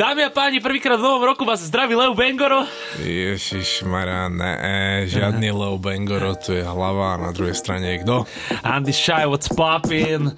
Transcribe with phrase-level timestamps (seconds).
[0.00, 2.64] Dámy a páni, prvýkrát v novom roku vás zdraví Leo Bengoro.
[3.04, 8.24] Ježiš Maria, ne, žiadny Leo Bengoro, tu je hlava a na druhej strane je kto?
[8.64, 10.32] Andy Shy, what's poppin'?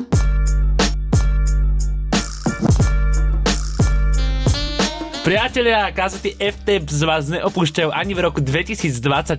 [5.23, 9.39] Priatelia, kazety FTP z vás neopúšťajú ani v roku 2024.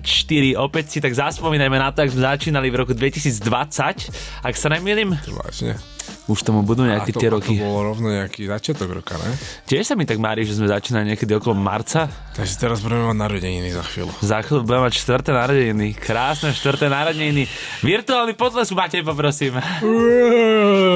[0.56, 4.08] Opäť si tak zaspomínajme na to, ak sme začínali v roku 2020.
[4.40, 5.20] Ak sa nemýlim.
[5.36, 5.93] Vážne.
[6.24, 7.60] Už tomu budú nejaké to, tie roky.
[7.60, 9.28] To bolo rovno nejaký začiatok roka, ne?
[9.68, 12.08] Tiež sa mi tak mári, že sme začínali niekedy okolo marca.
[12.32, 14.10] Takže teraz budeme mať narodeniny za chvíľu.
[14.24, 15.88] Za chvíľu budeme mať štvrté narodeniny.
[16.00, 17.44] Krásne štvrté narodeniny.
[17.84, 19.60] Virtuálny potles, Matej, poprosím.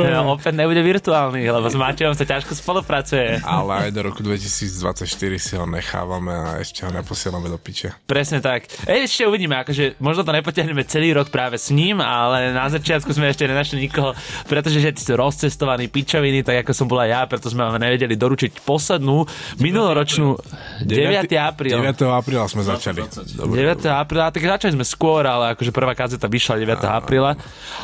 [0.09, 3.45] ja, opäť nebude virtuálny, lebo s Matejom sa ťažko spolupracuje.
[3.45, 5.05] Ale aj do roku 2024
[5.37, 7.93] si ho nechávame a ešte ho neposielame do piče.
[8.09, 8.65] Presne tak.
[8.89, 13.13] E, ešte uvidíme, akože možno to nepotiahneme celý rok práve s ním, ale na začiatku
[13.13, 14.17] sme ešte nenašli nikoho,
[14.49, 18.63] pretože že ty rozcestovaný pičoviny, tak ako som bola ja, preto sme vám nevedeli doručiť
[18.63, 19.27] poslednú
[19.59, 20.39] minuloročnú
[20.87, 21.27] 9.
[21.43, 21.75] apríl.
[21.75, 22.07] 9.
[22.07, 23.03] apríla sme začali.
[23.03, 23.51] 9.
[23.91, 26.87] apríla, tak začali sme skôr, ale akože prvá kazeta vyšla 9.
[26.87, 27.35] apríla.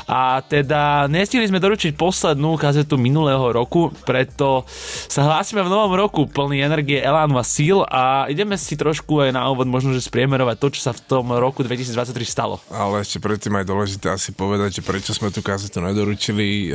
[0.06, 4.62] A teda nestihli sme doručiť poslednú kazetu minulého roku, preto
[5.10, 9.30] sa hlásime v novom roku plný energie, elánu a síl a ideme si trošku aj
[9.34, 12.60] na úvod možno, že spriemerovať to, čo sa v tom roku 2023 stalo.
[12.68, 16.70] Ale ešte predtým aj dôležité asi povedať, že prečo sme tú kazetu nedoručili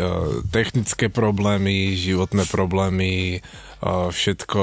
[0.49, 3.41] technické problémy, životné problémy,
[3.79, 4.61] všetko...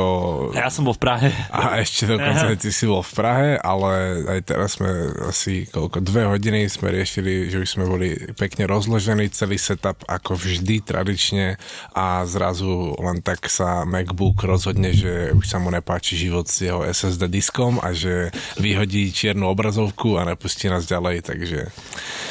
[0.53, 1.29] Ja som bol v Prahe.
[1.49, 4.93] A ešte dokonca ty si bol v Prahe, ale aj teraz sme
[5.25, 10.37] asi koľko, dve hodiny sme riešili, že už sme boli pekne rozložení, celý setup ako
[10.37, 11.57] vždy tradične
[11.97, 16.85] a zrazu len tak sa MacBook rozhodne, že už sa mu nepáči život s jeho
[16.85, 18.29] SSD diskom a že
[18.61, 21.73] vyhodí čiernu obrazovku a nepustí nás ďalej, takže...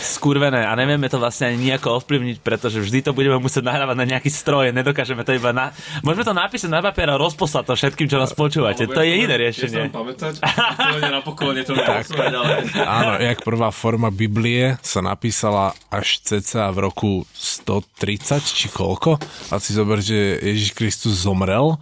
[0.06, 4.06] Skurvené a nevieme to vlastne ani nejako ovplyvniť, pretože vždy to budeme musieť nahrávať na
[4.06, 5.74] nejaký stroj, nedokážeme to iba na...
[6.06, 8.84] Môžeme to napísať na papier a rozposlať to všetkým, čo nás počúvate.
[8.92, 9.88] To je iné riešenie.
[9.88, 10.44] Ja pamätať,
[11.08, 12.04] na pokolenie to tak.
[12.84, 19.16] Áno, jak prvá forma Biblie sa napísala až ceca v roku 130, či koľko.
[19.56, 21.80] A si zober, že Ježiš Kristus zomrel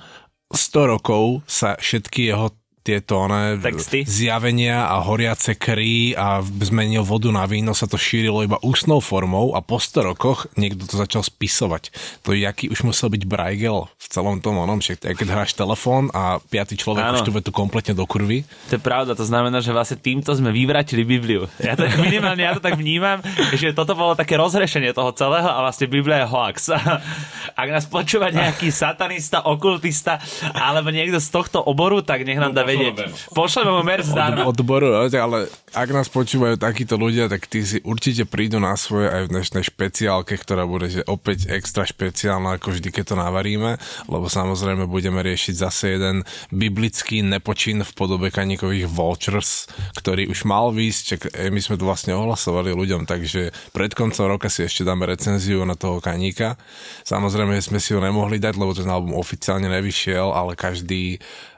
[0.53, 4.03] 100 rokov sa všetky jeho tieto one, Texty.
[4.03, 9.55] zjavenia a horiace kry a zmenil vodu na víno, sa to šírilo iba ústnou formou
[9.55, 11.95] a po 100 rokoch niekto to začal spisovať.
[12.27, 16.43] To jaký už musel byť Braigel v celom tom onom, však keď hráš telefón a
[16.43, 17.15] piatý človek Áno.
[17.15, 18.43] už tú vetu kompletne do kurvy.
[18.67, 21.47] To je pravda, to znamená, že vlastne týmto sme vyvratili Bibliu.
[21.63, 23.23] Ja to minimálne ja to tak vnímam,
[23.55, 26.75] že toto bolo také rozhrešenie toho celého a vlastne Biblia je hoax.
[27.61, 30.19] Ak nás počúva nejaký satanista, okultista
[30.51, 33.33] alebo niekto z tohto oboru, tak nech nám dá vedieť.
[33.37, 34.49] Pošleme mu merch zdarma.
[34.49, 39.11] Od, odboru, ale ak nás počúvajú takíto ľudia, tak tí si určite prídu na svoje
[39.11, 43.75] aj v dnešnej špeciálke, ktorá bude že opäť extra špeciálna, ako vždy, keď to navaríme,
[44.07, 46.23] lebo samozrejme budeme riešiť zase jeden
[46.53, 49.67] biblický nepočin v podobe kaníkových Vultures,
[49.97, 54.63] ktorý už mal výsť, my sme to vlastne ohlasovali ľuďom, takže pred koncom roka si
[54.63, 56.55] ešte dáme recenziu na toho kaníka.
[57.03, 61.52] Samozrejme sme si ho nemohli dať, lebo ten album oficiálne nevyšiel, ale každý E,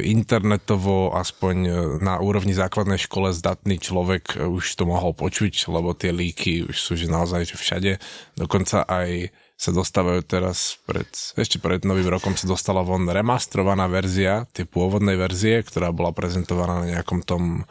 [0.00, 5.92] internetovo, aspoň e, na úrovni základnej škole zdatný človek e, už to mohol počuť, lebo
[5.92, 8.00] tie líky už sú že naozaj všade.
[8.40, 9.28] Dokonca aj
[9.60, 11.04] sa dostávajú teraz pred,
[11.36, 16.80] ešte pred novým rokom sa dostala von remastrovaná verzia, tie pôvodnej verzie, ktorá bola prezentovaná
[16.80, 17.68] na nejakom tom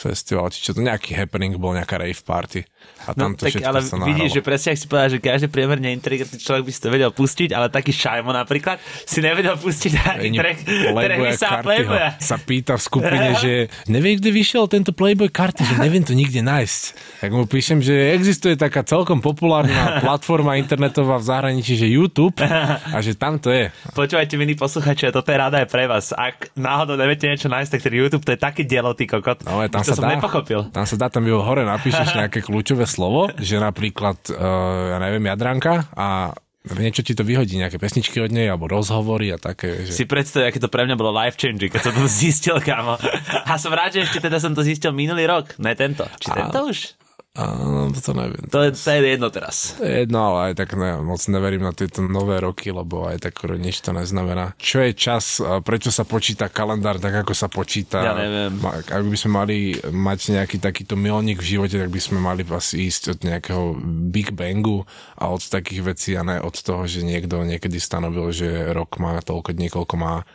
[0.00, 2.64] festival, či čo to nejaký happening bol, nejaká rave party.
[3.04, 5.48] A tam no, to tak, ale sa vidíš, že presne ak si povedal, že každý
[5.52, 9.92] priemerne inteligentný človek by si to vedel pustiť, ale taký Šajmo napríklad si nevedel pustiť
[10.04, 10.58] ani track
[11.36, 12.16] sa Playboya.
[12.20, 13.52] Sa pýta v skupine, že
[13.88, 16.82] nevie, kde vyšiel tento Playboy karty, že neviem to nikde nájsť.
[17.24, 22.98] Tak mu píšem, že existuje taká celkom populárna platforma internetová v zahraničí, že YouTube a
[23.00, 23.72] že tam to je.
[23.96, 26.12] Počúvajte, milí posluchači, toto je rada aj pre vás.
[26.12, 29.44] Ak náhodou neviete niečo nájsť, tak ten YouTube to je také dielo, ty kokot.
[29.44, 30.60] No, tam to sa som dá, nepochopil.
[30.70, 35.90] Tam sa dá, tam hore napíšeš nejaké kľúčové slovo, že napríklad, uh, ja neviem, Jadranka
[35.98, 36.30] a
[36.76, 39.88] niečo ti to vyhodí, nejaké pesničky od nej, alebo rozhovory a také.
[39.88, 39.92] Že...
[39.96, 43.00] Si predstav, aké to pre mňa bolo life changing, keď som to zistil, kámo.
[43.48, 46.04] A som rád, že ešte teda som to zistil minulý rok, ne tento.
[46.20, 46.44] Či a...
[46.44, 46.99] tento už?
[47.30, 48.42] Áno, to neviem.
[48.50, 49.78] To je, to je jedno teraz.
[49.78, 53.22] To je jedno, ale aj tak ne, moc neverím na tieto nové roky, lebo aj
[53.22, 54.58] tak nič to neznamená.
[54.58, 58.02] Čo je čas, prečo sa počíta kalendár tak, ako sa počíta?
[58.02, 58.58] Ja neviem.
[58.66, 62.90] Ak by sme mali mať nejaký takýto milník v živote, tak by sme mali asi
[62.90, 63.78] ísť od nejakého
[64.10, 64.82] Big Bangu
[65.14, 69.22] a od takých vecí a ne od toho, že niekto niekedy stanovil, že rok má
[69.22, 70.26] toľko dní, koľko má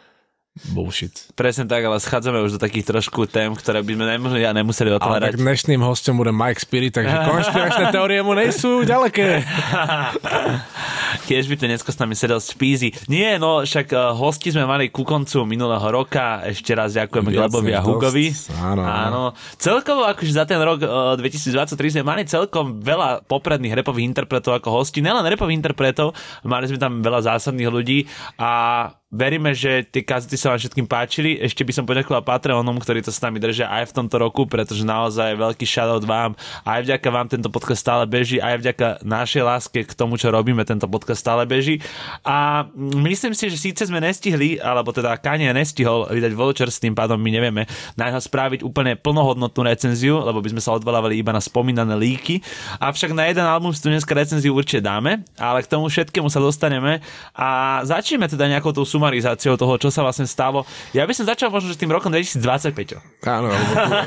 [0.71, 1.11] bullshit.
[1.35, 4.89] Presne tak, ale schádzame už do takých trošku tém, ktoré by sme nemuseli, ja nemuseli
[4.95, 5.19] otvárať.
[5.19, 9.43] Ale tak dnešným hostom bude Mike Spirit, takže konšpiračné teórie mu nejsú ďaleké.
[11.25, 12.93] tiež by tu dneska s nami sedel Spízy.
[13.09, 16.45] Nie, no však uh, hosti sme mali ku koncu minulého roka.
[16.45, 18.29] Ešte raz ďakujeme Glebovi a Hugovi.
[18.61, 18.85] Áno, áno.
[18.85, 19.23] áno.
[19.57, 24.81] Celkovo akože za ten rok uh, 2023 sme mali celkom veľa popredných repových interpretov ako
[24.81, 25.01] hosti.
[25.01, 26.13] Nelen repových interpretov,
[26.45, 28.05] mali sme tam veľa zásadných ľudí
[28.37, 31.39] a veríme, že tie kazety sa vám všetkým páčili.
[31.39, 34.83] Ešte by som poďakoval Patreonom, ktorí to s nami držia aj v tomto roku, pretože
[34.83, 36.35] naozaj veľký shoutout vám.
[36.67, 40.67] Aj vďaka vám tento podcast stále beží, aj vďaka našej láske k tomu, čo robíme,
[40.67, 41.79] tento podcast stále beží.
[42.27, 46.91] A myslím si, že síce sme nestihli, alebo teda Kanye nestihol vydať voucher, s tým
[46.91, 47.63] pádom my nevieme
[47.95, 52.43] na neho spraviť úplne plnohodnotnú recenziu, lebo by sme sa odvolávali iba na spomínané líky.
[52.83, 56.43] Avšak na jeden album si tu dneska recenziu určite dáme, ale k tomu všetkému sa
[56.43, 56.99] dostaneme
[57.31, 60.65] a začneme teda nejakou tou sumarizáciou toho, čo sa vlastne stalo.
[60.89, 62.97] Ja by som začal možno že tým rokom 2025.
[63.29, 63.53] Áno,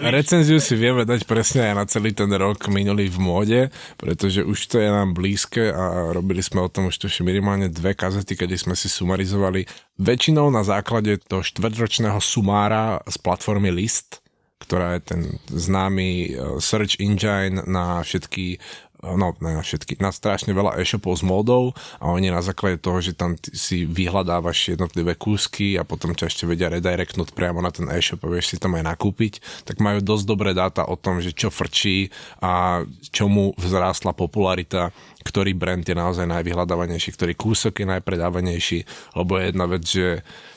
[0.02, 3.60] recenziu si vieme dať presne aj na celý ten rok minulý v móde,
[3.94, 7.94] pretože už to je nám blízke a robili sme o tom už tuším minimálne dve
[7.94, 9.70] kazety, kedy sme si sumarizovali
[10.02, 14.18] väčšinou na základe toho štvrťročného sumára z platformy List,
[14.58, 16.28] ktorá je ten známy eh,
[16.58, 18.58] search engine na všetky
[19.02, 21.70] no na všetky, na strašne veľa e-shopov s módou
[22.02, 26.44] a oni na základe toho, že tam si vyhľadávaš jednotlivé kúsky a potom ťa ešte
[26.50, 30.24] vedia redirectnúť priamo na ten e-shop a vieš si tam aj nakúpiť, tak majú dosť
[30.26, 32.10] dobré dáta o tom, že čo frčí
[32.42, 32.82] a
[33.14, 34.90] čomu vzrástla popularita,
[35.22, 38.78] ktorý brand je naozaj najvyhľadávanejší, ktorý kúsok je najpredávanejší,
[39.14, 40.06] lebo je jedna vec, že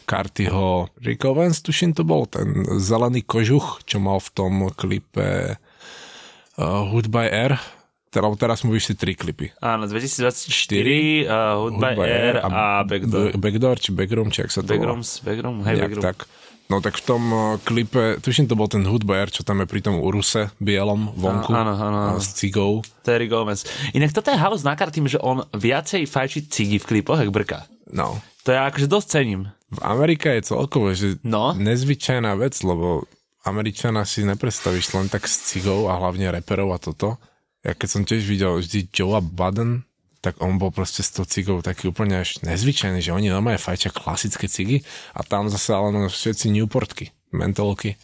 [0.10, 6.84] Cartiho Rick Owens, tuším to bol, ten zelený kožuch, čo mal v tom klipe uh,
[6.90, 7.56] Hood by Air,
[8.12, 9.56] teda, teraz mu vyšli tri klipy.
[9.58, 10.52] Áno, 2024,
[11.26, 13.32] uh, Hood by Air a Backdoor.
[13.32, 14.78] B- Backdoor, či Backroom, či ak sa to volá.
[14.78, 16.04] Backrooms, Backroom, hej, Backroom.
[16.04, 16.18] tak.
[16.68, 19.84] No tak v tom uh, klipe, tuším to bol ten Air, čo tam je pri
[19.84, 22.16] tom Uruse bielom vonku Áno, áno, áno.
[22.16, 22.80] a s cigou.
[23.04, 23.68] Terry Gomez.
[23.92, 27.68] Inak toto je halus na tým, že on viacej fajčí cigy v klipoch, jak brka.
[27.92, 28.24] No.
[28.44, 29.52] To ja akože dosť cením.
[29.68, 31.52] V Amerike je celkovo, že No.
[31.56, 33.04] nezvyčajná vec, lebo
[33.44, 37.20] Američana si nepredstavíš len tak s cigou a hlavne reperov a toto.
[37.62, 39.86] Ja keď som tiež videl vždy Joea Budden,
[40.22, 43.90] tak on bol proste s tou cigou taký úplne až nezvyčajný, že oni normálne fajčia
[43.90, 44.86] klasické cigy
[45.18, 47.98] a tam zase ale všetci Newportky, mentolky.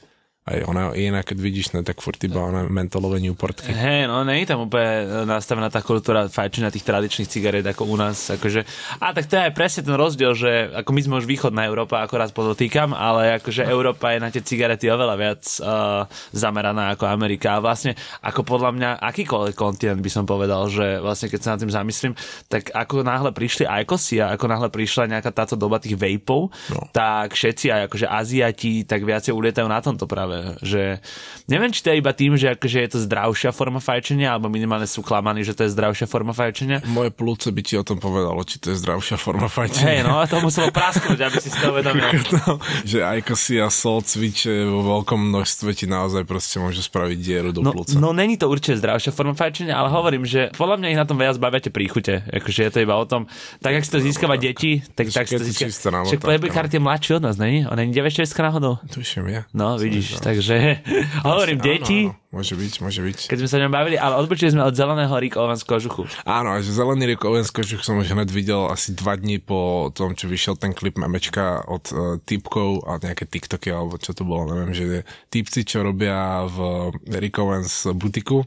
[0.48, 3.68] Aj ona iná, keď vidíš, ne, tak furt iba ona mentolové Newportky.
[3.68, 8.00] Hej, no nie je tam úplne nastavená tá kultúra fajčenia tých tradičných cigariet ako u
[8.00, 8.32] nás.
[8.32, 8.64] Akože,
[9.04, 12.00] a tak to je aj presne ten rozdiel, že ako my sme už východná Európa,
[12.00, 17.60] akorát podotýkam, ale akože Európa je na tie cigarety oveľa viac uh, zameraná ako Amerika.
[17.60, 21.60] A vlastne ako podľa mňa akýkoľvek kontinent by som povedal, že vlastne keď sa nad
[21.60, 22.14] tým zamyslím,
[22.48, 26.88] tak ako náhle prišli Aikosy a ako náhle prišla nejaká táto doba tých vapov, no.
[26.96, 31.00] tak všetci aj akože Aziati tak viacej ulietajú na tomto práve že
[31.45, 34.86] neviem, či to je iba tým, že akože je to zdravšia forma fajčenia, alebo minimálne
[34.86, 36.84] sú klamaní, že to je zdravšia forma fajčenia.
[36.88, 40.04] Moje plúce by ti o tom povedalo, či to je zdravšia forma Hej, fajčenia.
[40.04, 42.06] no a to muselo prasknúť, aby si si to uvedomil.
[42.38, 47.18] No, že aj si a sol cviče vo veľkom množstve ti naozaj proste môže spraviť
[47.18, 47.98] dieru do No, plúca.
[47.98, 51.18] no není to určite zdravšia forma fajčenia, ale hovorím, že podľa mňa ich na tom
[51.18, 52.24] viac bavia tie príchute.
[52.30, 53.25] Akože je to iba o tom,
[53.60, 56.06] tak ak si to získava deti, tak, tak si to získava.
[56.06, 56.56] Však Playboy no.
[56.56, 57.66] Card je mladší od nás, není?
[57.68, 58.78] On je 96 náhodou.
[58.92, 59.42] Tuším, ja.
[59.54, 60.83] No, vidíš, takže
[61.27, 63.18] hovorím, deti, Áno, áno, môže byť, môže byť.
[63.31, 66.03] keď sme sa ňom bavili, ale odbočili sme od zeleného Rick Owens kožuchu.
[66.27, 70.19] Áno, že Zelený Rick Owens kožuch som už hned videl asi dva dní po tom,
[70.19, 74.51] čo vyšiel ten klip memečka od uh, typkov a nejaké TikToky, alebo čo to bolo,
[74.51, 74.86] neviem, že
[75.31, 78.43] typci, čo robia v Rick Owens butiku,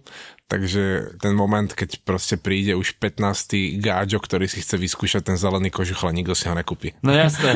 [0.51, 3.79] Takže ten moment, keď proste príde už 15.
[3.79, 6.91] gáďo, ktorý si chce vyskúšať ten zelený kožuch, ale nikto si ho nekúpi.
[7.07, 7.55] No jasné.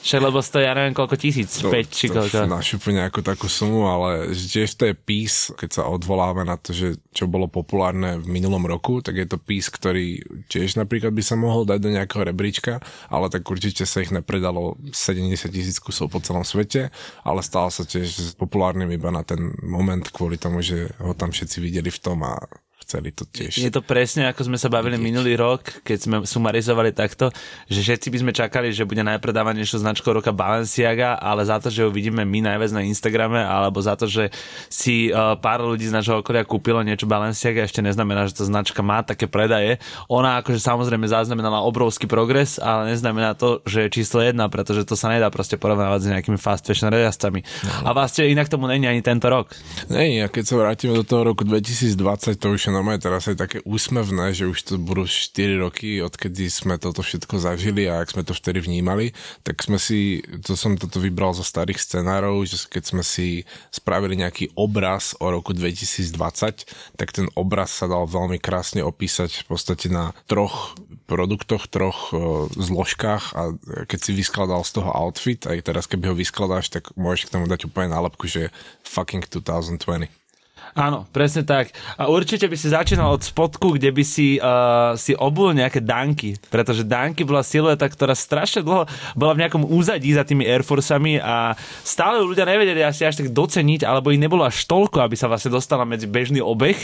[0.00, 2.48] Však lebo stojí, ja neviem koľko tisíc, 5 či koľko.
[2.48, 6.96] Našupu nejakú takú sumu, ale tiež to je pís, keď sa odvoláme na to, že
[7.12, 11.36] čo bolo populárne v minulom roku, tak je to pís, ktorý tiež napríklad by sa
[11.36, 12.80] mohol dať do nejakého rebríčka,
[13.12, 16.88] ale tak určite sa ich nepredalo 70 tisíc kusov po celom svete,
[17.20, 21.60] ale stal sa tiež populárnym iba na ten moment kvôli tomu, že ho tam všetci
[21.60, 23.56] videli v tom a chceli to tiež.
[23.56, 27.32] Je to presne ako sme sa bavili minulý rok, keď sme sumarizovali takto,
[27.66, 31.86] že všetci by sme čakali, že bude najpredávanejšou značkou roka Balenciaga, ale za to, že
[31.86, 34.28] ju vidíme my najviac na Instagrame, alebo za to, že
[34.68, 38.84] si uh, pár ľudí z nášho okolia kúpilo niečo Balenciaga, ešte neznamená, že tá značka
[38.84, 39.80] má také predaje.
[40.12, 44.98] Ona akože samozrejme zaznamenala obrovský progres, ale neznamená to, že je číslo jedna, pretože to
[44.98, 47.40] sa nedá proste porovnávať s nejakými fast fashion reťazcami.
[47.86, 49.54] A vlastne inak tomu není ani tento rok.
[49.88, 53.38] Nej, a keď sa vrátime do toho roku 2020, to už je normálne teraz aj
[53.38, 58.10] také úsmevné, že už to budú 4 roky, odkedy sme toto všetko zažili a ak
[58.10, 59.14] sme to vtedy vnímali,
[59.46, 64.18] tak sme si, to som toto vybral zo starých scenárov, že keď sme si spravili
[64.18, 69.86] nejaký obraz o roku 2020, tak ten obraz sa dal veľmi krásne opísať v podstate
[69.86, 70.74] na troch
[71.06, 73.54] produktoch, troch uh, zložkách a
[73.84, 77.46] keď si vyskladal z toho outfit, aj teraz keby ho vyskladáš, tak môžeš k tomu
[77.46, 78.48] dať úplne nálepku, že
[78.82, 80.23] fucking 2020.
[80.74, 81.70] Áno, presne tak.
[81.94, 86.34] A určite by si začínal od spodku, kde by si, uh, si obul nejaké danky,
[86.50, 91.22] pretože danky bola silueta, ktorá strašne dlho bola v nejakom úzadí za tými Air Forceami
[91.22, 91.54] a
[91.86, 95.54] stále ľudia nevedeli asi až tak doceniť, alebo ich nebolo až toľko, aby sa vlastne
[95.54, 96.76] dostala medzi bežný obeh.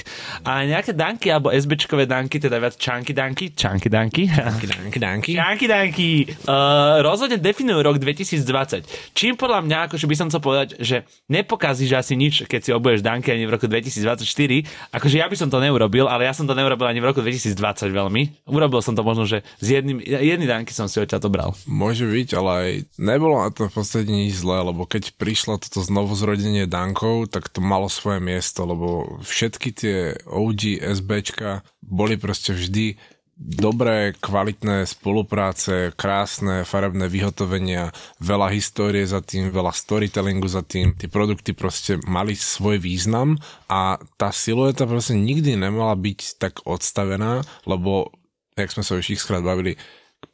[0.47, 5.33] A nejaké danky, alebo SBčkové danky, teda viac čanky danky, čanky danky, Danky, danky, danky.
[5.35, 6.11] Čanky danky,
[6.47, 8.87] uh, rozhodne definujú rok 2020.
[9.19, 13.03] Čím podľa mňa, akože by som chcel povedať, že nepokazíš asi nič, keď si obuješ
[13.03, 14.95] danky ani v roku 2024.
[14.95, 17.57] Akože ja by som to neurobil, ale ja som to neurobil ani v roku 2020
[17.91, 18.23] veľmi.
[18.47, 21.51] Urobil som to možno, že z jedným, jedný danky som si odtiaľ to bral.
[21.65, 22.71] Môže byť, ale aj
[23.01, 27.49] nebolo na to v podstate nič zlé, lebo keď prišlo toto znovu zrodenie Dankov, tak
[27.49, 33.01] to malo svoje miesto, lebo všetky tie OG SBčka boli proste vždy
[33.41, 37.89] dobré, kvalitné spolupráce, krásne farebné vyhotovenia,
[38.21, 40.93] veľa histórie za tým, veľa storytellingu za tým.
[40.93, 43.41] Tie produkty proste mali svoj význam
[43.73, 48.13] a tá silueta proste nikdy nemala byť tak odstavená, lebo,
[48.61, 49.81] jak sme sa už ich skrát bavili,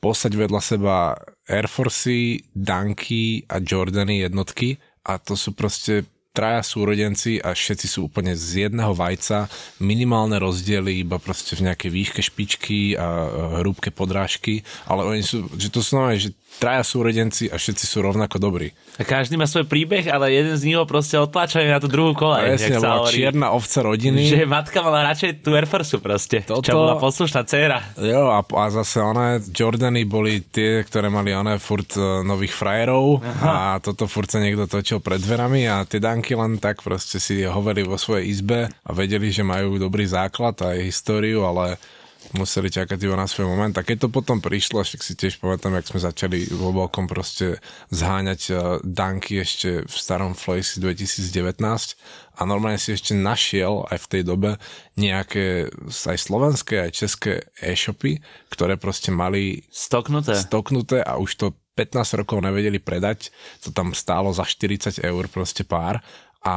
[0.02, 1.14] posať vedľa seba
[1.46, 6.02] Air Forcey, Dunky a Jordany jednotky a to sú proste
[6.36, 9.48] traja súrodenci a všetci sú úplne z jedného vajca,
[9.80, 13.06] minimálne rozdiely iba proste v nejakej výške špičky a
[13.64, 18.36] hrúbke podrážky, ale oni sú, že to normálne, že traja súrodenci a všetci sú rovnako
[18.40, 18.72] dobrí.
[18.96, 22.16] A každý má svoj príbeh, ale jeden z nich ho proste otláčajú na tú druhú
[22.16, 22.56] kolej.
[22.56, 23.12] Presne, bola hovorí.
[23.12, 24.22] čierna ovca rodiny.
[24.32, 27.78] Že matka mala radšej tú Air Force proste, Toto- čo bola poslušná dcéra.
[28.00, 33.20] Jo, a, a zase one, Jordany boli tie, ktoré mali one furt uh, nových frajerov
[33.44, 37.44] a toto furt sa niekto točil pred dverami a tie danky len tak proste si
[37.44, 41.76] hovorili vo svojej izbe a vedeli, že majú dobrý základ a aj históriu, ale
[42.34, 43.74] museli čakať iba na svoj moment.
[43.78, 47.62] A keď to potom prišlo, však si tiež pamätám, jak sme začali vo veľkom proste
[47.94, 51.60] zháňať uh, danky ešte v starom Flacey 2019
[52.36, 54.50] a normálne si ešte našiel aj v tej dobe
[54.98, 58.20] nejaké aj slovenské, aj české e-shopy,
[58.52, 60.36] ktoré proste mali Stoknuté.
[60.36, 63.28] stoknuté a už to 15 rokov nevedeli predať,
[63.60, 66.00] to tam stálo za 40 eur proste pár
[66.46, 66.54] a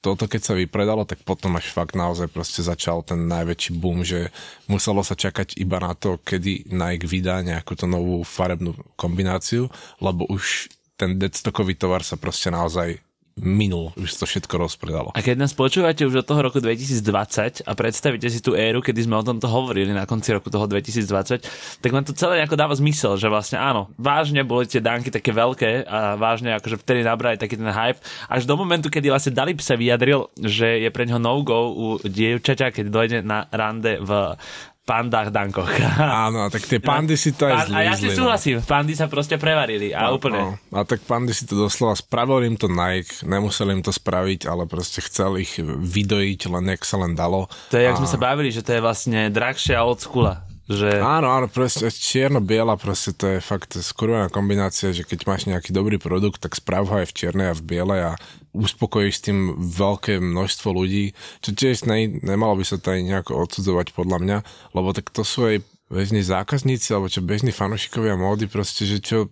[0.00, 4.32] toto keď sa vypredalo, tak potom až fakt naozaj proste začal ten najväčší boom, že
[4.64, 9.68] muselo sa čakať iba na to, kedy Nike vydá nejakú tú novú farebnú kombináciu,
[10.00, 12.96] lebo už ten deadstockový tovar sa proste naozaj
[13.36, 15.08] minul, už to všetko rozpredalo.
[15.12, 19.04] A keď nás počúvate už od toho roku 2020 a predstavíte si tú éru, kedy
[19.04, 21.44] sme o tomto hovorili na konci roku toho 2020,
[21.84, 25.36] tak vám to celé nejako dáva zmysel, že vlastne áno, vážne boli tie dánky také
[25.36, 28.00] veľké a vážne akože vtedy nabrali taký ten hype,
[28.32, 32.72] až do momentu, kedy vlastne Dalip sa vyjadril, že je pre neho no-go u dievčaťa,
[32.72, 34.32] keď dojde na rande v
[34.86, 35.66] pandách dankoch.
[36.30, 38.14] Áno, tak tie pandy si to aj A ja si zlízli.
[38.14, 38.30] no.
[38.30, 40.38] súhlasím, pandy sa proste prevarili a úplne.
[40.38, 44.46] No, a tak pandy si to doslova spravil im to Nike, nemusel im to spraviť,
[44.46, 47.50] ale proste chcel ich vydojiť len jak sa len dalo.
[47.68, 50.46] To je, jak A- sme sa bavili, že to je vlastne drahšia od skula.
[50.66, 50.98] Že...
[50.98, 55.94] Áno, áno, proste čierno-biela, proste to je fakt skurvená kombinácia, že keď máš nejaký dobrý
[55.94, 58.12] produkt, tak správ ho aj v čiernej a v bielej a
[58.50, 63.94] uspokojíš tým veľké množstvo ľudí, čo tiež ne, nemalo by sa to aj nejako odsudzovať
[63.94, 64.38] podľa mňa,
[64.74, 69.30] lebo tak to sú aj bežní zákazníci alebo čo bežní fanúšikovia módy proste, že čo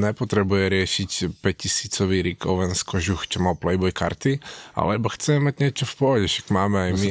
[0.00, 1.10] nepotrebuje riešiť
[1.44, 4.40] 5000 Rick Owens kožuch, čo mal Playboy karty,
[4.74, 7.08] alebo chceme mať niečo v pohode, však máme aj my.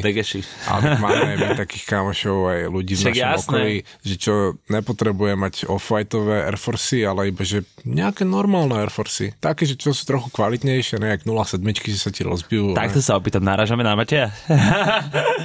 [0.65, 3.46] Ale tak máme aj my takých kamošov, aj ľudí v Však našom jasné.
[3.46, 4.34] okolí, že čo
[4.74, 9.38] nepotrebuje mať off-whiteové Air Forcey, ale iba, že nejaké normálne Air Forcey.
[9.38, 11.62] Také, že čo sú trochu kvalitnejšie, nejak 07,
[11.93, 12.74] že sa ti rozbijú.
[12.74, 14.34] Takto sa opýtam, náražame na Mateja?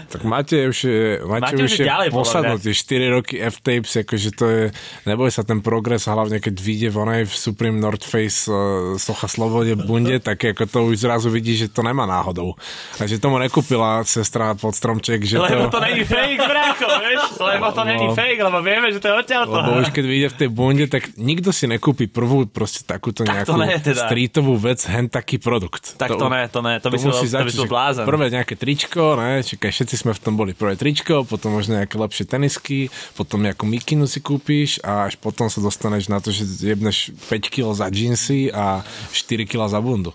[0.09, 4.31] Tak Matej už je, Matej Matej už je je ďalej, posadnutý, 4 roky F-Tapes, akože
[4.31, 4.63] to je,
[5.05, 8.55] neboj sa ten progres, hlavne keď vyjde von aj v Supreme North Face uh,
[8.95, 12.55] Socha Slobode bunde, tak ako to už zrazu vidí, že to nemá náhodou.
[12.95, 15.77] A že tomu nekúpila sestra pod stromček, že Lebo to...
[15.77, 17.21] to není fake, brácho, vieš?
[17.37, 18.13] Lebo to není No.
[18.13, 19.55] fake, lebo vieme, že to je odtiaľ to.
[19.55, 23.47] Lebo už keď vyjde v tej bunde, tak nikto si nekúpi prvú proste takúto Tak
[23.47, 24.05] to nejakú ne, teda.
[24.05, 25.97] streetovú vec, hen taký produkt.
[25.97, 28.05] Tak to ne, to ne, to by si bol- musí to by si blázon.
[28.05, 31.97] Prvé nejaké tričko, ne, čakaj, všetci sme v tom boli prvé tričko, potom možno nejaké
[31.97, 32.79] lepšie tenisky,
[33.13, 37.53] potom nejakú mikinu si kúpiš a až potom sa dostaneš na to, že jebneš 5
[37.53, 40.13] kg za džínsy a 4 kg za bundu.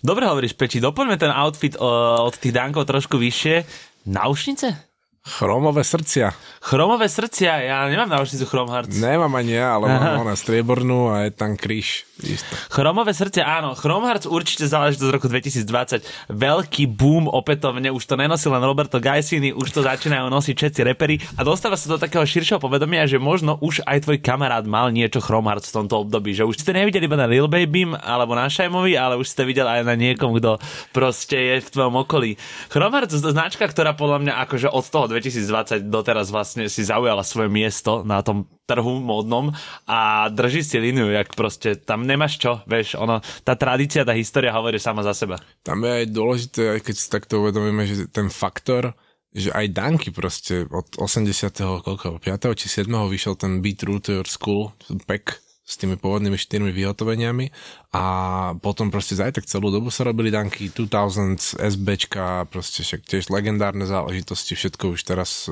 [0.00, 1.88] Dobre hovoríš, Peči, doplňme ten outfit o,
[2.24, 3.66] od tých dánkov trošku vyššie.
[4.06, 4.85] Náušnice?
[5.26, 6.30] Chromové srdcia.
[6.62, 8.94] Chromové srdcia, ja nemám náušnicu Chrome Hearts.
[8.94, 12.06] Nemám ani ja, ale mám ona striebornú a je tam kríž.
[12.22, 12.48] Isto.
[12.70, 13.74] Chromové srdcia, áno.
[13.74, 16.30] Chrome Hearts určite záležitosť z roku 2020.
[16.30, 21.18] Veľký boom opätovne, už to nenosil len Roberto Gaisini, už to začínajú nosiť všetci repery
[21.34, 25.18] a dostáva sa do takého širšieho povedomia, že možno už aj tvoj kamarát mal niečo
[25.18, 28.46] Chrome Hearts v tomto období, že už ste nevideli iba na Lil Baby alebo na
[28.46, 30.62] Shaimovi, ale už ste videli aj na niekom, kto
[30.94, 32.38] proste je v tvojom okolí.
[32.70, 37.48] Chrome Hearts značka, ktorá podľa mňa akože od toho 2020 doteraz vlastne si zaujala svoje
[37.48, 39.56] miesto na tom trhu módnom
[39.88, 44.52] a drží si líniu, jak proste tam nemáš čo, vieš, ono, tá tradícia, tá história
[44.52, 45.40] hovorí sama za seba.
[45.64, 48.92] Tam je aj dôležité, aj keď si takto uvedomíme, že ten faktor,
[49.32, 51.32] že aj Danky proste od 80.
[51.80, 52.60] koľko, 5.
[52.60, 52.92] či 7.
[52.92, 54.76] vyšiel ten Beat Root Your School,
[55.08, 57.50] pack s tými pôvodnými štyrmi vyhotoveniami
[57.90, 58.04] a
[58.62, 63.82] potom proste za tak celú dobu sa robili danky 2000, SBčka, proste však tiež legendárne
[63.82, 65.50] záležitosti, všetko už teraz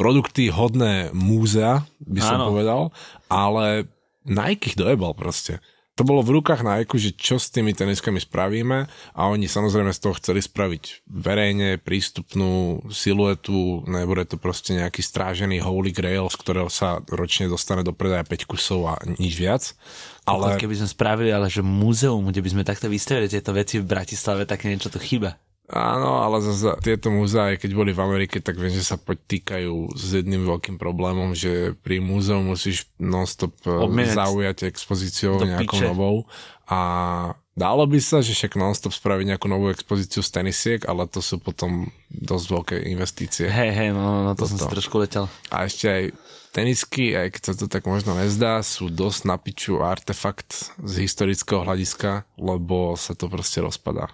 [0.00, 2.56] produkty hodné múzea, by som Áno.
[2.56, 2.82] povedal,
[3.28, 3.84] ale
[4.24, 5.60] Nike ich dojebal proste
[6.00, 10.00] to bolo v rukách Nike, že čo s tými teniskami spravíme a oni samozrejme z
[10.00, 16.72] toho chceli spraviť verejne prístupnú siluetu, nebude to proste nejaký strážený holy grail, z ktorého
[16.72, 19.76] sa ročne dostane do predaja 5 kusov a nič viac.
[20.24, 20.56] Ale...
[20.56, 24.48] Keby sme spravili, ale že múzeum, kde by sme takto vystavili tieto veci v Bratislave,
[24.48, 25.36] tak niečo to chyba.
[25.70, 30.18] Áno, ale zase tieto múzea, keď boli v Amerike, tak viem, že sa potýkajú s
[30.18, 35.86] jedným veľkým problémom, že pri múzeu musíš non-stop eh, Obmienec zaujať expozíciou nejakou piče.
[35.86, 36.26] novou
[36.66, 36.80] a
[37.54, 41.38] dalo by sa, že však non-stop spraviť nejakú novú expozíciu z tenisiek, ale to sú
[41.38, 43.46] potom dosť veľké investície.
[43.46, 45.30] Hej, hej, no, no, no to, to som si trošku letel.
[45.54, 46.02] A ešte aj
[46.50, 51.62] tenisky, aj keď sa to tak možno nezdá, sú dosť na piču artefakt z historického
[51.62, 54.10] hľadiska, lebo sa to proste rozpadá.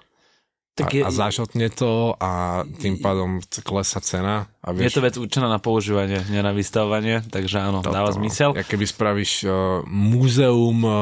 [0.77, 4.53] Tak je, a, a zažotne to a tým pádom klesa cena.
[4.61, 8.13] A vieš, je to vec určená na používanie, nie na vystavovanie, takže áno, toto, dáva
[8.13, 8.53] zmysel.
[8.53, 10.95] Ja keby spravíš uh, múzeum uh,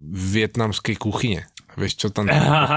[0.00, 2.28] vietnamskej kuchyne vieš čo tam,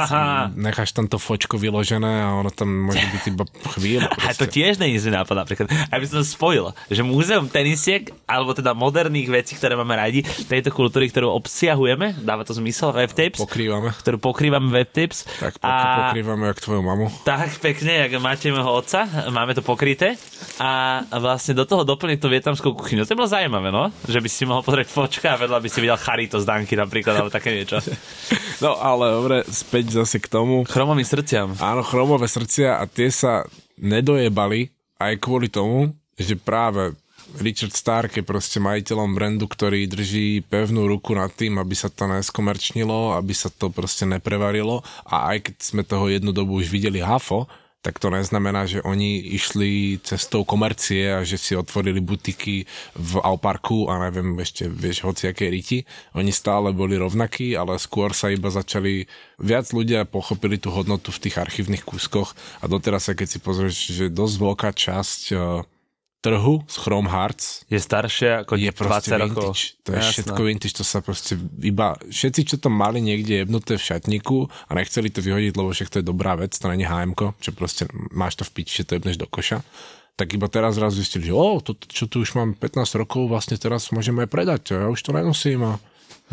[0.65, 3.43] necháš tam to fočko vyložené a ono tam môže byť iba
[3.75, 4.07] chvíľu.
[4.27, 5.67] A to tiež není zlý nápad napríklad.
[5.91, 10.71] Aby som to spojil, že múzeum tenisiek, alebo teda moderných vecí, ktoré máme radi, tejto
[10.71, 13.43] kultúry, ktorú obsiahujeme, dáva to zmysel, webtips.
[13.43, 13.91] Pokrývame.
[13.99, 15.27] Ktorú pokrývame webtips.
[15.43, 16.07] Tak a...
[16.07, 17.11] pokrývame jak tvoju mamu.
[17.27, 20.15] Tak pekne, jak máte môjho otca, máme to pokryté.
[20.61, 23.03] A vlastne do toho doplniť tú vietnamskú kuchyňu.
[23.03, 23.89] To bolo zaujímavé, no?
[24.05, 27.17] Že by si mohol pozrieť fočka a vedľa by si videl charito z Danky napríklad,
[27.17, 27.81] alebo také niečo.
[28.63, 30.63] No a ale dobre, späť zase k tomu.
[30.69, 31.53] Chromovým srdciam.
[31.57, 33.43] Áno, chromové srdcia a tie sa
[33.81, 34.69] nedojebali
[35.01, 36.93] aj kvôli tomu, že práve
[37.41, 42.05] Richard Stark je proste majiteľom brandu, ktorý drží pevnú ruku nad tým, aby sa to
[42.05, 47.01] neskomerčnilo, aby sa to proste neprevarilo a aj keď sme toho jednu dobu už videli
[47.01, 47.49] hafo,
[47.83, 52.63] tak to neznamená, že oni išli cestou komercie a že si otvorili butiky
[52.95, 55.83] v Alparku a neviem ešte, vieš, hociaké riti.
[56.15, 59.03] Oni stále boli rovnakí, ale skôr sa iba začali,
[59.35, 62.31] viac ľudia pochopili tú hodnotu v tých archívnych kúskoch
[62.63, 65.72] a doteraz sa keď si pozrieš, že dosť veľká časť eh,
[66.23, 69.51] trhu z Chrome Hearts je staršie ako je 20 rokov.
[69.83, 70.11] To je Jasné.
[70.15, 74.71] všetko vintage, to sa proste iba, všetci, čo to mali niekde jebnuté v šatníku a
[74.71, 77.11] nechceli to vyhodiť, lebo však to je dobrá vec, to není HM,
[77.43, 79.59] čo proste máš to v piči, že to jebneš do koša
[80.13, 83.57] tak iba teraz raz zistili, že o, to, čo tu už mám 15 rokov, vlastne
[83.57, 85.81] teraz môžeme aj predať, ja už to nenosím a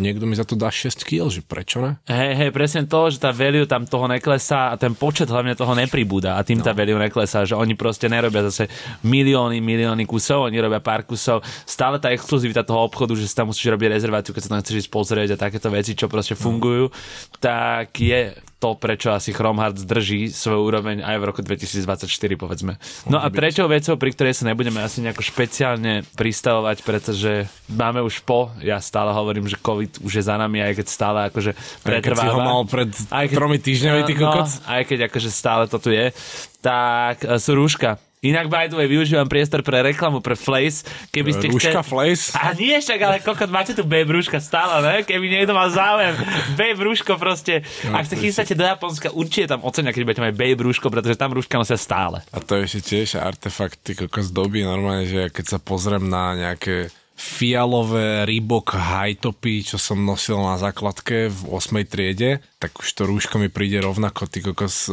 [0.00, 2.00] niekto mi za to dá 6 kg, že prečo ne?
[2.08, 5.76] Hej, hej, presne to, že tá value tam toho neklesá a ten počet hlavne toho
[5.76, 6.66] nepribúda a tým no.
[6.66, 8.66] tá value neklesá, že oni proste nerobia zase
[9.04, 11.44] milióny, milióny kusov, oni robia pár kusov.
[11.68, 14.88] Stále tá exkluzivita toho obchodu, že si tam musíš robiť rezerváciu, keď sa tam chceš
[14.88, 16.94] ísť pozrieť a takéto veci, čo proste fungujú, no.
[17.38, 22.04] tak je to, prečo asi Chrome Hearts drží svoju úroveň aj v roku 2024,
[22.36, 22.76] povedzme.
[23.08, 28.20] No a treťou vecou, pri ktorej sa nebudeme asi nejako špeciálne pristavovať, pretože máme už
[28.20, 31.96] po, ja stále hovorím, že COVID už je za nami, aj keď stále akože pretrváva.
[31.96, 34.48] Aj keď si ho mal pred aj keď, tromi týždňami, ty no, kokot.
[34.52, 36.12] No, aj keď akože stále to tu je,
[36.60, 40.84] tak e, sú rúška Inak, by the way, využívam priestor pre reklamu pre Flace.
[41.08, 41.88] Keby ste Rúška chceli...
[41.88, 42.36] Flace?
[42.36, 44.94] A nie však, ale kokot, máte tu Babe rúška stále, ne?
[45.08, 46.12] Keby niekto mal záujem.
[46.52, 47.64] Babe rúško proste.
[47.88, 51.16] No, Ak sa chystáte do Japonska, určite tam ocenia, keď budete mať Babe rúško, pretože
[51.16, 52.20] tam rúška nosia stále.
[52.28, 56.36] A to je ešte tiež artefakt, ty kokos doby normálne, že keď sa pozriem na
[56.36, 61.72] nejaké fialové Reebok high topy, čo som nosil na základke v 8.
[61.88, 64.92] triede, tak už to rúško mi príde rovnako, ty kokos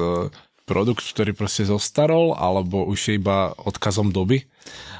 [0.67, 4.43] produkt, ktorý proste zostarol, alebo už je iba odkazom doby.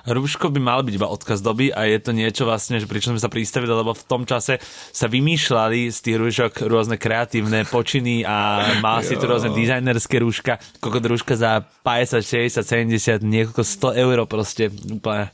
[0.08, 3.22] Rúško by mal byť iba odkaz doby a je to niečo vlastne, že pričom sme
[3.22, 4.64] sa pristavili, lebo v tom čase
[4.96, 10.64] sa vymýšľali z tých rúšok rôzne kreatívne počiny a mal si tu rôzne dizajnerské rúška,
[10.80, 15.28] koľko rúška za 50, 60, 70, niekoľko 100 eur proste úplne.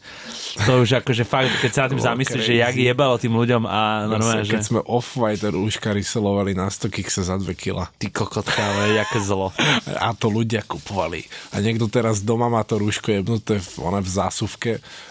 [0.66, 4.10] To už akože fakt, keď sa na tým zamyslíš, že jak jebalo tým ľuďom a
[4.10, 7.94] normálne, Keď že sme off-white rúška ryselovali na 100 kikse za 2 kila.
[8.02, 9.54] ty kokotka, ale jaké zlo.
[10.02, 11.26] A to ľudia kupovali.
[11.54, 14.63] A niekto teraz doma má to rúško jebnuté v, one v zásuvke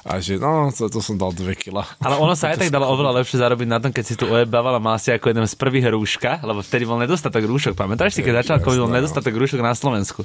[0.03, 1.85] a že no, to, to som dal 2 kila.
[2.03, 4.77] Ale ono sa aj tak dalo oveľa lepšie zarobiť na tom, keď si tu ojebával
[4.77, 7.77] a mal si ako jeden z prvých rúška, lebo vtedy bol nedostatok rúšok.
[7.77, 8.99] Pamätáš si, keď začal COVID, bol jasné, no.
[8.99, 10.21] nedostatok rúšok na Slovensku.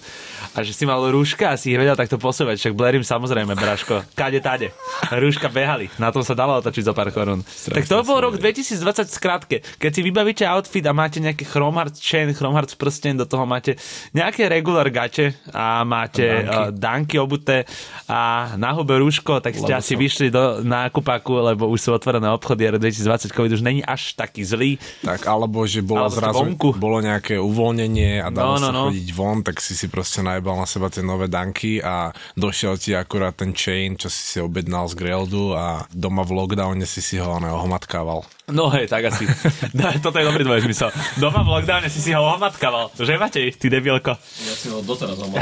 [0.56, 2.58] A že si mal rúška a si ich vedel takto posúvať.
[2.58, 4.04] Však Blerim samozrejme, Braško.
[4.16, 4.72] Kade, tade.
[5.12, 5.92] Rúška behali.
[6.02, 7.44] Na tom sa dalo otočiť za pár korún.
[7.46, 9.62] Tak to bol rok 2020 skrátke.
[9.78, 13.46] Keď si vybavíte outfit a máte nejaký Chrome Hearts chain, Chrome Hearts prsten, do toho
[13.46, 13.76] máte
[14.14, 16.52] nejaké regular gače a máte Danky.
[16.52, 17.66] uh, danky obuté
[18.08, 21.90] a na hube rúško, tak ste Lebo asi som- vyšli do nákupaku, lebo už sú
[21.90, 24.72] otvorené obchody a rok 2020 COVID už není až taký zlý.
[25.02, 26.70] Tak, alebo že bolo Alebo zrazu, vonku.
[26.78, 28.84] bolo nejaké uvoľnenie a dalo No, no, sa no.
[28.88, 32.94] chodiť von, tak si si proste najbal na seba tie nové danky a došiel ti
[32.94, 37.18] akurát ten chain, čo si si objednal z Graildu a doma v lockdowne si si
[37.18, 38.22] ho neohmatkával.
[38.48, 39.28] No hej, tak asi.
[39.76, 40.88] No, toto je dobrý tvoj zmysel.
[41.20, 42.96] Doma v lockdowne si si ho ohmatkaval.
[42.96, 44.16] Že Matej, ty debilko.
[44.16, 45.20] Ja si ho doteraz.
[45.20, 45.36] Lebo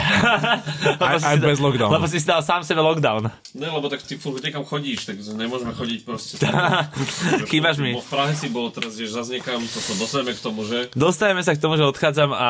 [0.99, 1.93] Aj- aj bez lockdownu.
[1.93, 3.29] Lebo si si dal sám sebe lockdown.
[3.53, 6.41] Ne, lebo tak ty furt niekam chodíš, tak nemôžeme chodiť proste.
[7.51, 7.93] Chýbaš mi.
[7.93, 10.89] Bo v Prahe si bol, teraz ideš zase niekam, to sa dostaneme k tomu, že
[10.91, 12.49] Dostaneme sa k tomu, že odchádzam a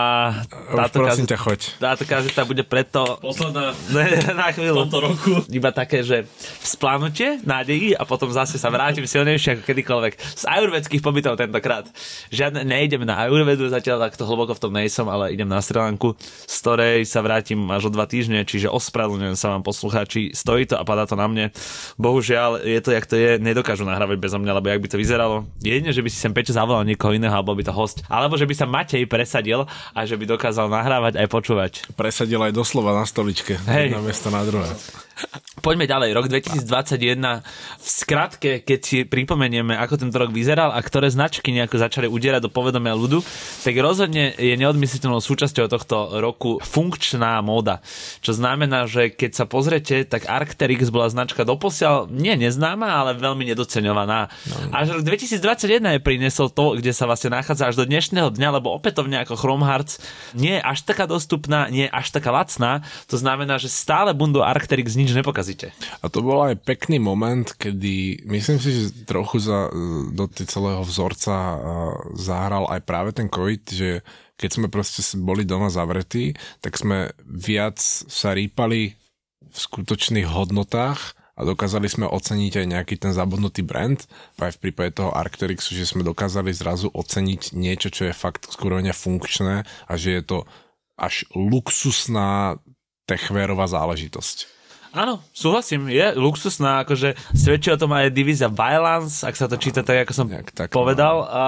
[0.72, 1.60] Už táto, prosím ťa, choď.
[1.78, 4.78] táto kazeta bude preto posledná Ne, na v chvíľu.
[4.82, 5.32] tomto roku.
[5.48, 6.26] Iba také, že
[6.64, 10.14] splánutie, nádejí a potom zase sa vrátim silnejšie ako kedykoľvek.
[10.46, 11.90] Z ajurvedských pobytov tentokrát.
[12.30, 16.14] Žiadne, nejdem na ajurvedu, zatiaľ takto hlboko v tom nejsom, ale idem na Sri Lanku,
[16.22, 20.38] z ktorej sa vrátim až o dva týždne, čiže ospravedlňujem sa vám poslucháči.
[20.38, 21.50] Stojí to a padá to na mne.
[21.98, 25.50] Bohužiaľ, je to, jak to je, nedokážu nahrávať bezo mňa, lebo jak by to vyzeralo.
[25.66, 28.06] Jedine, že by si sem Peťo zavolal niekoho iného, alebo by to host.
[28.06, 29.66] Alebo že by sa Matej presadil
[29.98, 31.72] a že by dokázal nahrávať aj počúvať.
[31.98, 33.58] Presadil aj doslova na stoličke.
[33.66, 33.98] Hej.
[33.98, 34.70] Jedno miesto na druhé.
[35.64, 37.42] Poďme ďalej, rok 2021.
[37.80, 42.46] V skratke, keď si pripomenieme, ako tento rok vyzeral a ktoré značky nejako začali udierať
[42.46, 43.24] do povedomia ľudu,
[43.66, 47.82] tak rozhodne je neodmysliteľnou súčasťou tohto roku funkčná móda.
[48.22, 53.48] Čo znamená, že keď sa pozrete, tak Arcteryx bola značka doposiaľ nie neznáma, ale veľmi
[53.50, 54.30] nedoceňovaná.
[54.70, 58.70] Až rok 2021 je priniesol to, kde sa vlastne nachádza až do dnešného dňa, lebo
[58.76, 59.98] opätovne ako Chrome Hearts
[60.38, 62.86] nie je až taká dostupná, nie je až taká lacná.
[63.10, 65.76] To znamená, že stále bundu Arcteryx nič nepokazíte.
[66.02, 69.70] A to bol aj pekný moment, kedy myslím si, že trochu za,
[70.10, 71.62] do celého vzorca
[72.18, 74.02] zahral aj práve ten COVID, že
[74.36, 78.96] keď sme proste boli doma zavretí, tak sme viac sa rýpali
[79.46, 84.00] v skutočných hodnotách a dokázali sme oceniť aj nejaký ten zabudnutý brand,
[84.40, 88.96] aj v prípade toho Arcteryxu, že sme dokázali zrazu oceniť niečo, čo je fakt skurovne
[88.96, 90.38] funkčné a že je to
[90.96, 92.60] až luxusná
[93.04, 94.55] techvérová záležitosť.
[94.96, 99.84] Áno, súhlasím, je luxusná, akože svedčí o tom aj divízia Violence, ak sa to číta
[99.84, 101.28] tak, ako som Jak tak, povedal.
[101.28, 101.48] A, a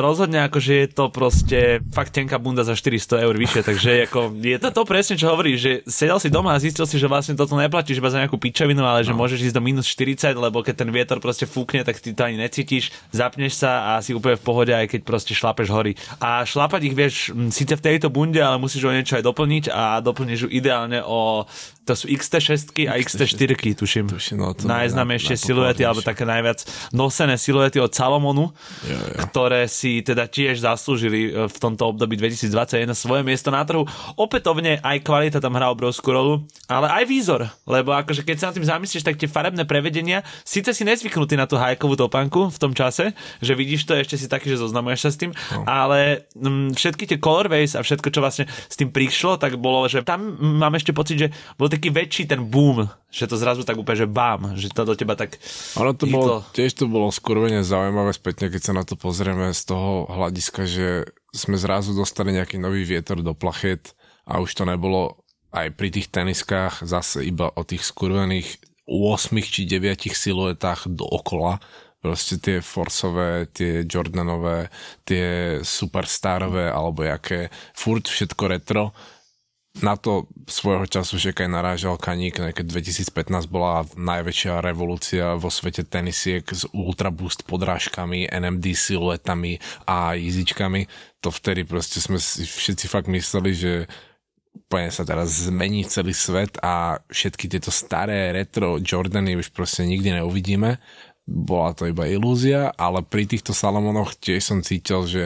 [0.00, 4.56] rozhodne akože je to proste fakt tenká bunda za 400 eur vyššie, takže ako, je
[4.56, 7.52] to to presne, čo hovoríš, že sedel si doma a zistil si, že vlastne toto
[7.52, 10.88] neplatíš iba za nejakú pičovinu, ale že môžeš ísť do minus 40, lebo keď ten
[10.88, 14.72] vietor proste fúkne, tak ty to ani necítiš, zapneš sa a si úplne v pohode,
[14.72, 16.00] aj keď proste šlapeš hory.
[16.16, 20.00] A šlapať ich vieš síce v tejto bunde, ale musíš o niečo aj doplniť a
[20.00, 21.44] doplníš ju ideálne o
[21.82, 22.54] to sú XT6
[22.86, 24.06] a XT4, tuším.
[24.06, 29.26] Tuším, no to Najznámejšie naj- siluety, alebo také najviac nosené siluety od Salomonu, Jo, jo.
[29.26, 32.54] ktoré si teda tiež zaslúžili e, v tomto období 2021
[32.92, 33.82] svoje miesto na trhu.
[34.14, 38.54] Opätovne aj kvalita tam hrá obrovskú rolu, ale aj výzor, lebo akože keď sa nad
[38.54, 42.70] tým zamyslíš, tak tie farebné prevedenia, síce si nezvyknutý na tú hajkovú topanku v tom
[42.70, 45.64] čase, že vidíš to, ešte si taký, že zoznamuješ sa s tým, No.
[45.64, 50.00] ale mm, všetky tie colorways a všetko, čo vlastne s tým prišlo, tak bolo, že
[50.00, 54.04] tam mám ešte pocit, že bol taký väčší ten boom, že to zrazu tak úplne,
[54.04, 55.40] že bam, že to do teba tak
[55.80, 59.62] Ono to bolo, tiež to bolo skurvene zaujímavé spätne, keď sa na to pozrieme z
[59.64, 63.96] toho hľadiska, že sme zrazu dostali nejaký nový vietor do plachet
[64.28, 69.64] a už to nebolo aj pri tých teniskách zase iba o tých skurvených 8 či
[69.64, 71.56] 9 siluetách dookola.
[72.02, 74.74] Proste tie Forceové, tie Jordanové,
[75.06, 77.46] tie Superstarové alebo jaké,
[77.78, 78.90] furt všetko retro
[79.80, 85.48] na to svojho času však aj narážal Kaník, no keď 2015 bola najväčšia revolúcia vo
[85.48, 89.56] svete tenisiek s Ultra Boost podrážkami, NMD siluetami
[89.88, 90.84] a jízičkami,
[91.24, 93.72] to vtedy proste sme si všetci fakt mysleli, že
[94.52, 100.20] úplne sa teraz zmení celý svet a všetky tieto staré retro Jordany už proste nikdy
[100.20, 100.76] neuvidíme.
[101.24, 105.22] Bola to iba ilúzia, ale pri týchto Salomonoch tiež som cítil, že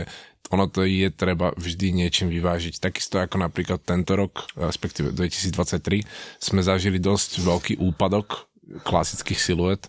[0.51, 2.79] ono to je treba vždy niečím vyvážiť.
[2.79, 6.07] Takisto ako napríklad tento rok, respektíve 2023,
[6.39, 8.47] sme zažili dosť veľký úpadok
[8.87, 9.83] klasických siluet,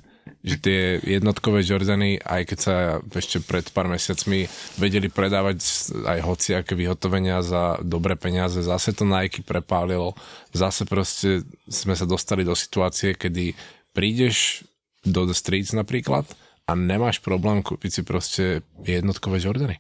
[0.44, 2.76] že tie jednotkové Jordany, aj keď sa
[3.16, 4.48] ešte pred pár mesiacmi
[4.80, 5.64] vedeli predávať
[6.04, 10.14] aj hociaké vyhotovenia za dobré peniaze, zase to Nike prepálilo,
[10.52, 13.56] zase proste sme sa dostali do situácie, kedy
[13.96, 14.68] prídeš
[15.08, 16.28] do The Streets napríklad
[16.68, 18.44] a nemáš problém kúpiť si proste
[18.84, 19.80] jednotkové Jordany.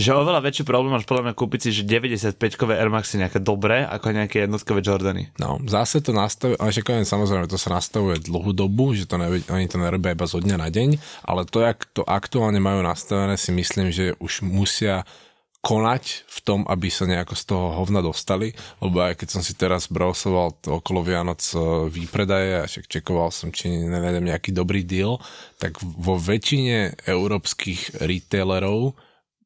[0.00, 3.84] Že oveľa väčší problém máš podľa mňa kúpiť si, že 95-kové Air Maxy nejaké dobré,
[3.84, 5.28] ako nejaké jednotkové Jordany.
[5.36, 9.28] No, zase to nastavuje, ale však samozrejme, to sa nastavuje dlhú dobu, že to ne,
[9.28, 10.96] oni to nerobia iba zo dňa na deň,
[11.28, 15.04] ale to, jak to aktuálne majú nastavené, si myslím, že už musia
[15.58, 19.58] konať v tom, aby sa nejako z toho hovna dostali, lebo aj keď som si
[19.58, 24.86] teraz browsoval to okolo Vianoc e, výpredaje a však čekoval som, či nenájdem nejaký dobrý
[24.86, 25.18] deal,
[25.58, 28.94] tak vo väčšine európskych retailerov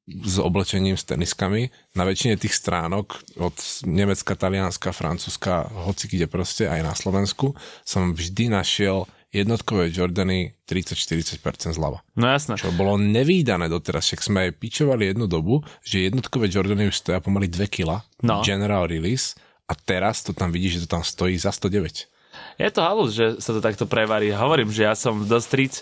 [0.09, 1.71] s oblečením, s teniskami.
[1.95, 3.55] Na väčšine tých stránok od
[3.87, 7.55] Nemecka, Talianska, Francúzska, hoci kde proste, aj na Slovensku,
[7.87, 12.05] som vždy našiel jednotkové Jordany 30-40% zľava.
[12.21, 12.61] No jasné.
[12.61, 17.25] Čo bolo nevýdané doteraz, však sme aj pičovali jednu dobu, že jednotkové Jordany už stoja
[17.25, 18.45] pomaly 2 kg, no.
[18.45, 19.33] general release,
[19.65, 22.12] a teraz to tam vidíš, že to tam stojí za 109.
[22.61, 24.33] Je to halus, že sa to takto prevarí.
[24.33, 25.73] Hovorím, že ja som do Street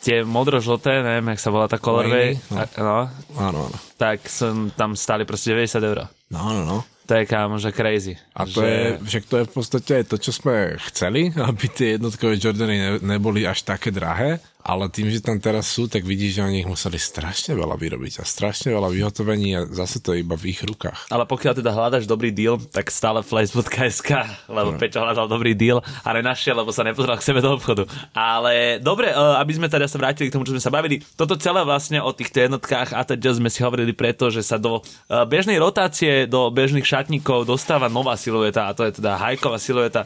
[0.00, 2.36] tie modro-žlté, neviem, jak sa volá tá colorway.
[2.48, 2.56] No.
[2.56, 3.00] no.
[3.36, 3.78] Áno, áno.
[4.00, 6.08] Tak som tam stáli proste 90 eur.
[6.32, 6.78] No, no, no.
[7.10, 8.14] To je kámo, že crazy.
[8.38, 8.70] A to že...
[8.70, 12.90] je, však to je v podstate to, čo sme chceli, aby tie jednotkové Jordany ne,
[13.02, 16.68] neboli až také drahé, ale tým, že tam teraz sú, tak vidíš, že oni ich
[16.68, 20.60] museli strašne veľa vyrobiť a strašne veľa vyhotovení a zase to je iba v ich
[20.60, 21.08] rukách.
[21.08, 24.10] Ale pokiaľ teda hľadaš dobrý deal, tak stále flash.sk,
[24.52, 24.78] lebo no.
[24.78, 27.88] Peťo hľadal dobrý deal a nenašiel, lebo sa nepozeral k sebe do obchodu.
[28.12, 31.40] Ale dobre, e, aby sme teda sa vrátili k tomu, čo sme sa bavili, toto
[31.40, 35.16] celé vlastne o týchto jednotkách a teda sme si hovorili preto, že sa do e,
[35.24, 40.04] bežnej rotácie, do bežných šatníkov dostáva nová silueta a to je teda hajková silueta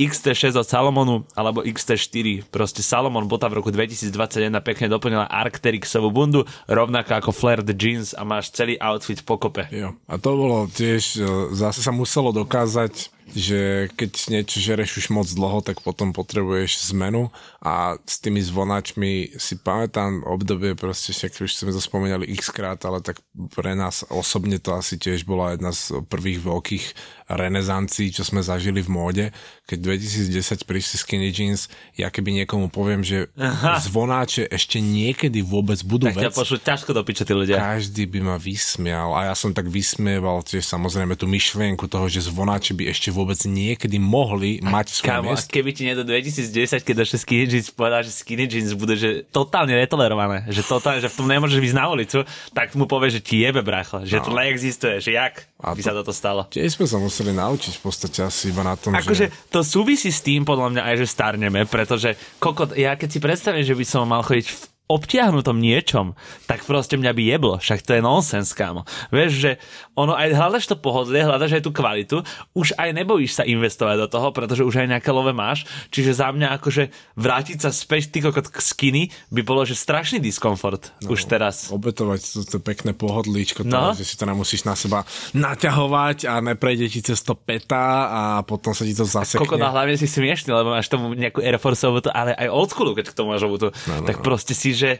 [0.00, 2.48] XT6 od Salomonu alebo XT4.
[2.48, 8.24] Proste Salomon bota v roku 2021 pekne doplnila Arcterixovú bundu, rovnako ako flared jeans a
[8.24, 9.68] máš celý outfit pokope.
[9.68, 9.92] Jo.
[10.08, 15.28] A to bolo tiež, e, zase sa muselo dokázať že keď niečo žereš už moc
[15.30, 17.30] dlho, tak potom potrebuješ zmenu
[17.62, 22.82] a s tými zvonačmi si pamätám obdobie proste, však už sme to spomínali x krát,
[22.88, 23.22] ale tak
[23.54, 26.84] pre nás osobne to asi tiež bola jedna z prvých veľkých
[27.30, 29.24] renesancií, čo sme zažili v móde.
[29.70, 33.78] Keď 2010 prišli skinny jeans, ja keby niekomu poviem, že Aha.
[33.78, 36.34] zvonáče ešte niekedy vôbec budú tak vec.
[36.34, 37.62] Tak pošlu ťažko do piče tí ľudia.
[37.62, 42.26] Každý by ma vysmial a ja som tak vysmieval tiež samozrejme tú myšlienku toho, že
[42.26, 45.52] zvonáče by ešte vôbec niekedy mohli a mať svoje kámo, miest.
[45.52, 49.76] keby ti niekto 2010, keď došli skinny jeans, povedal, že skinny jeans bude že totálne
[49.76, 52.24] netolerované, že, totálne, že v tom nemôžeš ísť na ulicu,
[52.56, 54.24] tak mu povie, že ti jebe bracho, že no.
[54.24, 56.48] to neexistuje, že jak a by to, sa toto stalo.
[56.48, 59.52] Tiež sme sa museli naučiť v podstate asi iba na tom, akože, že...
[59.52, 63.64] to súvisí s tým podľa mňa aj, že starneme, pretože kokot, ja keď si predstavím,
[63.66, 66.18] že by som mal chodiť v obtiahnutom niečom,
[66.50, 67.54] tak proste mňa by jeblo.
[67.62, 68.82] Však to je nonsens, kámo.
[69.14, 69.50] Vieš, že
[69.94, 72.16] ono aj hľadaš to pohodlie, hľadaš aj tú kvalitu,
[72.58, 75.62] už aj nebojíš sa investovať do toho, pretože už aj nejaké love máš.
[75.94, 80.18] Čiže za mňa akože vrátiť sa späť ty kokot k skinny by bolo, že strašný
[80.18, 81.70] diskomfort no, už teraz.
[81.70, 83.94] Obetovať to, to pekné pohodlíčko, no?
[83.94, 88.74] že si to nemusíš na seba naťahovať a neprejde ti cez to peta a potom
[88.74, 89.46] sa ti to zasekne.
[89.46, 92.92] Kokot, a hlavne si smiešný, lebo máš tomu nejakú Air Force ale aj old schoolu,
[92.96, 94.24] keď k tomu máš obutu, no, no, tak no.
[94.24, 94.90] proste si že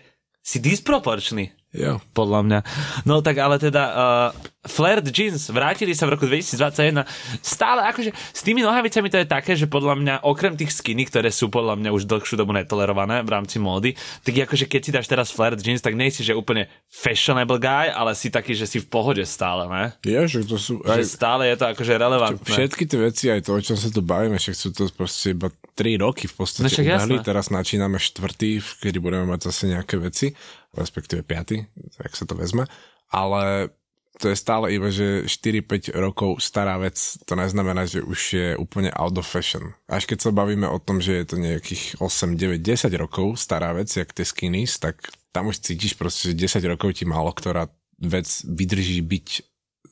[0.45, 1.57] si disproporčný.
[1.73, 2.03] Jo.
[2.12, 2.61] Podľa mňa.
[3.07, 4.29] No tak ale teda uh,
[4.61, 7.05] flared jeans vrátili sa v roku 2021.
[7.40, 11.33] Stále akože s tými nohavicami to je také, že podľa mňa okrem tých skiny, ktoré
[11.33, 15.07] sú podľa mňa už dlhšiu dobu netolerované v rámci módy, tak akože keď si dáš
[15.09, 18.87] teraz flared jeans, tak nejsi, že úplne fashionable guy, ale si taký, že si v
[18.92, 19.96] pohode stále, ne?
[20.05, 20.85] Je, že to sú...
[20.85, 21.01] Aj...
[21.01, 22.53] Že stále je to akože relevantné.
[22.53, 25.49] Všetky tie veci, aj to, o čom sa tu bavíme, však sú to proste iba
[25.75, 30.37] 3 roky v podstate no, ubehli, teraz načíname štvrtý, kedy budeme mať zase nejaké veci
[30.77, 32.66] respektíve 5, tak sa to vezme,
[33.11, 33.75] ale
[34.20, 38.92] to je stále iba, že 4-5 rokov stará vec, to neznamená, že už je úplne
[38.92, 39.72] out of fashion.
[39.88, 43.72] Až keď sa bavíme o tom, že je to nejakých 8, 9, 10 rokov stará
[43.72, 45.00] vec, jak tie skinnies, tak
[45.33, 49.28] tam už cítiš proste, že 10 rokov ti málo ktorá vec vydrží byť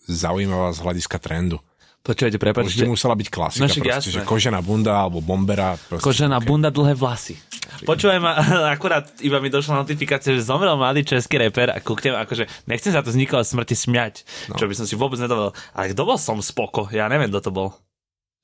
[0.08, 1.60] zaujímavá z hľadiska trendu.
[2.09, 2.88] Počujete, prepáčte.
[2.88, 5.77] Už musela byť klasika, no, proste, že kožená bunda alebo bombera.
[5.77, 6.49] Proste, kožená okay.
[6.49, 7.37] bunda, dlhé vlasy.
[7.85, 8.33] Ma,
[8.75, 13.05] akurát iba mi došla notifikácia, že zomrel mladý český reper a kúknem, akože nechcem sa
[13.05, 14.57] to vzniklo smrti smiať, no.
[14.57, 15.53] čo by som si vôbec nedovolil.
[15.77, 16.88] Ale kto bol som spoko?
[16.88, 17.77] Ja neviem, kto to bol.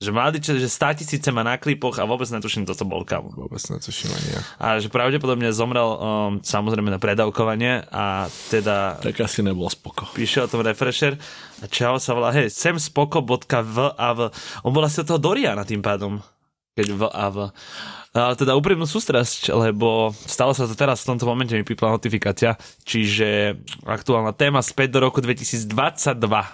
[0.03, 3.07] Že mladý čas, že 100 tisíce má na klipoch a vôbec netuším, kto to bol
[3.07, 3.31] kam.
[3.31, 4.41] Vôbec netuším ani ja.
[4.59, 5.99] A že pravdepodobne zomrel um,
[6.43, 8.99] samozrejme na predávkovanie a teda...
[8.99, 10.11] Tak asi nebol spoko.
[10.11, 11.15] Píše o tom refresher
[11.63, 14.19] a čau sa volá, hej, semspoko.vav.
[14.67, 16.19] On bol asi od toho Doriana tým pádom.
[16.75, 17.37] Keď v a v
[18.15, 22.55] ale teda úprimnú sústrasť, lebo stalo sa to teraz, v tomto momente mi pípla notifikácia,
[22.87, 25.67] čiže aktuálna téma späť do roku 2022,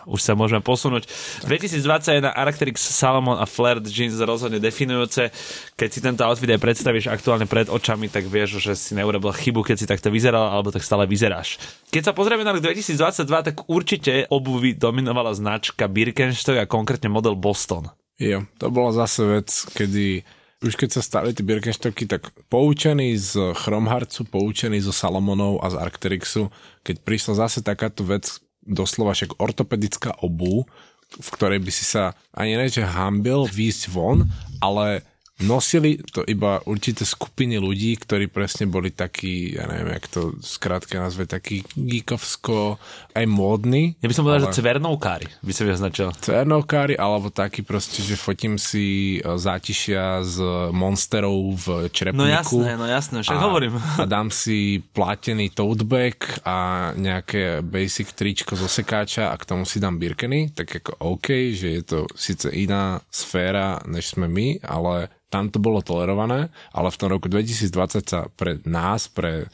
[0.08, 1.04] už sa môžeme posunúť.
[1.44, 5.28] 2021 Arcteryx Salomon a Flared Jeans rozhodne definujúce.
[5.76, 9.60] Keď si tento outfit aj predstavíš aktuálne pred očami, tak vieš, že si neurobil chybu,
[9.60, 11.60] keď si takto vyzeral, alebo tak stále vyzeráš.
[11.92, 13.20] Keď sa pozrieme na rok 2022,
[13.52, 17.92] tak určite obuvy dominovala značka Birkenstock a konkrétne model Boston.
[18.20, 20.20] Jo, to bola zase vec, kedy
[20.60, 25.80] už keď sa stali tie Birkenstocky, tak poučený z Chromharcu, poučený zo Salomonov a z
[25.80, 26.52] Arcterixu,
[26.84, 28.28] keď prišla zase takáto vec,
[28.60, 30.68] doslova však ortopedická obu,
[31.16, 34.28] v ktorej by si sa ani ne, že hambil výjsť von,
[34.60, 35.00] ale
[35.40, 41.00] nosili to iba určité skupiny ľudí, ktorí presne boli takí, ja neviem, jak to skrátke
[41.00, 42.76] nazve, takí geekovsko,
[43.14, 43.94] aj módni.
[44.00, 44.46] Ja by som povedal, ale...
[44.50, 46.08] že cvernovkári by som označil.
[46.22, 50.36] Cvernovkári, alebo takí proste, že fotím si e, zátišia z
[50.70, 52.20] monsterov v črepníku.
[52.20, 53.74] No jasné, no jasné, však a, hovorím.
[53.98, 59.66] A dám si platený tote bag a nejaké basic tričko zo sekáča a k tomu
[59.66, 64.62] si dám Birkeny, tak ako OK, že je to síce iná sféra, než sme my,
[64.64, 69.46] ale tam to bolo tolerované, ale v tom roku 2020 sa pre nás, pre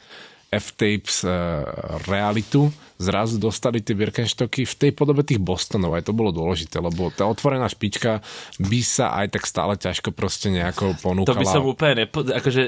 [0.49, 1.63] F-Tapes uh,
[2.07, 5.93] realitu zrazu dostali tie Birkenstocky v tej podobe tých Bostonov.
[5.93, 8.25] Aj to bolo dôležité, lebo tá otvorená špička
[8.57, 11.37] by sa aj tak stále ťažko proste nejako ponúkala.
[11.37, 12.25] To by som úplne nepo...
[12.25, 12.61] akože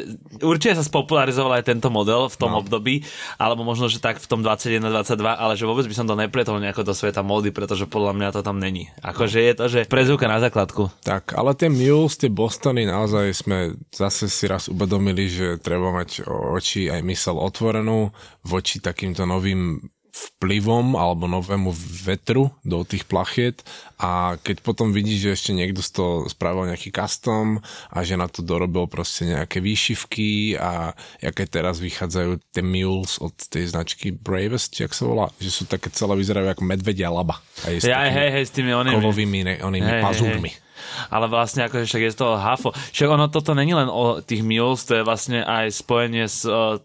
[0.46, 2.62] určite sa spopularizoval aj tento model v tom no.
[2.62, 3.02] období,
[3.42, 4.86] alebo možno, že tak v tom 21-22,
[5.26, 8.42] ale že vôbec by som to nepretol nejako do sveta módy, pretože podľa mňa to
[8.46, 8.94] tam není.
[9.02, 10.94] Akože je to, že prezúka na základku.
[11.02, 13.58] Tak, ale tie Mules, tie Bostony, naozaj sme
[13.90, 18.14] zase si raz uvedomili, že treba mať oči aj mysel otvorenú
[18.46, 19.82] voči takýmto novým
[20.20, 21.72] vplyvom alebo novému
[22.04, 23.64] vetru do tých plachiet
[24.00, 27.60] a keď potom vidíš, že ešte niekto z toho spravil nejaký custom
[27.92, 33.36] a že na to dorobil proste nejaké výšivky a aké teraz vychádzajú tie mules od
[33.36, 37.40] tej značky Bravest, jak sa volá, že sú také celé vyzerajú ako medvedia laba.
[37.64, 38.96] A je ja, hej, hej, s tými onými.
[39.00, 40.52] Kovovými ne, onými hej, pazúrmi.
[40.52, 40.68] Hej
[41.12, 42.72] ale vlastne akože však je z toho hafo.
[42.72, 46.80] Však ono toto není len o tých mules, to je vlastne aj spojenie s uh,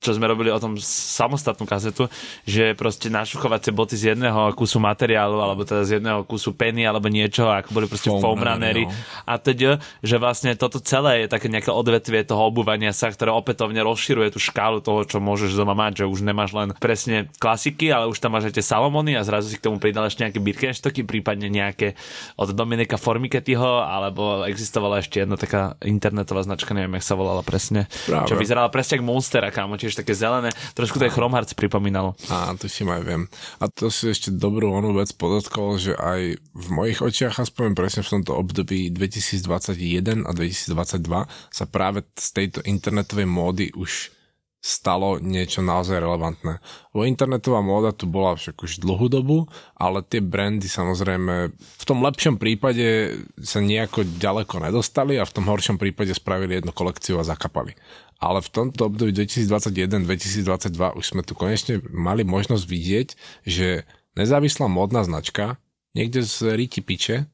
[0.00, 2.08] čo sme robili o tom samostatnú kazetu,
[2.48, 7.12] že proste našuchovacie boty z jedného kusu materiálu, alebo teda z jedného kusu peny, alebo
[7.12, 8.92] niečo, ako boli proste foam runnery no.
[9.28, 13.84] a teď, že vlastne toto celé je také nejaké odvetvie toho obuvania sa, ktoré opätovne
[13.84, 18.08] rozširuje tú škálu toho, čo môžeš doma mať, že už nemáš len presne klasiky, ale
[18.08, 21.04] už tam máš aj tie Salomony a zrazu si k tomu pridal ešte nejaké Birkenstocky,
[21.04, 21.92] prípadne nejaké
[22.40, 27.84] od Dominika Formiketyho, alebo existovala ešte jedna taká internetová značka, neviem, jak sa volala presne,
[28.08, 28.32] Práve.
[28.32, 32.14] čo vyzerala presne ako Monstera, kámo, tiež také zelené, trošku to je Chromharc pripomínalo.
[32.30, 33.26] Á, to si aj viem.
[33.58, 38.06] A to si ešte dobrú onú vec podotkol, že aj v mojich očiach, aspoň presne
[38.06, 44.14] v tomto období 2021 a 2022 sa práve z tejto internetovej módy už
[44.60, 46.60] stalo niečo naozaj relevantné.
[46.92, 52.04] Lebo internetová móda tu bola však už dlhú dobu, ale tie brandy samozrejme v tom
[52.04, 57.26] lepšom prípade sa nejako ďaleko nedostali a v tom horšom prípade spravili jednu kolekciu a
[57.26, 57.72] zakapali
[58.20, 63.08] ale v tomto období 2021-2022 už sme tu konečne mali možnosť vidieť,
[63.48, 65.56] že nezávislá módna značka
[65.96, 67.26] niekde z Riti Piče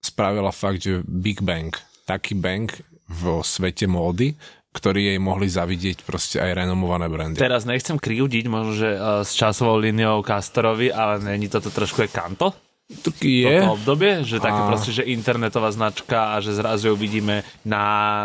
[0.00, 1.68] spravila fakt, že Big Bang,
[2.08, 2.72] taký bang
[3.04, 4.32] vo svete módy,
[4.70, 7.38] ktorý jej mohli zavidieť proste aj renomované brandy.
[7.38, 12.10] Teraz nechcem kriudiť možno, že uh, s časovou líniou Castorovi, ale není toto trošku je
[12.10, 12.54] Kanto?
[12.90, 13.46] je.
[13.46, 14.66] Toto obdobie, že také a...
[14.66, 17.84] proste, že internetová značka a že zrazu ju vidíme na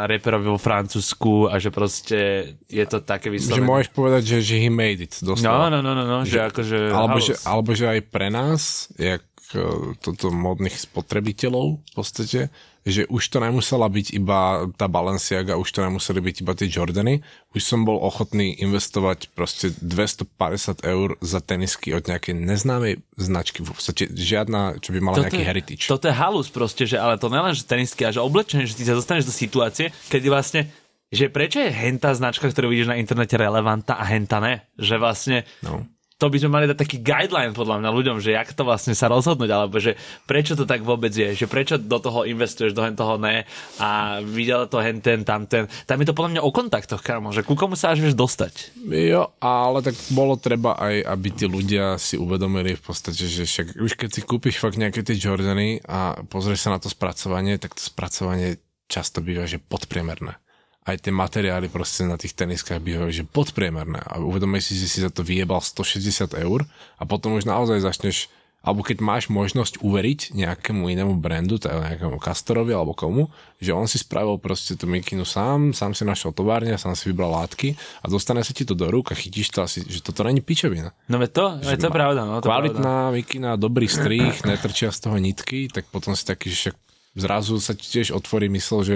[0.09, 2.19] reperovi vo Francúzsku a že proste
[2.65, 3.61] je to také vyslovené.
[3.61, 5.69] Že môžeš povedať, že, že he made it, doslova.
[5.69, 6.77] No, no, no, no, no že, že akože...
[6.89, 9.21] Alebo že, alebo že aj pre nás, jak
[9.53, 12.49] e, toto modných spotrebiteľov v podstate,
[12.85, 17.25] že už to nemusela byť iba tá Balenciaga, už to nemuseli byť iba tie Jordany.
[17.57, 23.65] Už som bol ochotný investovať proste 250 eur za tenisky od nejakej neznámej značky.
[23.65, 25.83] V podstate žiadna, čo by mala toto nejaký je, heritage.
[25.89, 28.85] Toto je halus proste, že ale to nelen, že tenisky, a že oblečenie, že ty
[28.85, 30.69] sa dostaneš do situácie, kedy vlastne
[31.09, 34.67] že prečo je henta značka, ktorú vidíš na internete relevantná a henta ne?
[34.75, 35.85] Že vlastne no
[36.15, 39.11] to by sme mali dať taký guideline podľa mňa ľuďom, že jak to vlastne sa
[39.11, 42.95] rozhodnúť, alebo že prečo to tak vôbec je, že prečo do toho investuješ, do hen
[42.95, 43.43] toho ne
[43.83, 45.67] a videl to hen ten, tam ten.
[45.83, 48.79] Tam je to podľa mňa o kontaktoch, kámo, že ku komu sa až vieš dostať.
[48.87, 53.67] Jo, ale tak bolo treba aj, aby tí ľudia si uvedomili v podstate, že však
[53.75, 57.75] už keď si kúpiš fakt nejaké tie Jordany a pozrieš sa na to spracovanie, tak
[57.75, 58.55] to spracovanie
[58.87, 60.44] často býva, že podpriemerné
[60.85, 64.05] aj tie materiály proste na tých teniskách bývajú, že podpriemerné.
[64.05, 66.61] A uvedomíš si, že si za to vyjebal 160 eur
[67.01, 68.29] a potom už naozaj začneš
[68.65, 73.29] alebo keď máš možnosť uveriť nejakému inému brandu, teda nejakému Castorovi alebo komu,
[73.61, 77.29] že on si spravil proste tú mikinu sám, sám si našiel továrne, sám si vybral
[77.29, 80.41] látky a dostane sa ti to do rúk a chytíš to asi, že toto není
[80.41, 80.89] pičovina.
[81.05, 82.25] No ve to, že to je pravda.
[82.25, 83.13] No, to kvalitná pravda.
[83.13, 86.75] mikina, dobrý strých, netrčia z toho nitky, tak potom si taký, že však
[87.21, 88.95] zrazu sa ti tiež otvorí mysl, že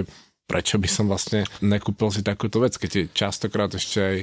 [0.50, 4.16] prečo by som vlastne nekúpil si takúto vec, keď je častokrát ešte aj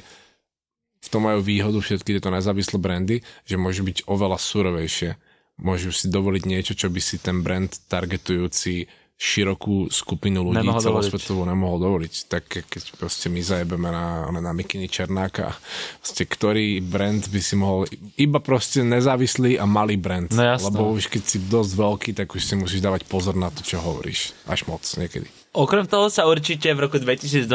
[0.97, 5.15] v tom majú výhodu všetky tieto nezávislé brandy, že môžu byť oveľa surovejšie.
[5.63, 11.41] Môžu si dovoliť niečo, čo by si ten brand targetujúci širokú skupinu ľudí nemohol celosvetovo
[11.41, 11.53] dovoliť.
[11.57, 12.13] nemohol dovoliť.
[12.29, 15.57] Tak keď proste my zajebeme na, na mikiny Černáka,
[15.97, 20.29] proste ktorý brand by si mohol, iba proste nezávislý a malý brand.
[20.29, 23.65] No Lebo už keď si dosť veľký, tak už si musíš dávať pozor na to,
[23.65, 24.37] čo hovoríš.
[24.45, 25.25] Až moc niekedy.
[25.57, 27.49] Okrem toho sa určite v roku 2022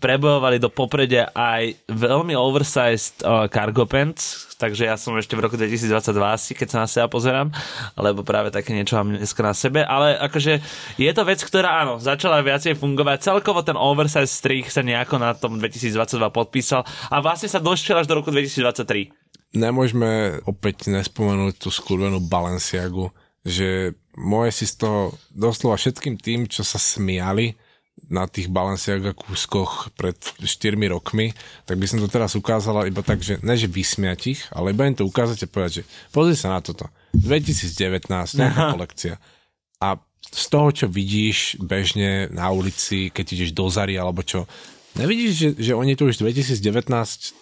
[0.00, 5.60] prebojovali do popredia aj veľmi oversized uh, cargo pants, takže ja som ešte v roku
[5.60, 7.52] 2022 asi, keď sa na seba pozerám,
[8.00, 10.56] lebo práve také niečo mám dneska na sebe, ale akože
[10.96, 13.20] je to vec, ktorá áno, začala viacej fungovať.
[13.20, 18.08] Celkovo ten oversized strich sa nejako na tom 2022 podpísal a vlastne sa došiel až
[18.08, 19.52] do roku 2023.
[19.52, 23.12] Nemôžeme opäť nespomenúť tú skurvenú Balenciagu,
[23.44, 27.54] že moje si z toho doslova všetkým tým, čo sa smiali
[28.06, 30.46] na tých Balenciaga kúskoch pred 4
[30.90, 31.34] rokmi,
[31.66, 34.86] tak by som to teraz ukázala iba tak, že ne, že vysmiať ich, ale iba
[34.86, 36.86] im to ukázať a povedať, že pozri sa na toto.
[37.18, 38.06] 2019,
[38.38, 39.14] nejaká kolekcia.
[39.82, 44.46] A z toho, čo vidíš bežne na ulici, keď ideš do Zary alebo čo,
[44.94, 46.58] nevidíš, že, že oni tu už 2019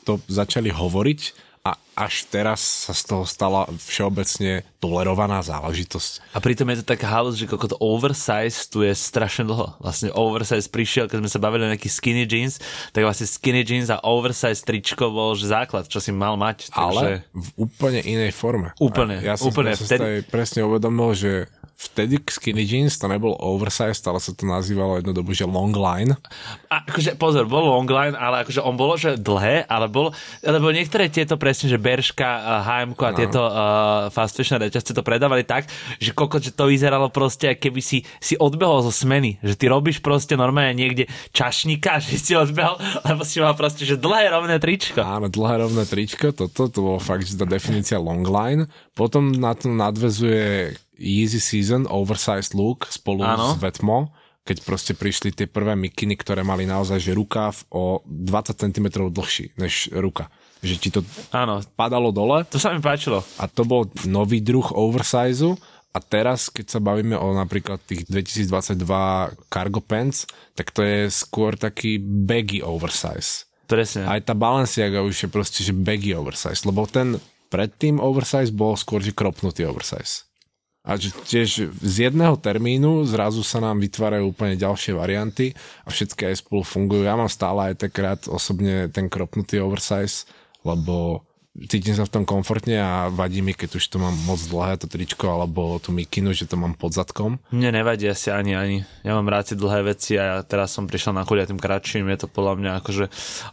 [0.09, 6.37] to začali hovoriť a až teraz sa z toho stala všeobecne tolerovaná záležitosť.
[6.37, 9.73] A pritom je to taká halus, že koľko to oversize tu je strašne dlho.
[9.81, 12.61] Vlastne oversize prišiel, keď sme sa bavili o nejakých skinny jeans,
[12.93, 16.69] tak vlastne skinny jeans a oversize tričko bol že základ, čo si mal mať.
[16.69, 16.85] Takže...
[16.85, 18.77] Ale v úplne inej forme.
[18.77, 19.73] Úplne, ja som, úplne.
[19.73, 20.29] Ja som vtedy...
[20.29, 25.45] presne uvedomil, že vtedy skinny jeans to nebol oversized, ale sa to nazývalo dobu, že
[25.45, 26.17] long line.
[26.73, 30.09] A akože pozor, bol long line, ale akože on bolo, že dlhé, ale bol,
[30.41, 33.17] lebo niektoré tieto presne, že Berška, H&M a no.
[33.17, 33.53] tieto uh,
[34.09, 35.69] fast fashion reťazce to predávali tak,
[36.01, 40.01] že koko, že to vyzeralo proste, keby si, si odbehol zo smeny, že ty robíš
[40.01, 41.05] proste normálne niekde
[41.37, 45.05] čašníka, že si odbehol, lebo si mal proste, že dlhé rovné tričko.
[45.05, 48.65] Áno, dlhé rovné tričko, toto, to bolo fakt, že tá definícia long line.
[48.97, 53.53] Potom na to nadvezuje Easy Season, oversized look spolu ano.
[53.53, 54.13] s Vetmo,
[54.47, 59.59] keď proste prišli tie prvé mikiny, ktoré mali naozaj že rukáv o 20 cm dlhší
[59.59, 60.31] než ruka.
[60.63, 61.01] Že ti to
[61.35, 61.61] ano.
[61.75, 62.47] padalo dole.
[62.49, 63.27] To sa mi páčilo.
[63.43, 65.43] A to bol nový druh oversize
[65.97, 68.77] a teraz, keď sa bavíme o napríklad tých 2022
[69.49, 73.49] cargo pants, tak to je skôr taký baggy oversize.
[73.65, 74.05] Presne.
[74.05, 77.17] Aj tá Balenciaga už je proste, že baggy oversize, lebo ten
[77.49, 80.26] predtým oversize bol skôr, že kropnutý oversize.
[80.87, 85.51] A tiež z jedného termínu zrazu sa nám vytvárajú úplne ďalšie varianty
[85.83, 87.03] a všetky aj spolu fungujú.
[87.03, 90.31] Ja mám stále aj tak rád osobne ten kropnutý oversize,
[90.63, 91.27] lebo
[91.65, 94.87] cítim sa v tom komfortne a vadí mi, keď už to mám moc dlhé to
[94.87, 97.41] tričko alebo tú mikinu, že to mám pod zadkom.
[97.49, 98.79] Mne nevadí asi ani ani.
[99.01, 102.13] Ja mám rád dlhé veci a ja teraz som prišiel na chudia tým kratším.
[102.13, 103.05] Je to podľa mňa akože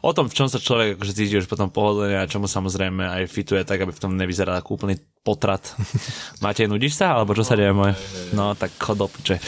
[0.04, 3.32] o tom, v čom sa človek akože cíti už potom pohodlne a čomu samozrejme aj
[3.32, 5.74] fituje tak, aby v tom nevyzeral ako úplný potrat.
[6.44, 7.16] Máte, nudíš sa?
[7.16, 7.96] Alebo čo sa deje moje?
[8.36, 9.40] No, tak chod do piče.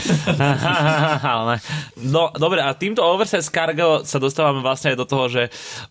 [2.16, 5.44] no, dobre, a týmto Oversize Cargo sa dostávame vlastne aj do toho, že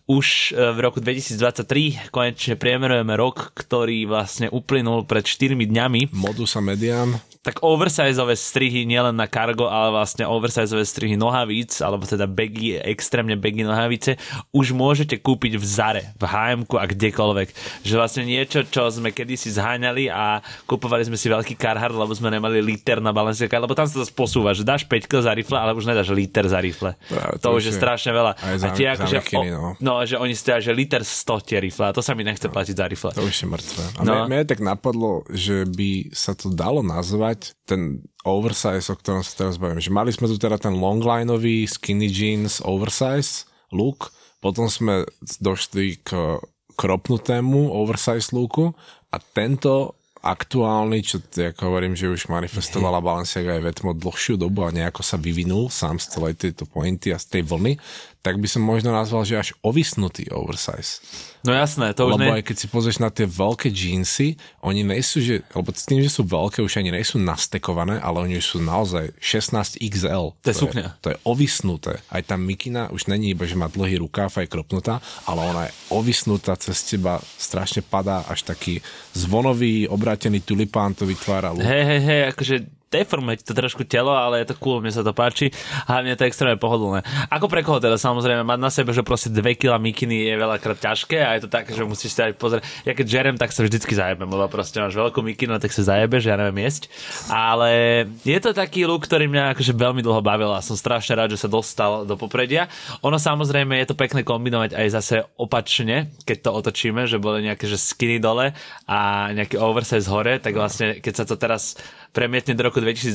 [0.09, 6.17] už e, v roku 2023 konečne priemerujeme rok, ktorý vlastne uplynul pred 4 dňami.
[6.17, 12.09] Modus a median tak oversizeové strihy nielen na cargo, ale vlastne oversizeové strihy nohavíc, alebo
[12.09, 14.17] teda baggy, extrémne baggy nohavice,
[14.49, 17.47] už môžete kúpiť v Zare, v hm a kdekoľvek.
[17.85, 22.33] Že vlastne niečo, čo sme kedysi zháňali a kupovali sme si veľký karhard, lebo sme
[22.33, 25.77] nemali liter na Balenciaga, lebo tam sa to posúva, že dáš 5 za rifle, ale
[25.77, 26.97] už nedáš liter za rifle.
[27.05, 28.41] Práve, to, to už je strašne veľa.
[28.41, 29.77] Aj za, a tie, ako, že, mikiny, no.
[29.77, 29.93] no.
[30.01, 32.73] že oni stoja, že liter 100 tie rifle a to sa mi nechce no, platiť
[32.73, 33.13] za rifle.
[33.13, 33.83] To už je mŕtve.
[33.85, 34.25] A no.
[34.25, 37.34] mne, mne tak napadlo, že by sa to dalo nazvať
[37.67, 39.83] ten oversize, o ktorom sa teraz bavím.
[39.83, 45.05] Že mali sme tu teda ten longlineový skinny jeans oversize look, potom sme
[45.41, 46.39] došli k
[46.75, 48.75] kropnutému oversize looku
[49.09, 54.73] a tento aktuálny, čo ako hovorím, že už manifestovala Balenciaga aj Vetmo dlhšiu dobu a
[54.73, 57.77] nejako sa vyvinul sám z celej tejto pointy a z tej vlny,
[58.25, 60.97] tak by som možno nazval, že až ovisnutý oversize.
[61.45, 62.41] No jasné, to už Lebo ne...
[62.41, 64.33] aj keď si pozrieš na tie veľké jeansy,
[64.65, 68.41] oni nejsú, že, lebo s tým, že sú veľké, už ani nejsú nastekované, ale oni
[68.41, 70.33] už sú naozaj 16 XL.
[70.41, 70.97] To je sukňa.
[71.05, 72.01] To je ovisnuté.
[72.09, 75.69] Aj tá mikina už není iba, že má dlhý rukáv a je kropnutá, ale ona
[75.69, 78.81] je ovisnutá cez teba, strašne padá, až taký
[79.13, 81.53] zvonový, obrátený tulipán to vytvára.
[81.53, 82.55] Hej, hej, hej, akože
[83.01, 85.51] deformuje to trošku telo, ale je to cool, mne sa to páči
[85.85, 87.03] a mne to je extrémne pohodlné.
[87.27, 90.79] Ako pre koho teda samozrejme mať na sebe, že proste 2 kg mikiny je veľakrát
[90.79, 92.63] ťažké a je to tak, že musíš sa aj pozrieť.
[92.87, 96.31] Ja keď žerem, tak sa vždycky zajebem, lebo proste máš veľkú mikinu, tak sa zajebeš,
[96.31, 96.87] ja neviem jesť.
[97.27, 101.35] Ale je to taký look, ktorý mňa akože veľmi dlho bavil a som strašne rád,
[101.35, 102.71] že sa dostal do popredia.
[103.03, 107.65] Ono samozrejme je to pekné kombinovať aj zase opačne, keď to otočíme, že boli nejaké
[107.65, 108.99] že skinny dole a
[109.33, 111.75] nejaký oversize hore, tak vlastne keď sa to teraz
[112.15, 113.11] premietne do roku 2023,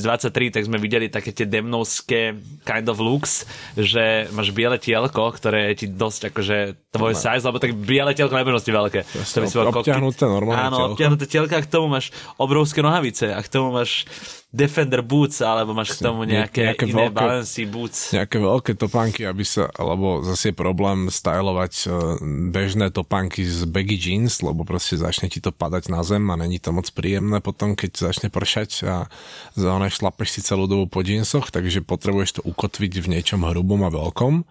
[0.51, 3.43] tak sme videli také tie demnovské kind of looks,
[3.73, 6.57] že máš biele tielko, ktoré je ti dosť akože
[6.91, 8.99] tvoj size, lebo tak biele tielko na bežnosti veľké.
[9.09, 10.93] To by si bol obťahnuté normálne Áno, tielko.
[10.93, 12.05] obťahnuté tielko a k tomu máš
[12.37, 14.05] obrovské nohavice a k tomu máš
[14.51, 18.11] Defender boots, alebo máš k tomu nejaké, Nejaké iné veľké- Balenci boots.
[18.11, 21.89] nejaké veľké topánky, aby sa, lebo zase je problém stylovať e,
[22.51, 26.59] bežné topánky z baggy jeans, lebo proste začne ti to padať na zem a není
[26.59, 28.90] to moc príjemné potom, keď začne pršať a
[29.53, 33.93] zóne šlapeš si celú dobu po jeansoch, takže potrebuješ to ukotviť v niečom hrubom a
[33.93, 34.43] veľkom,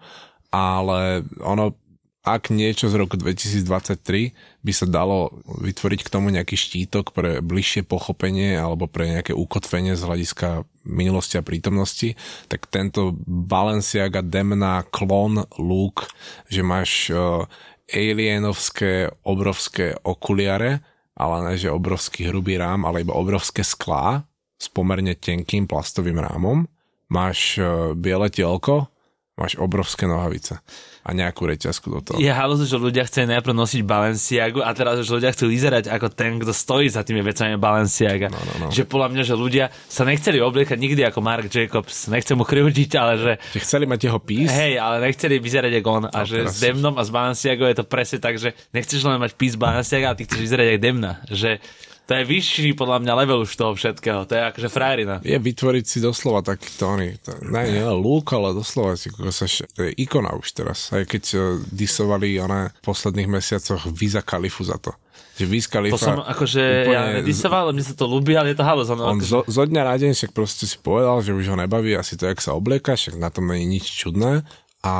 [0.51, 1.75] ale ono
[2.21, 7.81] ak niečo z roku 2023 by sa dalo vytvoriť k tomu nejaký štítok pre bližšie
[7.81, 12.13] pochopenie alebo pre nejaké ukotvenie z hľadiska minulosti a prítomnosti,
[12.45, 16.13] tak tento Balenciaga Demna klon look,
[16.45, 17.49] že máš uh,
[17.89, 20.85] alienovské obrovské okuliare,
[21.17, 24.29] ale ne, že obrovský hrubý rám, ale iba obrovské sklá
[24.61, 26.69] s pomerne tenkým plastovým rámom.
[27.09, 28.85] Máš uh, biele tielko,
[29.33, 30.61] máš obrovské nohavice
[31.01, 32.17] a nejakú reťazku do toho.
[32.21, 36.13] Je halúzo, že ľudia chceli najprv nosiť Balenciagu a teraz už ľudia chcú vyzerať ako
[36.13, 38.29] ten, kto stojí za tými vecami Balenciaga.
[38.29, 38.67] No, no, no.
[38.69, 42.05] Že podľa mňa, že ľudia sa nechceli obliekať nikdy ako Mark Jacobs.
[42.05, 45.89] Nechcem mu krivdiť, ale že Že chceli mať jeho pís, hej, ale nechceli vyzerať ako
[45.89, 46.03] on.
[46.13, 49.17] A že teraz s Demnom a s Balenciagou je to presne tak, že nechceš len
[49.17, 51.13] mať pís Balenciaga, ale ty chceš vyzerať ako Demna.
[51.25, 51.57] Že
[52.11, 54.27] to je vyšší podľa mňa level už toho všetkého.
[54.27, 55.23] To je akože frajerina.
[55.23, 59.71] je vytvoriť si doslova takýto oný, to, ne, nie look, ale doslova si, sa, š-
[59.71, 60.91] to je ikona už teraz.
[60.91, 61.41] Aj keď uh,
[61.71, 64.91] disovali ona v posledných mesiacoch Visa Khalifu za to.
[65.39, 65.95] Že Wiz Khalifa...
[65.95, 68.91] To som akože, ja nedisoval, mne sa to ľúbi, ale je to halus.
[68.91, 71.55] Ono, On akože, zo, zo dňa na deň však proste si povedal, že už ho
[71.55, 74.43] nebaví asi to, jak sa oblieka, však na tom není nič čudné
[74.81, 74.95] a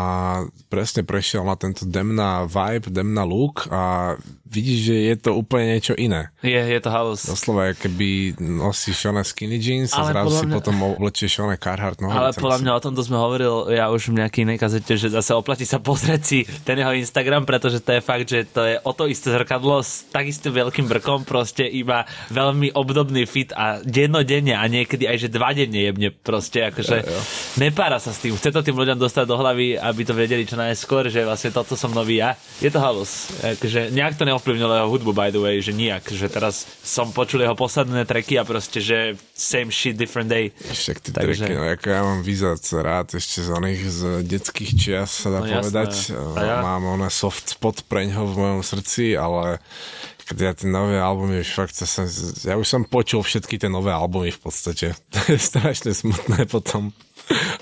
[0.69, 4.15] presne prešiel na tento demna vibe, demna look a
[4.51, 6.27] vidíš, že je to úplne niečo iné.
[6.43, 7.23] je, je to halus.
[7.23, 12.03] Doslova, keby nosíš oné skinny jeans a Ale zrazu si mňa- potom oblečieš oné Carhartt
[12.03, 12.19] nohavice.
[12.19, 15.31] Ale podľa mňa o tomto sme hovoril ja už v nejakej inej kazete, že zase
[15.31, 18.91] oplatí sa pozrieť si ten jeho Instagram, pretože to je fakt, že to je o
[18.91, 24.67] to isté zrkadlo s takisto veľkým brkom, proste iba veľmi obdobný fit a dennodenne a
[24.67, 27.07] niekedy aj že dva denne jebne proste, akože
[27.57, 28.35] nepára sa s tým.
[28.35, 31.77] Chce to tým ľuďom dostať do hlavy, aby to vedeli čo najskôr, že vlastne toto
[31.77, 32.35] som nový ja.
[32.59, 33.31] Je to halus.
[33.39, 36.09] Akože nejak to neovplyvnilo jeho hudbu, by the way, že nijak.
[36.09, 40.49] Že teraz som počul jeho posledné treky a proste, že same shit, different day.
[40.49, 44.71] Však ty Takže- treky, no ako ja mám vyzať rád ešte z oných z detských
[44.73, 45.61] čias, sa dá No no, jasné.
[45.61, 45.93] povedať.
[46.33, 46.55] A ja?
[46.59, 49.61] Mám ona soft spot preňho v mojom srdci, ale
[50.25, 52.09] keď ja tie nové albumy už fakt, ja, som,
[52.41, 54.97] ja už som počul všetky tie nové albumy v podstate.
[55.13, 56.89] To je strašne smutné potom.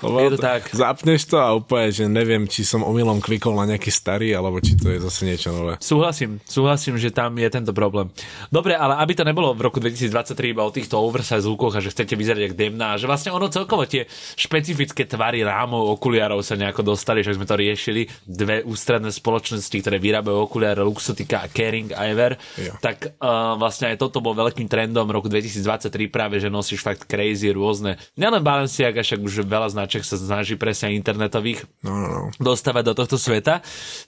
[0.00, 0.72] Je to tak.
[0.72, 4.74] Zapneš to a úplne, že neviem, či som omylom klikol na nejaký starý, alebo či
[4.76, 5.76] to je zase niečo nové.
[5.78, 8.08] Súhlasím, súhlasím, že tam je tento problém.
[8.48, 11.92] Dobre, ale aby to nebolo v roku 2023 iba o týchto oversize lúkoch a že
[11.92, 16.96] chcete vyzerať jak demná, že vlastne ono celkovo tie špecifické tvary rámov okuliarov sa nejako
[16.96, 22.72] dostali, že sme to riešili, dve ústredné spoločnosti, ktoré vyrábajú okuliare Luxotica a Ever, Jo.
[22.80, 27.52] tak uh, vlastne aj toto bol veľkým trendom roku 2023 práve, že nosíš fakt crazy
[27.52, 32.22] rôzne, nielen Balenciaga, však už veľa značiek sa snaží presne internetových No, no, no.
[32.38, 33.64] dostávať do tohto sveta,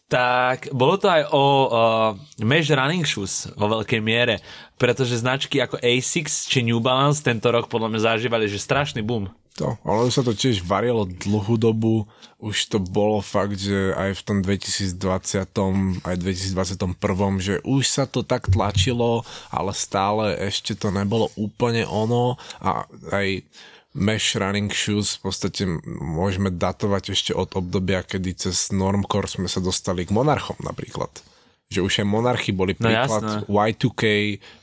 [0.09, 1.69] tak bolo to aj o uh,
[2.41, 4.41] mesh running shoes vo veľkej miere,
[4.77, 9.29] pretože značky ako Asics či New Balance tento rok podľa mňa zažívali, že strašný boom.
[9.61, 12.09] To, ale už sa to tiež varialo dlhú dobu,
[12.41, 14.97] už to bolo fakt, že aj v tom 2020,
[16.09, 22.41] aj 2021, že už sa to tak tlačilo, ale stále ešte to nebolo úplne ono
[22.65, 23.45] a aj
[23.93, 29.61] mesh running shoes v podstate môžeme datovať ešte od obdobia, kedy cez Normcore sme sa
[29.61, 31.13] dostali k monarchom napríklad.
[31.73, 33.49] že už aj monarchy boli No príklad jasné.
[33.49, 34.03] Y2K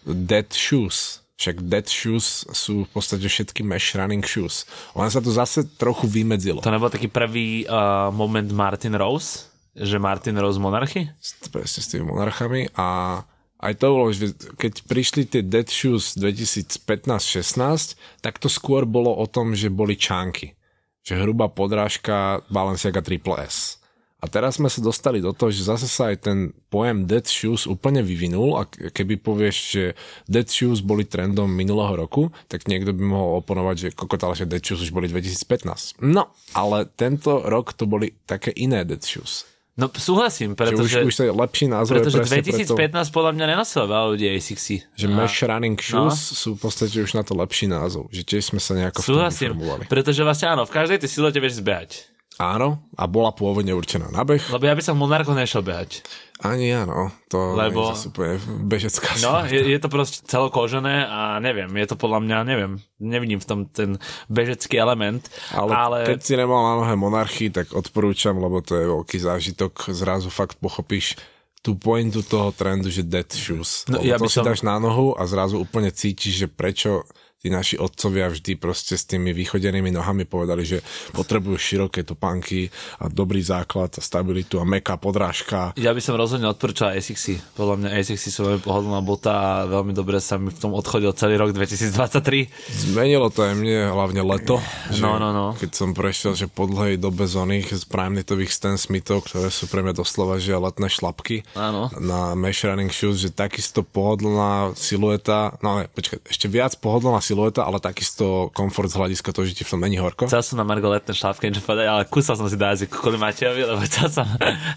[0.05, 1.25] Dead Shoes.
[1.41, 4.69] Však Dead Shoes sú v podstate všetky mesh running shoes.
[4.93, 6.61] Len sa to zase trochu vymedzilo.
[6.61, 9.49] To nebol taký prvý uh, moment Martin Rose?
[9.73, 11.09] Že Martin Rose monarchy?
[11.49, 13.21] presne s tými monarchami a
[13.59, 19.27] aj to bolo, že keď prišli tie Dead Shoes 2015-16, tak to skôr bolo o
[19.27, 20.55] tom, že boli čánky.
[21.03, 23.79] Že hrubá podrážka Balenciaga Triple S.
[24.19, 27.63] A teraz sme sa dostali do toho, že zase sa aj ten pojem Dead Shoes
[27.63, 29.83] úplne vyvinul a keby povieš, že
[30.27, 34.59] Dead Shoes boli trendom minulého roku, tak niekto by mohol oponovať, že kokotale, že Dead
[34.59, 36.03] Shoes už boli 2015.
[36.03, 39.47] No, ale tento rok to boli také iné Dead Shoes.
[39.79, 41.91] No súhlasím, Že už, pretože, už to je lepší názov.
[41.95, 44.75] je pretože presne 2015 podľa mňa nenosilo veľa ľudí ASICSy.
[44.99, 46.35] Že mesh running shoes no.
[46.35, 48.11] sú v podstate už na to lepší názov.
[48.11, 49.83] Že tiež sme sa nejako v Súhlasím, informovali.
[49.87, 52.11] pretože vlastne áno, v každej tej silote vieš zbehať.
[52.39, 54.39] Áno, a bola pôvodne určená na beh.
[54.51, 56.03] Lebo ja by som v monarchoch nešiel behať.
[56.39, 61.67] Ani áno, to Lebo- je úplne bežecká No, je, je to proste celokožené a neviem,
[61.67, 63.99] je to podľa mňa, neviem, nevidím v tom ten
[64.31, 68.87] bežecký element, ale, ale, keď si nemal na nohe monarchii, tak odporúčam, lebo to je
[68.87, 69.91] veľký zážitok.
[69.91, 71.19] Zrazu fakt pochopíš
[71.59, 73.83] tú pointu toho trendu, že dead shoes.
[73.91, 77.03] No, ja to by si som- dáš na nohu a zrazu úplne cítiš, že prečo
[77.39, 80.83] tí naši otcovia vždy proste s tými vychodenými nohami povedali, že
[81.15, 82.67] potrebujú široké topánky
[82.99, 85.71] a dobrý základ a stabilitu a meká podrážka.
[85.79, 87.39] ja by som rozhodne odporúčal ASICSy.
[87.55, 91.15] Podľa mňa ASICSy sú veľmi pohodlná bota a veľmi dobre sa mi v tom odchodil
[91.15, 92.91] celý rok 2023.
[92.91, 94.59] Zmenilo to aj mne, hlavne leto.
[94.99, 95.55] No, no, no.
[95.55, 99.71] Keď som prešiel, že po dlhej dobe z oných z primenitových Stan Smithov, ktoré sú
[99.71, 101.87] pre mňa doslova, že letné šlapky Áno.
[102.03, 107.61] na mesh running shoes, že takisto pohodlná silueta, no ale počkaj, ešte viac pohodlná silueta,
[107.69, 110.25] ale takisto komfort z hľadiska toho, že ti v tom není horko.
[110.25, 113.21] Chcel som na Margo letné šlapky niečo povedať, ale kúsal som si do jazyku kvôli
[113.21, 114.25] Matejovi, lebo chcel som,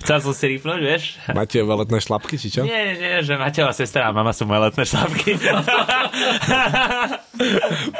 [0.05, 1.17] chcel som si rýpnuť, vieš?
[1.33, 2.69] Máte letné šlapky, či čo?
[2.69, 5.41] Nie, nie, že Matejova sestra a mama sú moje letné šlapky.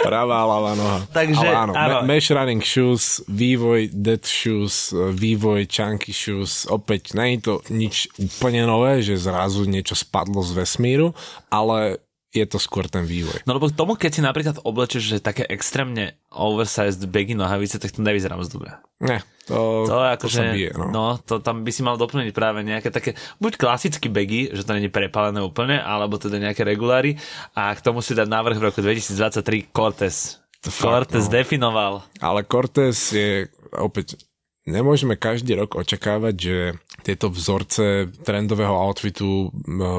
[0.07, 0.99] Pravá ľavá noha.
[1.11, 2.05] Takže, Ale áno, áno.
[2.05, 8.13] Me- mesh running shoes, vývoj dead shoes, vývoj chunky shoes, opäť nie je to nič
[8.21, 11.17] úplne nové, že zrazu niečo spadlo z vesmíru,
[11.49, 13.45] ale je to skôr ten vývoj.
[13.45, 17.93] No lebo k tomu, keď si napríklad oblečeš, že také extrémne oversized baggy nohavice, tak
[17.93, 18.73] to nevyzerá moc dobre.
[19.05, 20.87] Ne, to, To ako, to že, sa bije, no.
[20.89, 24.73] no, to tam by si mal doplniť práve nejaké také, buď klasické bagy, že to
[24.73, 27.21] není prepálené úplne, alebo teda nejaké reguláry
[27.53, 30.41] a k tomu si dať návrh v roku 2023 Cortez.
[30.65, 31.33] To fakt, Cortez no.
[31.37, 31.93] definoval.
[32.23, 34.17] Ale Cortez je opäť
[34.63, 36.57] Nemôžeme každý rok očakávať, že
[37.03, 39.51] tieto vzorce trendového outfitu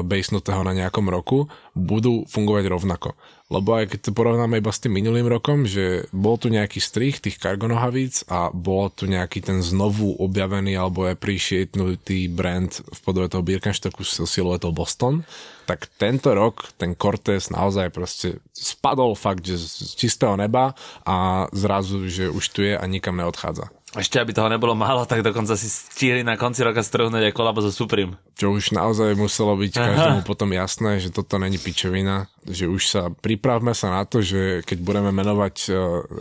[0.08, 3.12] basenutého na nejakom roku budú fungovať rovnako.
[3.52, 7.20] Lebo aj keď to porovnáme iba s tým minulým rokom, že bol tu nejaký strich
[7.20, 13.44] tých kargonohavíc a bol tu nejaký ten znovu objavený alebo appreciatenutý brand v podobe toho
[13.44, 15.28] Birkenstocku s siluetou Boston,
[15.68, 20.72] tak tento rok ten Cortez naozaj proste spadol fakt, že z čistého neba
[21.04, 23.68] a zrazu, že už tu je a nikam neodchádza.
[23.94, 27.62] Ešte aby toho nebolo málo, tak dokonca si stihli na konci roka strhnúť aj kolabo
[27.62, 28.18] so Supreme.
[28.34, 33.02] Čo už naozaj muselo byť každému potom jasné, že toto není pičovina, že už sa
[33.14, 35.72] pripravme sa na to, že keď budeme menovať e,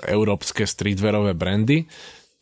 [0.05, 1.89] európske streetwearové brandy,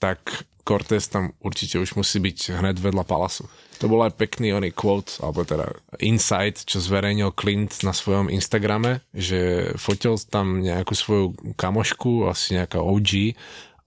[0.03, 3.49] tak Cortez tam určite už musí byť hned vedľa Palasu.
[3.81, 9.01] To bol aj pekný oný quote, alebo teda insight, čo zverejnil Clint na svojom Instagrame,
[9.09, 11.25] že fotil tam nejakú svoju
[11.57, 13.33] kamošku, asi nejaká OG,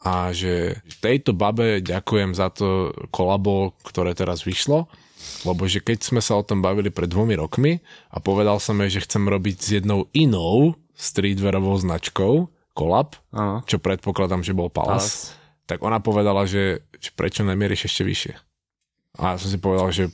[0.05, 4.87] a že tejto babe ďakujem za to kolabo, ktoré teraz vyšlo,
[5.49, 7.81] lebo že keď sme sa o tom bavili pred dvomi rokmi
[8.13, 13.17] a povedal som jej, že chcem robiť s jednou inou streetwearovou značkou kolab,
[13.65, 15.33] čo predpokladám, že bol Palace,
[15.65, 18.35] tak ona povedala, že, že prečo nemieriš ešte vyššie.
[19.15, 20.05] A ja som si povedal, že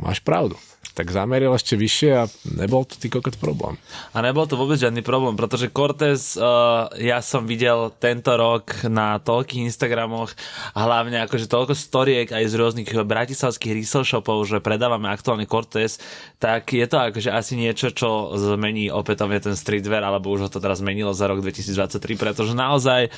[0.00, 0.56] máš pravdu.
[0.90, 2.24] Tak zameril ešte vyššie a
[2.56, 3.78] nebol to ty problém.
[4.10, 9.20] A nebol to vôbec žiadny problém, pretože Cortez uh, ja som videl tento rok na
[9.22, 10.34] toľkých Instagramoch
[10.74, 16.00] a hlavne akože toľko storiek aj z rôznych bratislavských resell shopov, že predávame aktuálne Cortez,
[16.42, 20.58] tak je to akože asi niečo, čo zmení opätovne ten streetwear, alebo už ho to
[20.58, 23.12] teraz zmenilo za rok 2023, pretože naozaj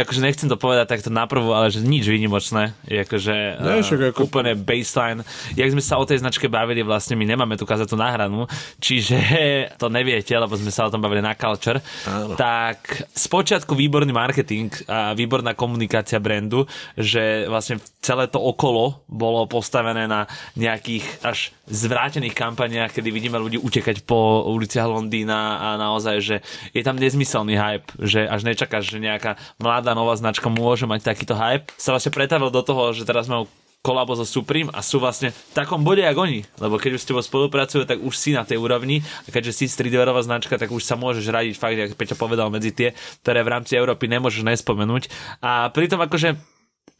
[0.00, 2.72] akože nechcem to povedať takto naprvu, ale že nič výnimočné.
[2.88, 5.20] Je akože Ne, však uh, ako- úplne baseline.
[5.52, 8.48] Jak sme sa o tej značke bavili, vlastne my nemáme tú kazetu nahranú,
[8.80, 9.18] čiže
[9.80, 11.84] to neviete, lebo sme sa o tom bavili na Culture.
[12.08, 12.32] Áno.
[12.38, 16.64] Tak spočiatku výborný marketing a výborná komunikácia brandu,
[16.96, 20.24] že vlastne celé to okolo bolo postavené na
[20.56, 21.38] nejakých až
[21.72, 26.36] zvrátených kampaniách, kedy vidíme ľudí utekať po uliciach Londýna a naozaj, že
[26.76, 31.32] je tam nezmyselný hype, že až nečakáš, že nejaká mladá nová značka môže mať takýto
[31.32, 31.72] hype.
[31.80, 33.48] Sa vlastne pretavil do toho, že teraz majú
[33.82, 36.46] kolabo so Supreme a sú vlastne v takom bode, ako oni.
[36.62, 39.64] Lebo keď už s tebou spolupracujú, tak už si na tej úrovni a keďže si
[39.66, 42.94] streetwearová značka, tak už sa môžeš radiť fakt, ako Peťo povedal, medzi tie,
[43.26, 45.10] ktoré v rámci Európy nemôžeš nespomenúť.
[45.42, 46.38] A pritom akože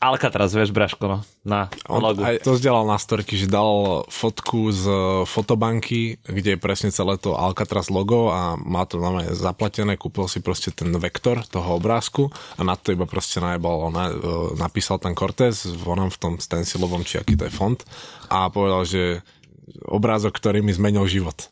[0.03, 2.26] Alcatraz, vieš, Braško, no, na On logu.
[2.26, 4.83] aj to zdieľal na storky, že dal fotku z
[5.30, 10.43] fotobanky, kde je presne celé to Alcatraz logo a má to normálne zaplatené, kúpil si
[10.43, 14.11] proste ten vektor toho obrázku a na to iba proste najebal, na,
[14.59, 17.78] napísal ten Cortez v onom v tom stencilovom, či aký to je font
[18.26, 19.22] a povedal, že
[19.87, 21.47] obrázok, ktorý mi zmenil život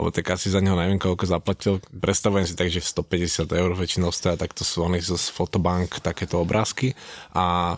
[0.00, 1.76] lebo tak asi za neho neviem koľko zaplatil.
[1.92, 6.40] Predstavujem si tak, že 150 eur väčšinou stoja, tak to sú oni z fotobank takéto
[6.40, 6.96] obrázky
[7.36, 7.76] a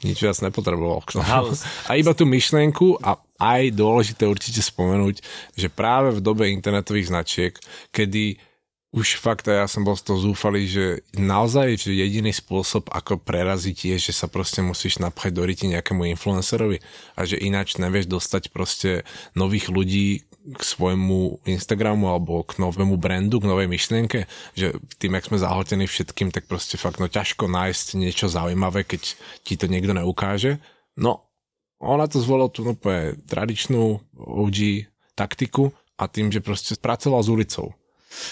[0.00, 1.04] nič viac nepotreboval.
[1.20, 1.66] Halus.
[1.90, 5.22] A iba tú myšlienku a aj dôležité určite spomenúť,
[5.54, 7.52] že práve v dobe internetových značiek,
[7.90, 8.38] kedy
[8.88, 13.94] už fakt, ja som bol z toho zúfalý, že naozaj že jediný spôsob, ako preraziť
[13.94, 16.80] je, že sa proste musíš napchať do ryti nejakému influencerovi
[17.12, 19.04] a že ináč nevieš dostať proste
[19.36, 25.28] nových ľudí k svojmu Instagramu alebo k novému brandu, k novej myšlienke, že tým, jak
[25.28, 29.92] sme zahltení všetkým, tak proste fakt no ťažko nájsť niečo zaujímavé, keď ti to niekto
[29.92, 30.62] neukáže.
[30.96, 31.28] No,
[31.78, 37.74] ona to zvolila tú úplne tradičnú OG taktiku a tým, že proste pracoval s ulicou.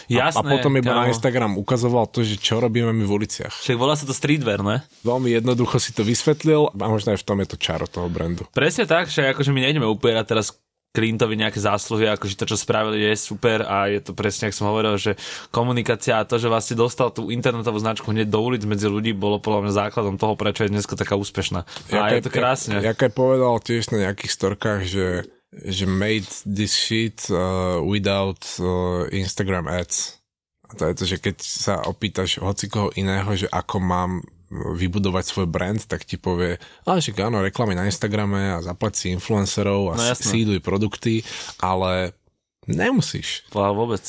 [0.08, 1.04] Jasné, a, a potom iba kámo.
[1.04, 3.52] na Instagram ukazoval to, že čo robíme my v uliciach.
[3.52, 4.80] Však volá sa to streetwear, ne?
[5.04, 8.48] Veľmi jednoducho si to vysvetlil a možno aj v tom je to čaro toho brandu.
[8.56, 10.56] Presne tak, že akože my nejdeme upierať teraz
[10.96, 14.70] Clintovi nejaké zásluhy, akože to, čo spravili, je super a je to presne, ako som
[14.72, 15.12] hovoril, že
[15.52, 19.36] komunikácia a to, že vlastne dostal tú internetovú značku hneď do ulic medzi ľudí, bolo
[19.36, 21.68] podľa mňa základom toho, prečo je dneska taká úspešná.
[21.92, 22.80] A je to krásne.
[22.80, 25.06] Jak, jak aj povedal tiež na nejakých storkách, že
[25.56, 30.20] že made this shit uh, without uh, Instagram ads.
[30.68, 34.12] A to je to, že keď sa opýtaš hoci koho iného, že ako mám
[34.52, 39.06] vybudovať svoj brand, tak ti povie, ale však áno, reklamy na Instagrame a zaplať si
[39.10, 41.26] influencerov a No no, síduj produkty,
[41.58, 42.14] ale
[42.70, 43.46] nemusíš.
[43.50, 44.02] Wow, vôbec.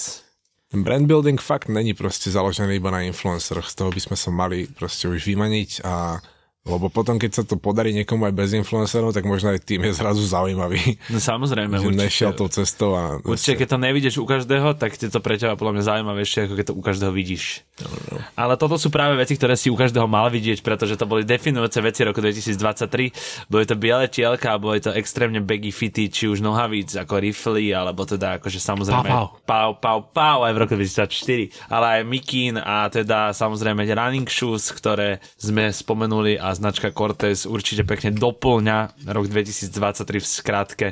[0.68, 4.30] Ten brand building fakt není proste založený iba na influenceroch, z toho by sme sa
[4.30, 6.20] mali proste už vymaniť a
[6.68, 9.96] lebo potom, keď sa to podarí niekomu aj bez influencerov, tak možno aj tým je
[9.96, 11.00] zrazu zaujímavý.
[11.08, 12.40] No samozrejme, že nešiel určite.
[12.44, 13.24] tou cestou a...
[13.24, 16.54] Určite, keď to nevidíš u každého, tak je to pre teba podľa mňa zaujímavejšie, ako
[16.60, 17.64] keď to u každého vidíš.
[17.80, 18.18] No, no.
[18.36, 21.80] Ale toto sú práve veci, ktoré si u každého mal vidieť, pretože to boli definujúce
[21.80, 23.48] veci roku 2023.
[23.48, 28.04] Boli to biele tielka, boli to extrémne baggy fity, či už nohavíc ako rifly, alebo
[28.04, 32.90] teda akože samozrejme Pau, pau, pau, pau aj v roku 2024, ale aj Mikin a
[32.90, 40.18] teda samozrejme running shoes, ktoré sme spomenuli a značka Cortez určite pekne doplňa rok 2023
[40.18, 40.88] v skratke.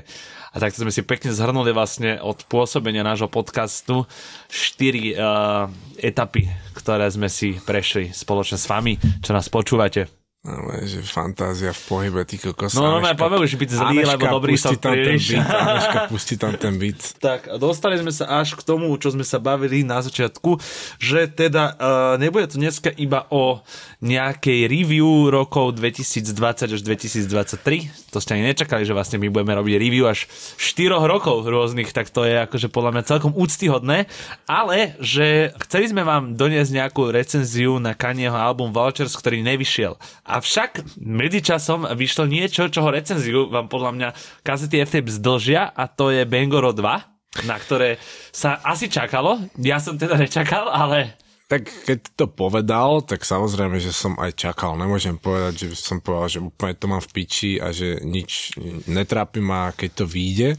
[0.53, 4.07] A takto sme si pekne zhrnuli vlastne od pôsobenia nášho podcastu
[4.47, 5.67] štyri uh,
[5.99, 6.47] etapy,
[6.79, 10.24] ktoré sme si prešli spoločne s vami, čo nás počúvate.
[10.45, 12.77] Ale že fantázia v pohybe, ty kokos.
[12.77, 15.25] No, no, Aneška- poviem už byť zlý, Aneška, lebo dobrý som tam ten príliš.
[15.33, 17.01] beat, Aneška, pusti tam ten beat.
[17.25, 20.61] Tak, a dostali sme sa až k tomu, čo sme sa bavili na začiatku,
[21.01, 23.65] že teda uh, nebude to dneska iba o
[24.05, 28.13] nejakej review rokov 2020 až 2023.
[28.13, 30.29] To ste ani nečakali, že vlastne my budeme robiť review až
[30.61, 34.05] 4 rokov rôznych, tak to je akože podľa mňa celkom úctyhodné,
[34.45, 39.97] ale že chceli sme vám doniesť nejakú recenziu na Kanyeho album Vultures, ktorý nevyšiel.
[40.35, 44.09] Avšak medzičasom vyšlo niečo, čoho recenziu vám podľa mňa
[44.43, 47.99] kazety FTP zdlžia a to je Bangoro 2 na ktoré
[48.31, 49.35] sa asi čakalo.
[49.59, 54.73] Ja som teda nečakal, ale Tak keď to povedal, tak samozrejme, že som aj čakal.
[54.81, 58.57] Nemôžem povedať, že som povedal, že úplne to mám v piči a že nič
[58.89, 60.57] netrápi ma, keď to vyjde.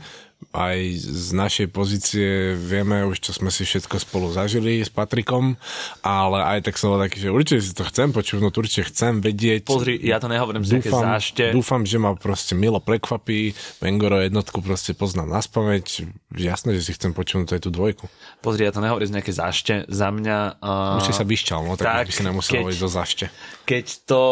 [0.52, 5.58] Aj z našej pozície vieme už, čo sme si všetko spolu zažili s Patrikom,
[6.00, 9.66] ale aj tak som bol taký, že určite si to chcem počuť, určite chcem vedieť.
[9.66, 11.52] pozri, ja to nehovorím z dúfam, zášte.
[11.52, 13.52] dúfam, že ma proste milo prekvapí.
[13.82, 16.08] Bengoro jednotku proste poznám na spameť.
[16.36, 18.08] Jasné, že si chcem počuť aj tú dvojku.
[18.40, 19.74] Pozri, ja to nehovorím z nejaké zášte.
[19.88, 20.60] Za mňa...
[20.60, 23.24] Uh, Už si sa vyšťal, no tak, tak, by si nemusel keď- ísť do zašte.
[23.64, 24.22] keď to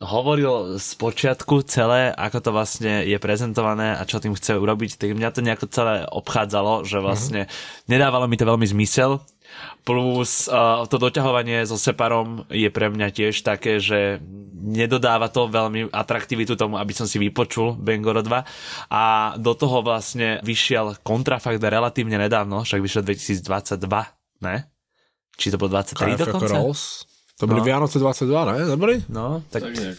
[0.00, 5.12] hovoril z počiatku celé, ako to vlastne je prezentované a čo tým chce urobiť, tak
[5.12, 7.40] mňa to nejako celé obchádzalo, že vlastne
[7.84, 9.20] nedávalo mi to veľmi zmysel.
[9.84, 14.22] Plus uh, to doťahovanie so Separom je pre mňa tiež také, že
[14.56, 18.46] nedodáva to veľmi atraktivitu tomu, aby som si vypočul Bangoro 2.
[18.94, 23.84] A do toho vlastne vyšiel kontrafakt relatívne nedávno, však vyšiel 2022,
[24.46, 24.56] ne?
[25.36, 26.54] Či to bolo 23 KF ako dokonca?
[26.56, 27.09] Rolls.
[27.40, 27.66] To boli No.
[27.66, 28.56] Vianoce 22, ne?
[28.68, 29.00] Dobrý?
[29.08, 29.96] No, tak, Tak nejak.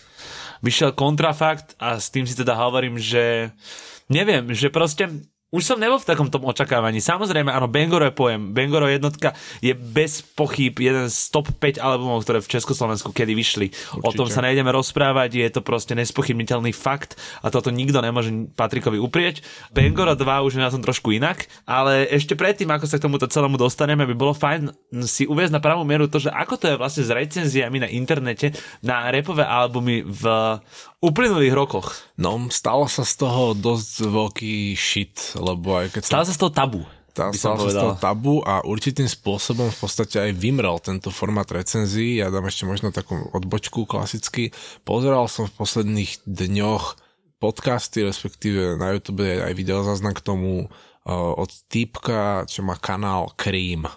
[0.61, 3.49] vyšiel kontrafakt a s tým si teda hovorím, že
[4.09, 5.09] neviem, že proste
[5.51, 7.03] už som nebol v takom tom očakávaní.
[7.03, 8.55] Samozrejme, áno, Bengoro je pojem.
[8.55, 13.67] Bengoro jednotka je bez pochyb jeden z top 5 albumov, ktoré v Československu kedy vyšli.
[13.67, 14.07] Určite.
[14.07, 18.95] O tom sa nejdeme rozprávať, je to proste nespochybniteľný fakt a toto nikto nemôže Patrikovi
[18.95, 19.43] uprieť.
[19.75, 23.27] Bengoro 2 už je na tom trošku inak, ale ešte predtým, ako sa k tomuto
[23.27, 24.71] celému dostaneme, by bolo fajn
[25.03, 28.55] si uviezť na pravú mieru to, že ako to je vlastne s recenziami na internete
[28.79, 30.23] na repové albumy v
[31.01, 31.97] uplynulých rokoch.
[32.15, 36.01] No, stalo sa z toho dosť veľký shit, lebo aj keď...
[36.05, 36.81] Stalo sa z toho tabu.
[37.11, 42.23] Stalo sa z toho tabu a určitým spôsobom v podstate aj vymrel tento formát recenzií.
[42.23, 44.55] Ja dám ešte možno takú odbočku klasicky.
[44.87, 46.95] Pozeral som v posledných dňoch
[47.43, 53.89] podcasty, respektíve na YouTube aj videozáznam k tomu uh, od týpka, čo má kanál Cream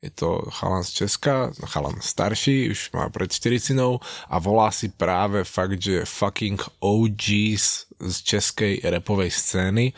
[0.00, 3.76] je to chalan z Česka, chalan starší, už má pred 40
[4.28, 9.92] a volá si práve fakt, že fucking OGs z českej repovej scény.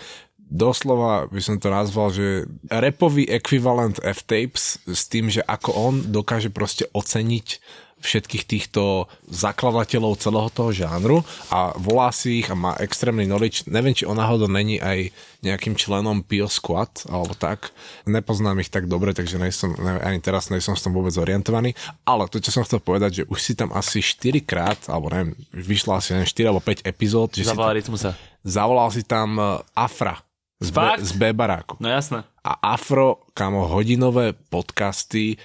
[0.52, 6.50] Doslova by som to nazval, že repový ekvivalent F-Tapes s tým, že ako on dokáže
[6.52, 7.62] proste oceniť
[8.02, 13.70] všetkých týchto zakladateľov celého toho žánru a volá si ich a má extrémny knowledge.
[13.70, 17.70] Neviem, či on náhodou není aj nejakým členom Pio Squad alebo tak.
[18.06, 21.78] Nepoznám ich tak dobre, takže nejsom, ani teraz nejsom s tom vôbec orientovaný.
[22.02, 25.38] Ale to, čo som chcel povedať, že už si tam asi 4 krát, alebo neviem,
[25.54, 27.28] vyšla asi neviem, 4 alebo 5 epizód.
[27.38, 27.96] Že Zavolal si tam,
[28.42, 29.44] Zavolal si tam e,
[29.78, 30.18] Afra
[30.62, 31.74] z, B, z B baráku.
[31.82, 32.22] No jasné.
[32.42, 35.38] A Afro, kamo, hodinové podcasty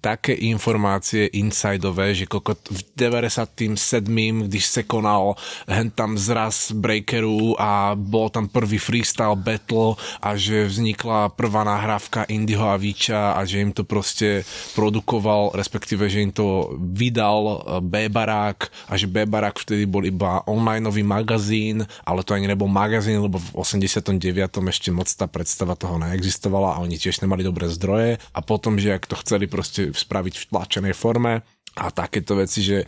[0.00, 4.48] také informácie insideové, že koko v 97.
[4.48, 5.36] když se konal
[5.68, 9.94] hen tam zraz breakeru a bol tam prvý freestyle battle
[10.24, 14.42] a že vznikla prvá nahrávka Indyho a Víča a že im to proste
[14.74, 21.04] produkoval, respektíve, že im to vydal e, B-Barák a že B-Barák vtedy bol iba onlineový
[21.04, 24.16] magazín, ale to ani nebol magazín, lebo v 89.
[24.48, 28.96] ešte moc tá predstava toho neexistovala a oni tiež nemali dobré zdroje a potom, že
[28.96, 31.42] ak to chceli proste spraviť v tlačenej forme
[31.78, 32.78] a takéto veci, že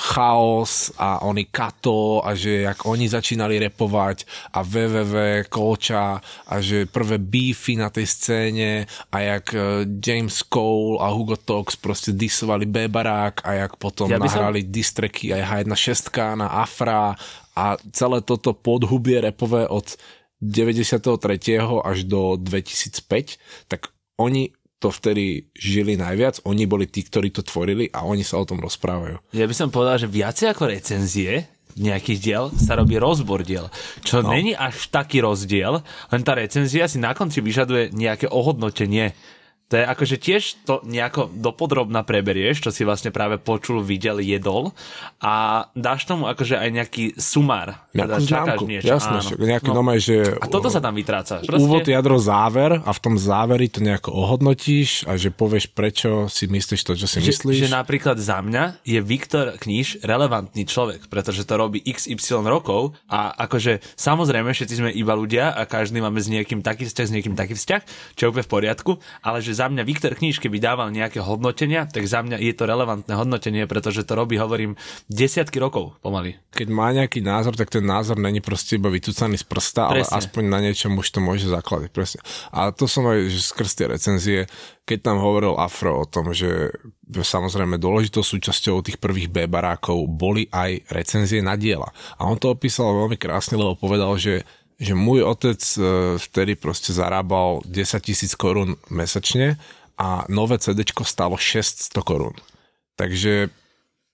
[0.00, 4.24] chaos a oni kato a že jak oni začínali repovať
[4.54, 11.02] a www Kolča a že prvé beefy na tej scéne a jak e, James Cole
[11.02, 14.70] a Hugo Tox proste disovali B-barák a jak potom ja nahrali som...
[14.72, 17.18] distreky aj H1.6 na Afra
[17.58, 19.98] a celé toto podhubie repové od
[20.40, 21.60] 93.
[21.60, 24.48] až do 2005, tak oni
[24.80, 28.64] to vtedy žili najviac, oni boli tí, ktorí to tvorili a oni sa o tom
[28.64, 29.20] rozprávajú.
[29.36, 33.70] Ja by som povedal, že viacej ako recenzie nejakých diel sa robí rozbor diel,
[34.02, 34.32] čo no.
[34.32, 39.14] není až taký rozdiel, len tá recenzia si na konci vyžaduje nejaké ohodnotenie
[39.70, 44.74] to je akože tiež to nejako dopodrobná preberieš, čo si vlastne práve počul, videl, jedol
[45.22, 47.78] a dáš tomu akože aj nejaký sumár.
[47.94, 48.90] Teda čakáš niečo.
[48.90, 49.30] Jasné, áno.
[49.38, 49.78] nejaký no.
[49.78, 50.16] Nomaj, že...
[50.42, 51.46] A toto sa tam vytráca.
[51.46, 51.62] Proste...
[51.62, 56.50] Úvod, jadro, záver a v tom záveri to nejako ohodnotíš a že povieš, prečo si
[56.50, 57.70] myslíš to, čo si že, myslíš.
[57.70, 63.38] Že napríklad za mňa je Viktor Kníž relevantný človek, pretože to robí XY rokov a
[63.46, 67.38] akože samozrejme všetci sme iba ľudia a každý máme s niekým taký vzťah, s niekým
[67.38, 67.80] taký vzťah,
[68.18, 68.92] čo je úplne v poriadku,
[69.22, 72.64] ale že za mňa Viktor Kníž, keby dával nejaké hodnotenia, tak za mňa je to
[72.64, 74.72] relevantné hodnotenie, pretože to robí, hovorím,
[75.12, 76.40] desiatky rokov pomaly.
[76.56, 80.16] Keď má nejaký názor, tak ten názor není proste iba vytúcaný z prsta, Presne.
[80.16, 81.92] ale aspoň na niečom už to môže zakladať.
[81.92, 82.24] Presne.
[82.56, 84.38] A to som aj že skrz tie recenzie,
[84.88, 86.72] keď tam hovoril Afro o tom, že
[87.12, 91.92] samozrejme dôležitou súčasťou tých prvých B barákov boli aj recenzie na diela.
[92.16, 94.42] A on to opísal veľmi krásne, lebo povedal, že
[94.80, 95.80] že môj otec e,
[96.16, 99.60] vtedy proste zarábal 10 tisíc korún mesačne
[100.00, 102.32] a nové CD stalo 600 korún.
[102.96, 103.52] Takže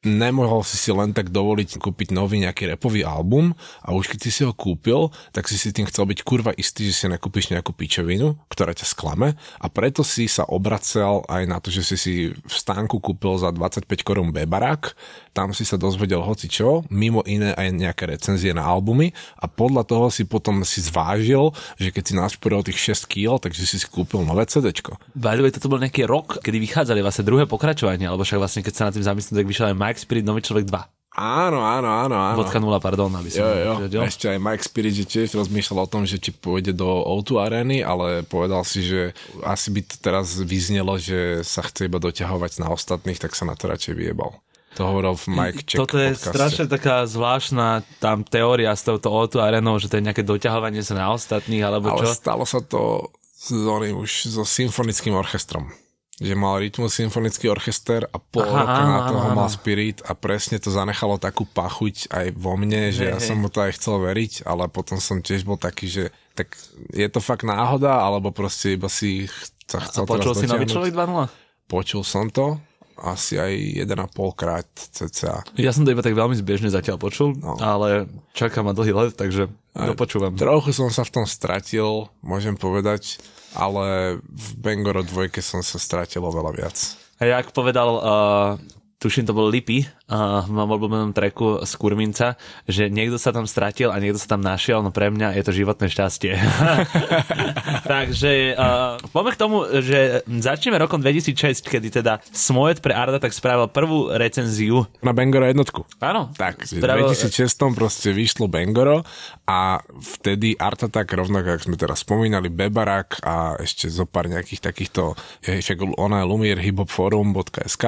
[0.06, 3.52] nemohol si si len tak dovoliť kúpiť nový nejaký repový album
[3.82, 6.88] a už keď si si ho kúpil, tak si si tým chcel byť kurva istý,
[6.88, 9.34] že si nekúpiš nejakú pičovinu, ktorá ťa sklame.
[9.58, 13.50] A preto si sa obracel aj na to, že si si v stánku kúpil za
[13.50, 14.94] 25 korún bebarák,
[15.36, 19.12] tam si sa dozvedel hoci čo, mimo iné aj nejaké recenzie na albumy.
[19.36, 23.68] A podľa toho si potom si zvážil, že keď si našporil tých 6 kg, takže
[23.68, 24.72] si si kúpil nové CD.
[25.12, 28.82] By toto bol nejaký rok, kedy vychádzali vlastne druhé pokračovanie, alebo však vlastne keď sa
[28.88, 30.96] na tým zamyslím, tak vyšiel aj Mike Spirit, Nový človek 2.
[31.16, 32.36] Áno, áno, áno, áno.
[32.36, 34.04] Vodka nula, pardon, aby som jo, jo.
[34.04, 37.80] Ešte aj Mike Spirit, že tiež rozmýšľal o tom, že či pôjde do O2 arény,
[37.80, 42.68] ale povedal si, že asi by to teraz vyznelo, že sa chce iba doťahovať na
[42.68, 44.36] ostatných, tak sa na to radšej vyjebal.
[44.76, 46.36] To hovoril v Mike Check Toto je podcaste.
[46.36, 51.00] strašne taká zvláštna tam teória s touto O2 arenou, že to je nejaké doťahovanie sa
[51.00, 52.12] na ostatných, alebo Ale čo?
[52.12, 55.72] stalo sa to s oným už so symfonickým orchestrom
[56.16, 60.16] že mal Rytmus symfonický orchester a pol aha, roka na toho aha, mal Spirit a
[60.16, 63.26] presne to zanechalo takú pachuť aj vo mne, že hey, ja hey.
[63.28, 66.56] som mu to aj chcel veriť, ale potom som tiež bol taký, že tak
[66.96, 69.28] je to fakt náhoda, alebo proste iba si
[69.68, 71.68] sa chcel A počul teraz si nový človek 2.0?
[71.68, 72.56] Počul som to,
[72.96, 73.52] asi aj
[73.84, 75.44] 1,5 krát cca.
[75.60, 77.60] Ja som to iba tak veľmi zbežne zatiaľ počul, No.
[77.60, 80.32] ale čaká ma dlhý let, takže dopočúvam.
[80.32, 83.20] Trochu som sa v tom stratil, môžem povedať,
[83.56, 86.76] ale v Bangoro dvojke som sa stratil oveľa viac.
[87.16, 88.60] A jak povedal, uh,
[88.96, 93.44] tuším to bol Lipy, uh, v mojom obľúbenom treku z Kurminca, že niekto sa tam
[93.44, 96.32] stratil a niekto sa tam našiel, no pre mňa je to životné šťastie.
[97.92, 103.36] Takže uh, poďme k tomu, že začneme rokom 2006, kedy teda Smojet pre Arda tak
[103.36, 104.88] spravil prvú recenziu.
[105.04, 105.84] Na Bangoro jednotku.
[106.00, 109.04] Áno, Tak, v spravil, 2006 proste vyšlo Bangoro
[109.44, 114.72] a vtedy Art Attack, rovnako ako sme teraz spomínali, Bebarak a ešte zo pár nejakých
[114.72, 115.12] takýchto,
[115.44, 117.84] je, však ona je Lumier, hiphopforum.sk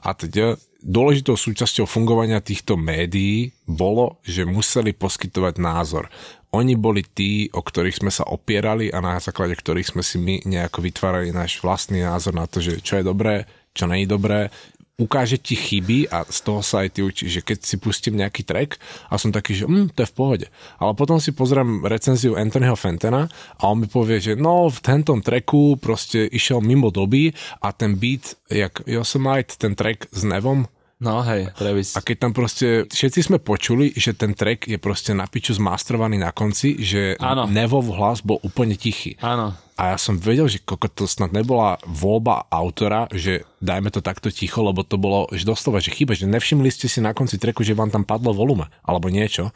[0.00, 0.45] a teda
[0.86, 6.06] dôležitou súčasťou fungovania týchto médií bolo, že museli poskytovať názor.
[6.54, 10.46] Oni boli tí, o ktorých sme sa opierali a na základe ktorých sme si my
[10.46, 13.44] nejako vytvárali náš vlastný názor na to, že čo je dobré,
[13.76, 14.48] čo nie je dobré,
[14.96, 18.42] ukáže ti chyby a z toho sa aj ty učíš, že keď si pustím nejaký
[18.42, 20.46] track a som taký, že hm, to je v pohode.
[20.80, 23.28] Ale potom si pozriem recenziu Anthonyho Fentena
[23.60, 27.28] a on mi povie, že no v tentom tracku proste išiel mimo doby
[27.60, 30.64] a ten beat, jak Yosemite, ten track s Nevom,
[30.96, 31.92] No hej, Travis.
[31.92, 36.16] a keď tam proste, všetci sme počuli, že ten track je proste na piču zmastrovaný
[36.16, 37.44] na konci, že Áno.
[37.44, 39.12] Nevov hlas bol úplne tichý.
[39.20, 39.52] Áno.
[39.76, 44.32] A ja som vedel, že koko to snad nebola voľba autora, že dajme to takto
[44.32, 47.60] ticho, lebo to bolo že doslova, že chyba, že nevšimli ste si na konci treku,
[47.60, 49.52] že vám tam padlo volume, alebo niečo.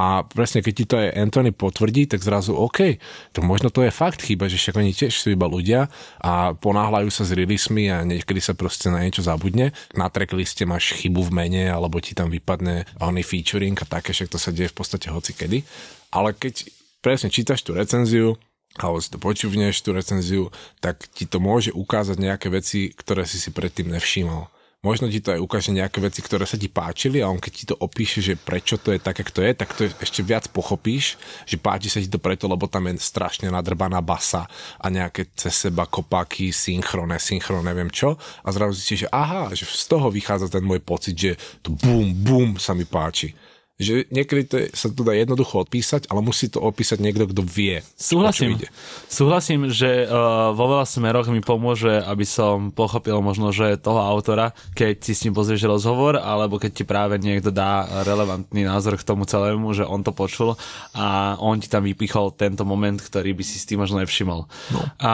[0.00, 2.96] A presne, keď ti to aj Anthony potvrdí, tak zrazu OK,
[3.36, 5.92] to možno to je fakt chyba, že však oni tiež sú iba ľudia
[6.24, 9.76] a ponáhľajú sa s release'mi a niekedy sa proste na niečo zabudne.
[9.92, 14.32] Na trackliste máš chybu v mene, alebo ti tam vypadne oný featuring a také, však
[14.32, 15.68] to sa deje v podstate hoci kedy.
[16.16, 16.70] Ale keď
[17.04, 18.40] presne čítaš tú recenziu,
[18.78, 23.42] alebo si to počúvneš, tú recenziu, tak ti to môže ukázať nejaké veci, ktoré si
[23.42, 24.46] si predtým nevšímal.
[24.80, 27.68] Možno ti to aj ukáže nejaké veci, ktoré sa ti páčili a on keď ti
[27.68, 31.20] to opíše, že prečo to je tak, ako to je, tak to ešte viac pochopíš,
[31.44, 34.48] že páči sa ti to preto, lebo tam je strašne nadrbaná basa
[34.80, 38.16] a nejaké cez seba kopáky, synchrone, synchron, neviem čo.
[38.40, 42.16] A zrazu zistíš, že aha, že z toho vychádza ten môj pocit, že to bum,
[42.16, 43.36] bum sa mi páči.
[43.80, 47.40] Že niekedy to je, sa to dá jednoducho odpísať, ale musí to opísať niekto, kto
[47.40, 47.80] vie.
[47.96, 48.60] Súhlasím.
[49.08, 54.52] Súhlasím, že uh, vo veľa smeroch mi pomôže, aby som pochopil možno, že toho autora,
[54.76, 59.06] keď si s ním pozrieš rozhovor, alebo keď ti práve niekto dá relevantný názor k
[59.08, 60.60] tomu celému, že on to počul
[60.92, 64.44] a on ti tam vypichol tento moment, ktorý by si s tým možno nevšimol.
[64.76, 64.80] No.
[65.00, 65.12] A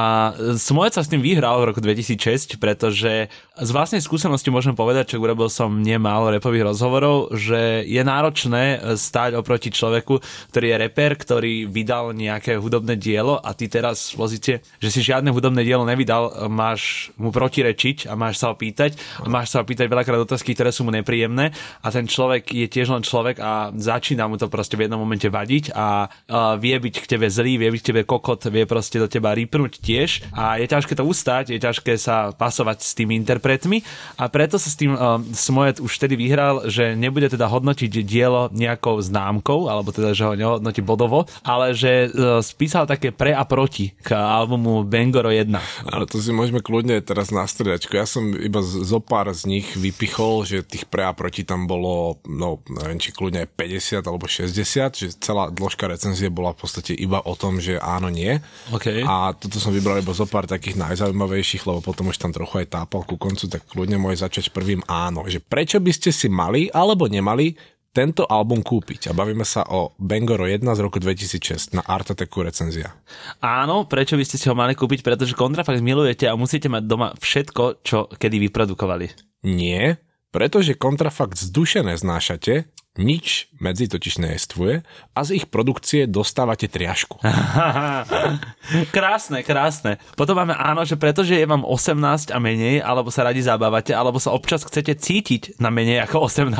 [0.59, 5.23] Smolec sa s tým vyhral v roku 2006, pretože z vlastnej skúsenosti môžem povedať, čo
[5.23, 8.56] urobil som nemálo repových rozhovorov, že je náročné
[8.97, 10.21] stáť oproti človeku,
[10.53, 15.01] ktorý je reper, ktorý vydal nejaké hudobné dielo a ty teraz z pozície, že si
[15.05, 19.61] žiadne hudobné dielo nevydal, máš mu protirečiť a máš sa ho pýtať a máš sa
[19.61, 23.41] ho pýtať veľakrát otázky, ktoré sú mu nepríjemné a ten človek je tiež len človek
[23.41, 27.27] a začína mu to proste v jednom momente vadiť a, a vie byť k tebe
[27.29, 30.93] zlý, vie byť k tebe kokot, vie proste do teba rýpnuť tiež a je ťažké
[30.97, 33.83] to ustať, je ťažké sa pasovať s tými interpretmi
[34.17, 38.46] a preto sa s tým uh, Smojet už vtedy vyhral, že nebude teda hodnotiť dielo
[38.53, 43.43] nejakou známkou, alebo teda, že ho nehodnotí bodovo, ale že uh, spísal také pre a
[43.47, 45.51] proti k albumu Bangoro 1.
[45.89, 47.95] Ale to si môžeme kľudne teraz na stredačku.
[47.97, 52.21] Ja som iba zo pár z nich vypichol, že tých pre a proti tam bolo,
[52.27, 56.93] no neviem, či kľudne aj 50 alebo 60, že celá dĺžka recenzie bola v podstate
[56.93, 58.39] iba o tom, že áno, nie.
[58.75, 59.03] OK.
[59.07, 62.77] A toto som vybral iba zo pár takých najzaujímavejších, lebo potom už tam trochu aj
[62.77, 65.25] tápal ku koncu, tak kľudne môže začať prvým áno.
[65.27, 69.09] Že prečo by ste si mali alebo nemali tento album kúpiť.
[69.09, 72.93] A bavíme sa o Bangoro 1 z roku 2006 na Artateku recenzia.
[73.41, 75.01] Áno, prečo by ste si ho mali kúpiť?
[75.01, 79.09] Pretože kontrafakt milujete a musíte mať doma všetko, čo kedy vyprodukovali.
[79.49, 79.97] Nie,
[80.29, 87.21] pretože kontrafakt z duše neznášate, nič medzi totiž nejestvuje a z ich produkcie dostávate triašku.
[88.97, 90.01] krásne, krásne.
[90.17, 94.21] Potom máme áno, že pretože je vám 18 a menej, alebo sa radi zabávate, alebo
[94.21, 96.57] sa občas chcete cítiť na menej ako 18.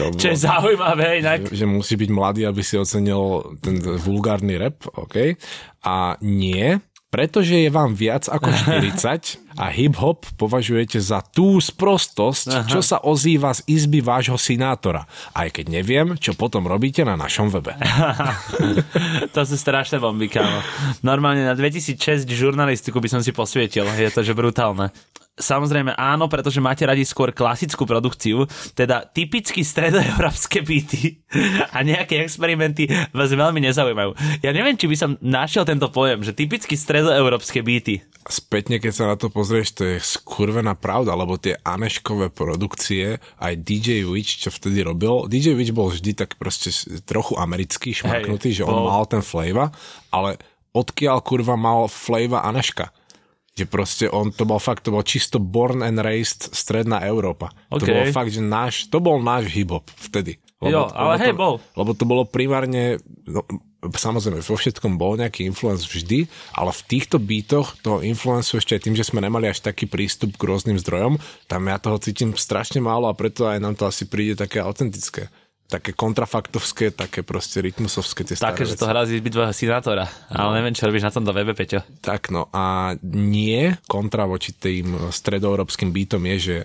[0.00, 1.48] To Čo je zaujímavé inak.
[1.52, 5.36] že musí byť mladý, aby si ocenil ten vulgárny rap, OK?
[5.84, 6.80] A nie,
[7.14, 12.66] pretože je vám viac ako 40 a hip-hop považujete za tú sprostosť, Aha.
[12.66, 15.06] čo sa ozýva z izby vášho sinátora.
[15.30, 17.78] Aj keď neviem, čo potom robíte na našom webe.
[19.34, 20.58] to sú strašné bomby, kámo.
[21.06, 23.86] Normálne na 2006 žurnalistiku by som si posvietil.
[23.94, 24.90] Je to, že brutálne.
[25.34, 28.46] Samozrejme áno, pretože máte radi skôr klasickú produkciu,
[28.78, 31.26] teda typicky stredoeurópske byty
[31.74, 34.14] a nejaké experimenty vás veľmi nezaujímajú.
[34.46, 38.06] Ja neviem, či by som našiel tento pojem, že typicky stredoeurópske byty.
[38.30, 43.58] Spätne, keď sa na to pozrieš, to je skurvená pravda, lebo tie Aneškové produkcie, aj
[43.58, 46.70] DJ Witch, čo vtedy robil, DJ Witch bol vždy tak proste
[47.02, 48.86] trochu americký, šmarknutý, Hej, že on bol...
[48.86, 49.74] mal ten flavor,
[50.14, 50.38] ale
[50.70, 52.94] odkiaľ kurva mal flavor Aneška?
[53.54, 57.54] Že proste on, to bol fakt, to bol čisto born and raised stredná Európa.
[57.70, 57.86] Okay.
[57.86, 60.42] To bol fakt, že náš, to bol náš hip-hop vtedy.
[60.58, 61.54] Lebo, jo, ale lebo hej, to, bol.
[61.78, 62.98] Lebo to bolo primárne,
[63.30, 63.46] no,
[63.84, 66.26] samozrejme, vo všetkom bol nejaký influence vždy,
[66.56, 70.34] ale v týchto bytoch toho influencu ešte aj tým, že sme nemali až taký prístup
[70.34, 74.08] k rôznym zdrojom, tam ja toho cítim strašne málo a preto aj nám to asi
[74.08, 75.30] príde také autentické
[75.74, 80.06] také kontrafaktovské, také proste rytmusovské tie Také, že to hrá z byť sinátora.
[80.30, 80.46] No.
[80.46, 81.82] Ale neviem, čo robíš na tomto webe, Peťo.
[81.98, 86.56] Tak no a nie kontra voči tým stredoeurópskym bytom je, že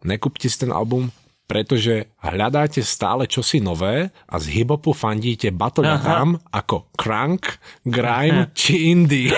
[0.00, 1.12] nekúpte si ten album,
[1.44, 9.32] pretože hľadáte stále čosi nové a z hiphopu fandíte tam ako Crank, Grime či Indie.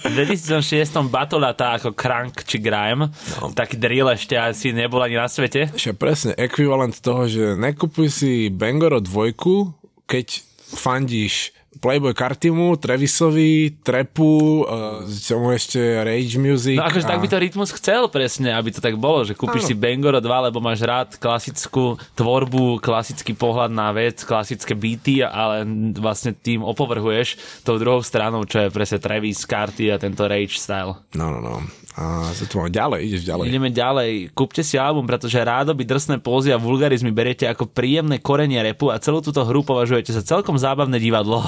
[0.00, 3.52] v 2006 Batolata ako Crank či Grime, no.
[3.52, 5.68] taký drill ešte asi nebol ani na svete.
[5.76, 9.76] Ešte presne, ekvivalent toho, že nekupuj si Bangoro dvojku,
[10.08, 10.40] keď
[10.74, 16.78] fandíš Playboy Cartimu, Trevisovi, Trepu, uh, čomu ešte Rage Music.
[16.78, 17.10] No akože a...
[17.14, 19.70] tak by to Rytmus chcel presne, aby to tak bolo, že kúpiš ano.
[19.70, 25.66] si Bangoro 2, lebo máš rád klasickú tvorbu, klasický pohľad na vec, klasické beaty, ale
[25.98, 30.98] vlastne tým opovrhuješ tou druhou stranou, čo je presne Travis, Carty a tento Rage style.
[31.14, 31.54] No, no, no.
[31.94, 33.44] A sa tu ďalej, ideš ďalej.
[33.46, 34.34] Ideme ďalej.
[34.34, 38.90] Kúpte si album, pretože rádo by drsné pózy a vulgarizmy beriete ako príjemné korenie repu
[38.90, 41.46] a celú túto hru považujete za celkom zábavné divadlo.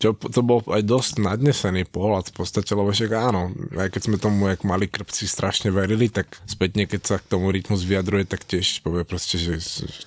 [0.00, 4.16] Čo to bol aj dosť nadnesený pohľad v podstate, lebo však áno, aj keď sme
[4.16, 8.48] tomu, jak mali krpci strašne verili, tak spätne, keď sa k tomu rytmus vyjadruje, tak
[8.48, 9.60] tiež povie proste, že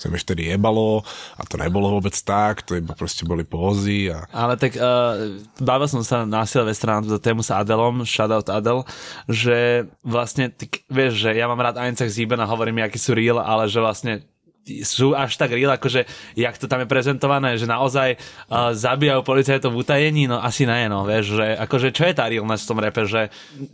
[0.10, 1.06] mi vtedy jebalo
[1.38, 4.10] a to nebolo vôbec tak, to iba proste boli pózy.
[4.10, 4.26] A...
[4.34, 8.82] Ale tak uh, bavil som sa na Silvestra na túto tému s Adelom, shoutout Adel,
[9.30, 13.38] že vlastne, ty, vieš, že ja mám rád Aincach Zíben a hovorím, aký sú real,
[13.38, 14.26] ale že vlastne
[14.88, 16.08] sú až tak real, akože
[16.40, 20.88] jak to tam je prezentované, že naozaj uh, zabijajú policajtov v utajení, no asi ne,
[20.88, 23.28] no, vieš, že akože čo je tá realness v tom repe, že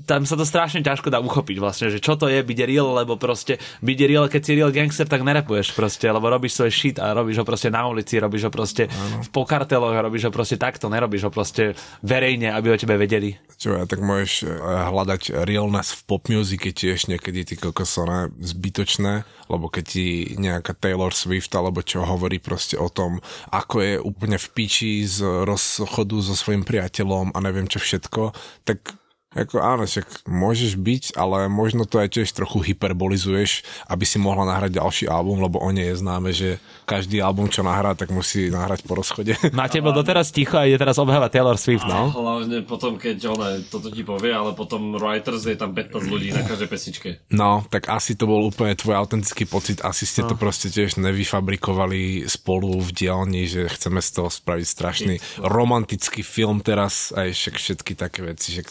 [0.09, 3.21] tam sa to strašne ťažko dá uchopiť vlastne, že čo to je byť real, lebo
[3.21, 7.13] proste byť real, keď si real gangster, tak nerepuješ proste, lebo robíš svoj shit a
[7.13, 9.21] robíš ho proste na ulici, robíš ho proste ano.
[9.21, 13.37] v pokarteloch, robíš ho proste takto, nerobíš ho proste verejne, aby o tebe vedeli.
[13.61, 14.49] Čo ja, tak môžeš eh,
[14.89, 20.05] hľadať realness v pop music tiež niekedy ty kokosone zbytočné, lebo keď ti
[20.39, 23.19] nejaká Taylor Swift alebo čo hovorí proste o tom,
[23.51, 28.35] ako je úplne v piči z rozchodu so svojim priateľom a neviem čo všetko,
[28.67, 28.98] tak
[29.29, 34.41] ako áno, však môžeš byť, ale možno to aj tiež trochu hyperbolizuješ, aby si mohla
[34.49, 36.57] nahrať ďalší album, lebo o nej je známe, že
[36.89, 39.37] každý album, čo nahrá, tak musí nahrať po rozchode.
[39.53, 42.09] Máte bol doteraz ticho a ide teraz obhávať Taylor Swift, no?
[42.09, 46.41] Hlavne potom, keď ona toto ti povie, ale potom Writers je tam 15 ľudí na
[46.41, 47.09] každej pesničke.
[47.29, 50.33] No, tak asi to bol úplne tvoj autentický pocit, asi ste no.
[50.33, 55.15] to proste tiež nevyfabrikovali spolu v dielni, že chceme z toho spraviť strašný
[55.45, 58.65] romantický film teraz, aj však všetky také veci, že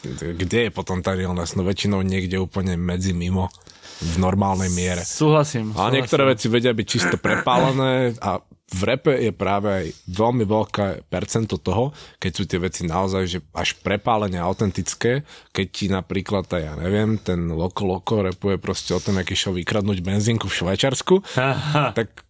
[0.49, 1.53] kde je potom tá realness?
[1.53, 3.53] No väčšinou niekde úplne medzi mimo
[4.01, 5.05] v normálnej miere.
[5.05, 5.77] Súhlasím.
[5.77, 11.09] A niektoré veci vedia byť čisto prepálené a v repe je práve aj veľmi veľké
[11.09, 15.25] percento toho, keď sú tie veci naozaj že až prepálene autentické,
[15.57, 20.05] keď ti napríklad, ja neviem, ten Loko Loko repuje proste o tom, aký šiel vykradnúť
[20.05, 21.25] benzínku v Švajčarsku,
[21.97, 22.28] tak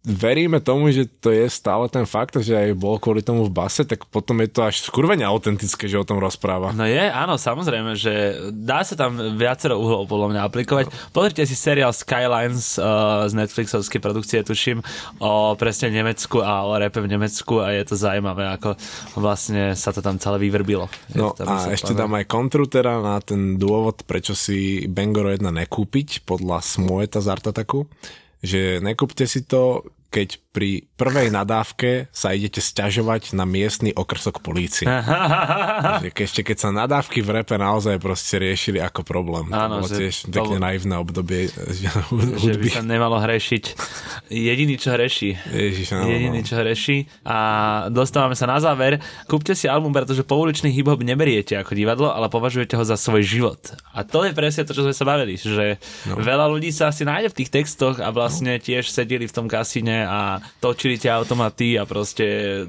[0.00, 3.84] veríme tomu, že to je stále ten fakt, že aj bol kvôli tomu v base,
[3.84, 6.72] tak potom je to až skurvene autentické, že o tom rozpráva.
[6.72, 10.84] No je, áno, samozrejme, že dá sa tam viacero uhlov podľa mňa aplikovať.
[11.12, 14.80] Pozrite si seriál Skylines uh, z Netflixovskej produkcie, tuším,
[15.20, 18.80] o presne Nemecku a o repe v Nemecku a je to zaujímavé, ako
[19.20, 20.88] vlastne sa to tam celé vyvrbilo.
[21.12, 26.24] No a ešte dám aj kontru teda na ten dôvod, prečo si Bangoro 1 nekúpiť
[26.24, 27.84] podľa Smoeta z Artataku
[28.40, 34.82] že nekúpte si to, keď pri prvej nadávke sa idete sťažovať na miestny okrsok polície.
[36.26, 39.46] ešte keď sa nadávky v repe naozaj proste riešili ako problém.
[39.54, 40.34] Áno, to bolo tiež to...
[40.34, 41.54] pekne naivné obdobie
[42.10, 42.42] hudby.
[42.50, 43.64] Že by sa nemalo hrešiť.
[44.34, 45.38] Jediný, čo hreší.
[45.54, 47.06] Ježiš, áno, Jediný, čo hreší.
[47.22, 47.38] A
[47.94, 48.98] dostávame sa na záver.
[49.30, 53.62] Kúpte si album, pretože pouličný hip-hop neberiete ako divadlo, ale považujete ho za svoj život.
[53.94, 55.78] A to je presne to, čo sme sa bavili, že
[56.10, 56.18] no.
[56.18, 58.62] veľa ľudí sa asi nájde v tých textoch a vlastne no.
[58.62, 60.20] tiež sedeli v tom kasíne pekne a
[60.60, 62.24] točili tie automaty a proste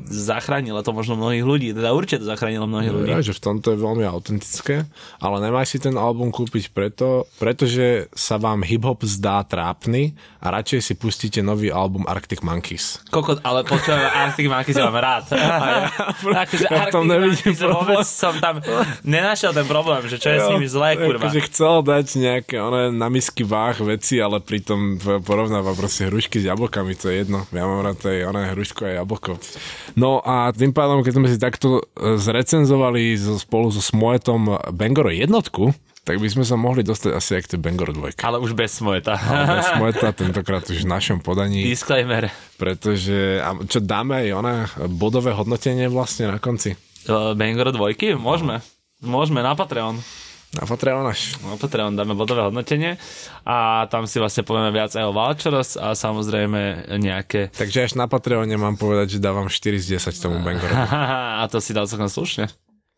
[0.08, 3.10] zachránilo to možno mnohých ľudí, teda určite to zachránilo mnohých ľudí.
[3.12, 4.88] Ja, že v tomto je veľmi autentické,
[5.24, 10.80] ale nemáš si ten album kúpiť preto, pretože sa vám hip-hop zdá trápny a radšej
[10.82, 13.00] si pustíte nový album Arctic Monkeys.
[13.14, 15.24] Kokot, ale počujem, Arctic Monkeys mám rád.
[16.46, 18.60] akože Ja v tom Arctic Monkeys vôbec som tam
[19.06, 21.30] nenašiel ten problém, že čo je s nimi zlé, kurva.
[21.30, 26.50] Akože chcel dať nejaké one na misky váh veci, ale pritom porovnáva proste hrušky s
[26.50, 27.46] jablkami, to je jedno.
[27.54, 29.38] Ja mám rád aj one hruško a jablko.
[29.96, 35.14] No a tým pádom, keď sme si takto e, zrecenzovali so, spolu so Smoetom Bangoro
[35.14, 35.72] jednotku,
[36.02, 38.26] tak by sme sa mohli dostať asi aj k tej Bangor dvojke.
[38.26, 39.14] Ale už bez smojeta.
[39.22, 42.34] Ale bez Smoeta tentokrát už v našom podaní, Disclaimer.
[42.58, 44.54] pretože a čo dáme aj ona
[44.90, 46.74] bodové hodnotenie vlastne na konci.
[47.06, 48.18] Uh, Bangor dvojky?
[48.18, 48.66] Môžeme.
[49.02, 50.02] Môžeme na Patreon.
[50.52, 51.40] Na Patreon až.
[51.48, 53.00] Na Patreon dáme bodové hodnotenie
[53.48, 57.56] a tam si vlastne povieme viac aj o Valčeros a samozrejme nejaké...
[57.56, 60.76] Takže až na Patreone mám povedať, že dávam 4 z 10 tomu Bangoru.
[61.42, 62.52] a to si dal celkom slušne.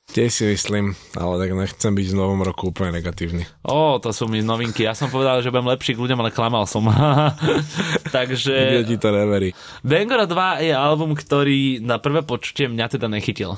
[0.03, 3.47] Tiež si myslím, ale tak nechcem byť v novom roku úplne negatívny.
[3.63, 4.84] Ó, to sú mi novinky.
[4.84, 6.89] Ja som povedal, že budem lepší k ľuďom, ale klamal som.
[8.17, 8.84] Takže...
[8.84, 9.55] Ti to neverí.
[9.85, 13.55] Bangora 2 je album, ktorý na prvé počutie mňa teda nechytil.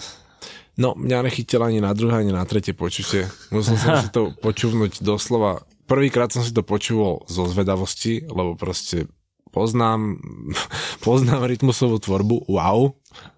[0.76, 3.27] No, mňa nechytil ani na druhé, ani na tretie počutie.
[3.52, 5.64] Musel som si to počúvnuť doslova.
[5.88, 9.07] Prvýkrát som si to počúval zo zvedavosti, lebo proste
[9.56, 10.19] poznám,
[11.07, 12.91] poznám rytmusovú tvorbu, wow,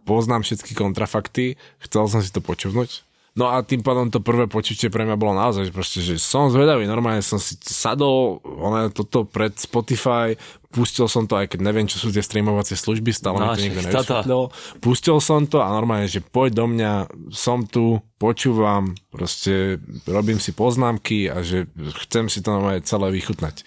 [0.09, 1.55] poznám všetky kontrafakty,
[1.85, 3.06] chcel som si to počúvnuť.
[3.37, 6.49] No a tým pádom to prvé počutie pre mňa bolo naozaj, že proste, že som
[6.49, 10.33] zvedavý, normálne som si sadol, ono toto pred Spotify,
[10.73, 13.65] pustil som to, aj keď neviem, čo sú tie streamovacie služby, stále No, mi to
[13.69, 14.41] nikto nevysvetlil.
[14.81, 16.91] Pustil som to a normálne, že poď do mňa,
[17.29, 19.77] som tu, počúvam, proste
[20.09, 21.69] robím si poznámky a že
[22.09, 23.61] chcem si to normálne celé vychutnať.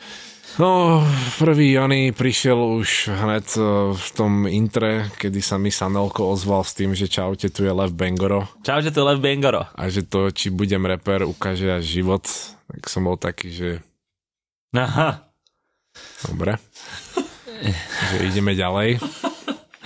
[0.58, 1.00] No,
[1.38, 3.62] prvý Jony prišiel už hned eh,
[3.94, 7.94] v tom intre, kedy sa mi Sanelko ozval s tým, že čaute, tu je Lev
[7.94, 9.64] Bengoro Čaute, to je Lev Bangoro.
[9.70, 12.24] a že to, či budem reper, ukáže až život.
[12.66, 13.68] Tak som bol taký, že
[14.76, 15.26] Aha.
[16.28, 16.58] dobre,
[18.10, 18.98] že ideme ďalej.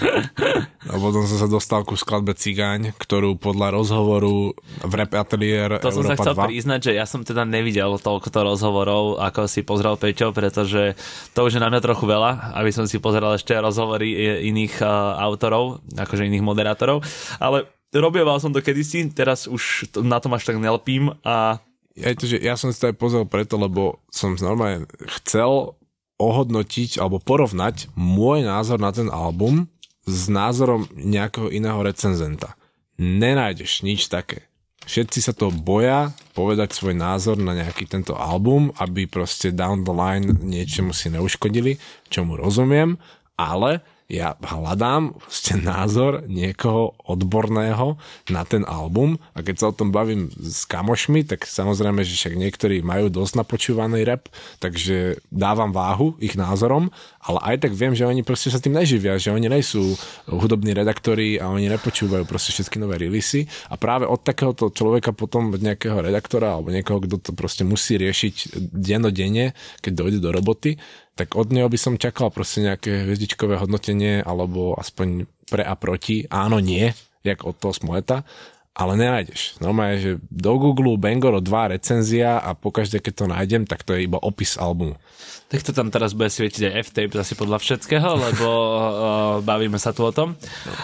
[0.93, 4.53] A potom som sa dostal ku skladbe Cigáň, ktorú podľa rozhovoru
[4.85, 8.41] v Rap Atelier To som sa chcel 2 priznať, že ja som teda nevidel toľkoto
[8.45, 10.95] rozhovorov, ako si pozrel Peťo, pretože
[11.33, 14.13] to už je na mňa trochu veľa, aby som si pozeral ešte rozhovory
[14.45, 17.01] iných uh, autorov, akože iných moderátorov,
[17.41, 21.63] ale robieval som to kedysi, teraz už na tom až tak nelpím a
[21.95, 24.91] Ja, to, že ja som si to aj pozrel preto, lebo som normálne
[25.23, 25.79] chcel
[26.19, 29.67] ohodnotiť alebo porovnať môj názor na ten album
[30.05, 32.57] s názorom nejakého iného recenzenta.
[33.01, 34.47] Nenájdeš nič také.
[34.85, 39.95] Všetci sa to boja povedať svoj názor na nejaký tento album, aby proste down the
[39.97, 41.81] line niečomu si neuškodili,
[42.13, 43.01] čomu rozumiem,
[43.41, 43.81] ale
[44.15, 47.99] ja hľadám proste názor niekoho odborného
[48.31, 52.39] na ten album a keď sa o tom bavím s kamošmi, tak samozrejme, že však
[52.39, 54.31] niektorí majú dosť napočúvaný rap,
[54.63, 59.19] takže dávam váhu ich názorom, ale aj tak viem, že oni proste sa tým neživia,
[59.19, 59.99] že oni nejsú
[60.31, 63.49] hudobní redaktori a oni nepočúvajú proste všetky nové releasy.
[63.73, 67.97] A práve od takéhoto človeka potom od nejakého redaktora alebo niekoho, kto to proste musí
[67.97, 70.77] riešiť dennodenne, keď dojde do roboty,
[71.15, 76.27] tak od neho by som čakal proste nejaké hviezdičkové hodnotenie alebo aspoň pre a proti,
[76.27, 76.91] áno, nie,
[77.23, 78.27] jak od toho Smoeta,
[78.75, 79.63] ale nenájdeš.
[79.63, 84.11] Normálne, že do Google Bangoro 2 recenzia a pokaždé, keď to nájdem, tak to je
[84.11, 84.99] iba opis albumu.
[85.47, 88.83] tak to tam teraz bude svietiť aj F-tape asi podľa všetkého, lebo uh,
[89.47, 90.35] bavíme sa tu o tom.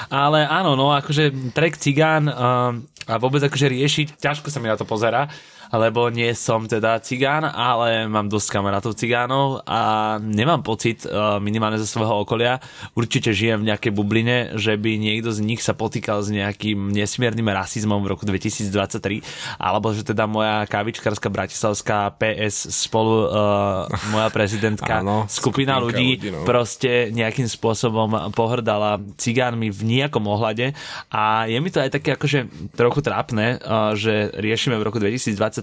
[0.07, 2.78] Ale áno, no akože track Cigán uh,
[3.11, 5.27] a vôbec akože riešiť, ťažko sa mi na to pozera,
[5.70, 11.78] lebo nie som teda cigán, ale mám dosť kamarátov cigánov a nemám pocit uh, minimálne
[11.78, 12.59] zo svojho okolia,
[12.98, 17.47] určite žijem v nejakej bubline, že by niekto z nich sa potýkal s nejakým nesmiernym
[17.47, 19.22] rasizmom v roku 2023,
[19.62, 26.09] alebo že teda moja kavičkárska bratislavská PS spolu uh, moja prezidentka, Áno, skupina skupinka ľudí,
[26.18, 26.42] ľudí, no.
[26.42, 30.74] proste nejakým spôsobom pohrdala cigánmi v nejakom ohľade
[31.14, 35.60] a je mi to aj také akože trochu trápne, uh, že riešime v roku 2023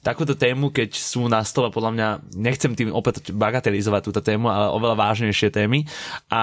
[0.00, 4.72] takúto tému, keď sú na stole podľa mňa, nechcem tým opäť bagatelizovať túto tému, ale
[4.72, 5.84] oveľa vážnejšie témy
[6.32, 6.42] a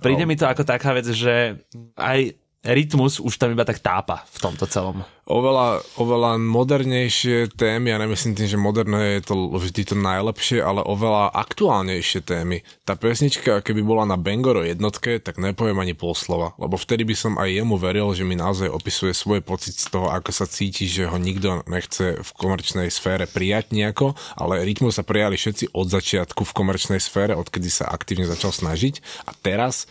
[0.00, 0.28] príde No.
[0.28, 1.62] mi to ako taká vec, že
[1.94, 5.06] aj rytmus už tam iba tak tápa v tomto celom.
[5.28, 10.80] Oveľa, oveľa modernejšie témy, ja nemyslím tým, že moderné je to vždy to najlepšie, ale
[10.80, 12.64] oveľa aktuálnejšie témy.
[12.88, 17.12] Tá pesnička, keby bola na Bangoro jednotke, tak nepoviem ani pol slova, lebo vtedy by
[17.12, 20.88] som aj jemu veril, že mi naozaj opisuje svoj pocit z toho, ako sa cíti,
[20.88, 25.92] že ho nikto nechce v komerčnej sfére prijať nejako, ale rytmu sa prijali všetci od
[25.92, 29.84] začiatku v komerčnej sfére, odkedy sa aktívne začal snažiť a teraz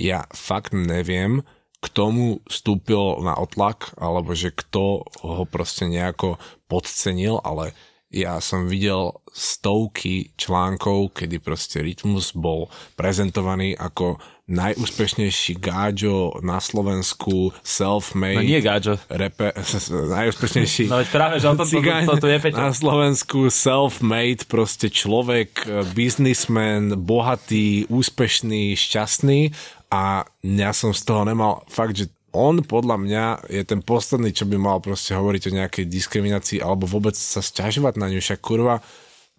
[0.00, 1.44] ja fakt neviem,
[1.80, 6.36] k tomu vstúpil na otlak, alebo že kto ho proste nejako
[6.68, 7.72] podcenil, ale
[8.10, 12.66] ja som videl stovky článkov, kedy proste Rytmus bol
[12.98, 14.18] prezentovaný ako
[14.50, 18.42] najúspešnejší gáďo na Slovensku, self-made.
[18.42, 18.98] No nie gáďo.
[19.06, 19.54] Repe,
[20.18, 22.58] najúspešnejší no práve, že on to, to, to, to je Peťo.
[22.58, 29.54] Na Slovensku self-made, proste človek, businessman, bohatý, úspešný, šťastný
[29.90, 34.46] a ja som z toho nemal fakt, že on podľa mňa je ten posledný, čo
[34.46, 38.78] by mal proste hovoriť o nejakej diskriminácii alebo vôbec sa sťažovať na ňu, však kurva,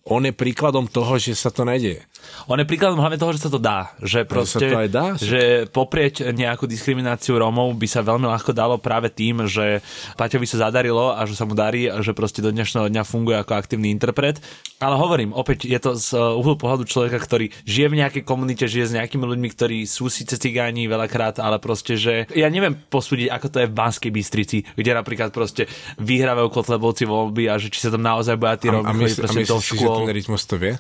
[0.02, 2.02] on je príkladom toho, že sa to nedieje.
[2.49, 3.94] On je príkladom hlavne toho, že sa to dá.
[4.02, 5.06] Že proste, sa to aj dá?
[5.18, 9.86] Že poprieť nejakú diskrimináciu Rómov by sa veľmi ľahko dalo práve tým, že
[10.18, 13.38] Paťovi sa zadarilo a že sa mu darí a že proste do dnešného dňa funguje
[13.38, 14.41] ako aktívny interpret.
[14.82, 18.65] Ale hovorím, opäť je to z uh, uhlu pohľadu človeka, ktorý žije v nejakej komunite,
[18.65, 23.30] žije s nejakými ľuďmi, ktorí sú síce cigáni veľakrát, ale proste, že ja neviem posúdiť,
[23.30, 25.69] ako to je v Banskej Bystrici, kde napríklad proste
[26.02, 29.90] vyhrávajú Kotlebovci voľby a že či sa tam naozaj boja tí Rómy a, a, a
[29.91, 30.73] že ten rytmus to vie?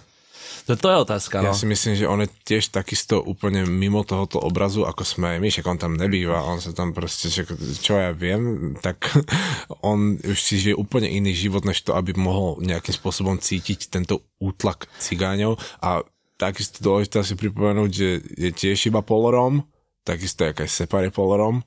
[0.69, 1.41] To, to je otázka.
[1.41, 1.57] Ja no.
[1.57, 5.49] si myslím, že on je tiež takisto úplne mimo tohoto obrazu, ako sme aj my,
[5.49, 7.33] však on tam nebýva, on sa tam proste,
[7.81, 9.09] čo ja viem, tak
[9.81, 14.21] on už si žije úplne iný život, než to, aby mohol nejakým spôsobom cítiť tento
[14.37, 16.05] útlak cigáňov a
[16.37, 19.65] takisto dôležité si pripomenúť, že je tiež iba polorom,
[20.05, 21.65] takisto jak aj Separ je polorom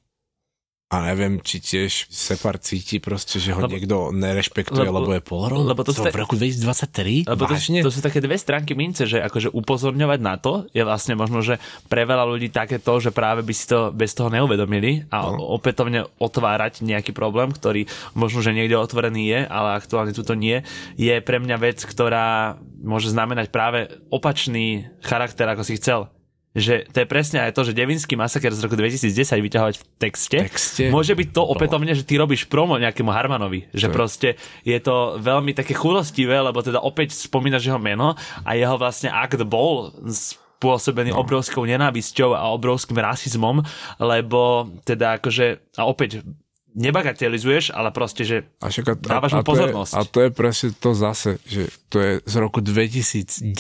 [0.93, 5.25] a neviem, či tiež Separ cíti proste, že ho lebo, niekto nerešpektuje, lebo, lebo je
[5.27, 5.67] polorol.
[5.67, 7.27] Lebo to, to v roku 2023?
[7.27, 11.19] Lebo to, to sú také dve stránky mince, že akože upozorňovať na to je vlastne
[11.19, 11.59] možno, že
[11.91, 15.59] pre veľa ľudí také to, že práve by si to bez toho neuvedomili a no.
[15.59, 20.63] opätovne otvárať nejaký problém, ktorý možno, že niekde otvorený je, ale aktuálne tuto nie,
[20.95, 26.14] je pre mňa vec, ktorá môže znamenať práve opačný charakter, ako si chcel
[26.55, 29.11] že to je presne aj to, že Devinský masaker z roku 2010
[29.43, 30.83] vyťahovať v texte, texte?
[30.87, 34.29] môže byť to opätovne, že ty robíš promo nejakému Harmanovi, že to proste
[34.63, 38.15] je to veľmi také chulostivé, lebo teda opäť spomínaš jeho meno
[38.47, 41.21] a jeho vlastne akt bol spôsobený no.
[41.27, 43.61] obrovskou nenávisťou a obrovským rasizmom,
[43.99, 46.23] lebo teda akože, a opäť
[46.75, 49.93] nebagatelizuješ, ale proste, že a však a, dávaš mu pozornosť.
[49.93, 53.55] To je, a to je presne to zase, že to je z roku 2010,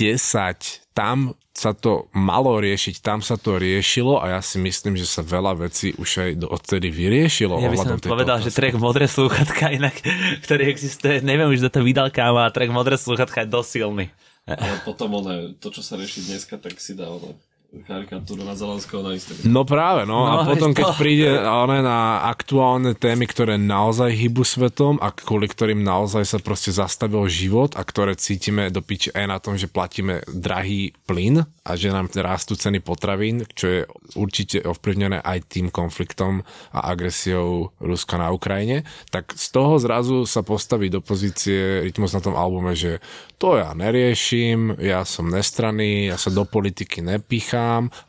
[0.94, 5.22] tam sa to malo riešiť, tam sa to riešilo a ja si myslím, že sa
[5.22, 7.62] veľa vecí už aj do odtedy vyriešilo.
[7.62, 8.50] Ja by som povedal, otázky.
[8.50, 9.94] že track Modré slúchatka inak,
[10.42, 14.10] ktorý existuje, neviem už, kto to vydal káma, track Modré slúchatka je dosť silný.
[14.44, 17.38] Ale potom ono, to, čo sa rieši dneska, tak si dá ono
[17.82, 19.50] karikatúru na Zelenského na Instagram.
[19.50, 20.98] No práve, no, no a potom keď to...
[21.00, 26.70] príde ale na aktuálne témy, ktoré naozaj hybu svetom a kvôli ktorým naozaj sa proste
[26.70, 31.70] zastavil život a ktoré cítime do piče aj na tom, že platíme drahý plyn a
[31.74, 33.80] že nám rastú ceny potravín, čo je
[34.14, 40.46] určite ovplyvnené aj tým konfliktom a agresiou Ruska na Ukrajine, tak z toho zrazu sa
[40.46, 43.02] postaví do pozície Rytmus na tom albume, že
[43.40, 47.63] to ja neriešim, ja som nestranný, ja sa do politiky nepícham,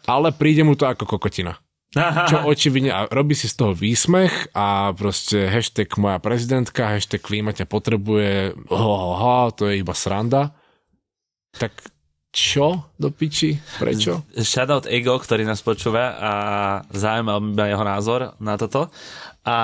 [0.06, 1.60] ale príde mu to ako kokotina.
[2.27, 7.56] Čo očividne, a robí si z toho výsmech a proste hashtag moja prezidentka, hashtag klíma
[7.56, 10.52] ťa potrebuje, ho, ho, ho, to je iba sranda.
[11.56, 11.72] Tak
[12.36, 13.56] čo do piči?
[13.80, 14.27] Prečo?
[14.36, 16.32] Shoutout Ego, ktorý nás počúva a
[16.91, 18.91] zaujímal ma jeho názor na toto.
[19.48, 19.57] A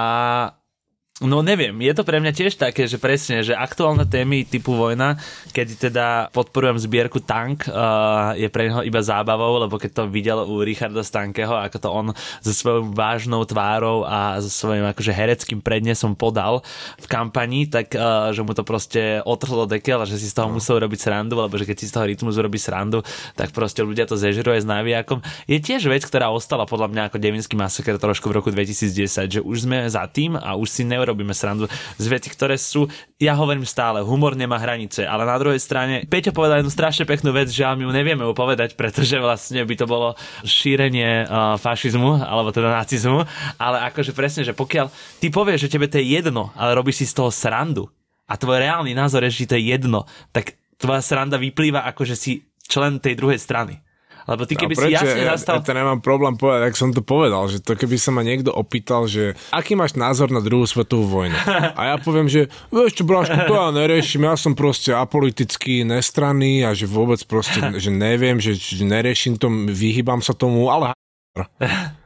[1.22, 5.22] No neviem, je to pre mňa tiež také, že presne, že aktuálne témy typu vojna,
[5.54, 10.42] keď teda podporujem zbierku Tank, uh, je pre neho iba zábavou, lebo keď to videl
[10.50, 12.08] u Richarda Stankeho, ako to on
[12.42, 16.66] so svojou vážnou tvárou a so svojím akože hereckým prednesom podal
[16.98, 20.50] v kampani, tak uh, že mu to proste otrhlo dekel a že si z toho
[20.50, 20.58] no.
[20.58, 23.06] musel robiť srandu, lebo že keď si z toho rytmus robí srandu,
[23.38, 25.22] tak proste ľudia to zežeruje s náviakom.
[25.46, 29.40] Je tiež vec, ktorá ostala podľa mňa ako Devinský masaker trošku v roku 2010, že
[29.46, 31.68] už sme za tým a už si neuro robíme srandu
[32.00, 32.88] z veci, ktoré sú,
[33.20, 37.36] ja hovorím stále, humor nemá hranice, ale na druhej strane Peťo povedal jednu strašne peknú
[37.36, 40.16] vec, že my ju nevieme povedať, pretože vlastne by to bolo
[40.48, 43.28] šírenie uh, fašizmu, alebo teda nacizmu,
[43.60, 44.88] ale akože presne, že pokiaľ
[45.20, 47.92] ty povieš, že tebe to je jedno, ale robíš si z toho srandu
[48.32, 52.16] a tvoj reálny názor je, že to je jedno, tak tvoja sranda vyplýva ako, že
[52.16, 52.32] si
[52.66, 53.84] člen tej druhej strany.
[54.30, 55.60] Lebo ty keby si jasne ja, nastal...
[55.60, 58.54] ja to nemám problém povedať, ak som to povedal, že to keby sa ma niekto
[58.54, 61.38] opýtal, že aký máš názor na druhú svetovú vojnu.
[61.80, 66.68] A ja poviem, že vieš čo, Bráško, to ja neriešim, ja som proste apolitický, nestranný
[66.68, 70.94] a že vôbec proste, že neviem, že, že neriešim to, vyhýbam sa tomu, ale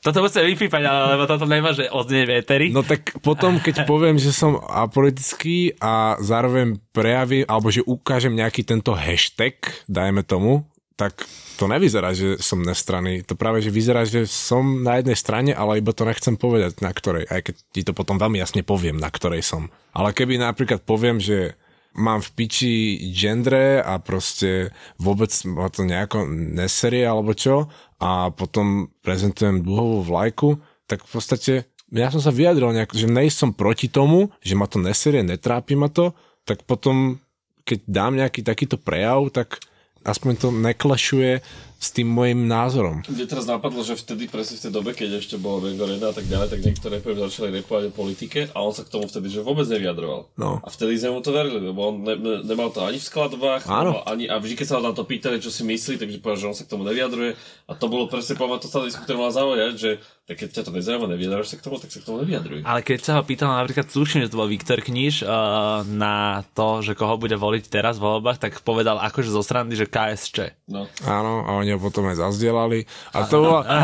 [0.00, 2.66] Toto musím vypípať, ale lebo toto nemá, že odznieť v éteri.
[2.70, 8.62] No tak potom, keď poviem, že som apolitický a zároveň prejavím, alebo že ukážem nejaký
[8.62, 9.58] tento hashtag,
[9.90, 10.64] dajme tomu,
[11.00, 11.24] tak
[11.56, 13.24] to nevyzerá, že som nestranný.
[13.24, 16.92] To práve, že vyzerá, že som na jednej strane, ale iba to nechcem povedať, na
[16.92, 17.24] ktorej.
[17.24, 19.72] Aj keď ti to potom veľmi jasne poviem, na ktorej som.
[19.96, 21.56] Ale keby napríklad poviem, že
[21.96, 22.72] mám v piči
[23.16, 27.66] gendre a proste vôbec ma to nejako neserie alebo čo
[27.98, 30.48] a potom prezentujem dlhovú vlajku,
[30.84, 31.52] tak v podstate
[31.90, 35.90] ja som sa vyjadril nejak, že nejsom proti tomu, že ma to neserie, netrápi ma
[35.90, 36.14] to,
[36.46, 37.18] tak potom
[37.66, 39.58] keď dám nejaký takýto prejav, tak
[40.04, 41.40] aspoň to neklašuje
[41.80, 43.00] s tým môjim názorom.
[43.08, 46.14] Mne teraz napadlo, že vtedy, presne v tej dobe, keď ešte bolo Vengo Reda a
[46.14, 49.32] tak ďalej, tak niektoré repery začali repovať o politike a on sa k tomu vtedy
[49.32, 50.28] že vôbec nevyjadroval.
[50.36, 50.60] No.
[50.60, 53.64] A vtedy sme mu to verili, lebo on ne, ne, nemal to ani v skladbách,
[53.64, 54.04] Áno.
[54.04, 56.48] ani, a vždy, keď sa ho na to pýtali, čo si myslí, takže povedal, že
[56.52, 57.32] on sa k tomu nevyjadruje.
[57.64, 59.90] A to bolo presne, poviem, to sa diskusia mala zaujať, že
[60.30, 62.62] tak keď ťa to nezaujíma, nevyjadruješ sa k tomu, tak sa k tomu nevyjadruj.
[62.62, 66.86] Ale keď sa ho pýtal napríklad, tuším, že to bol Viktor Kníž uh, na to,
[66.86, 70.54] že koho bude voliť teraz v voľbách, tak povedal akože zo strany, že KSČ.
[70.70, 70.86] No.
[71.02, 72.84] Áno, a oni ho potom aj zazdielali.
[73.12, 73.58] A to bolo...
[73.62, 73.76] A,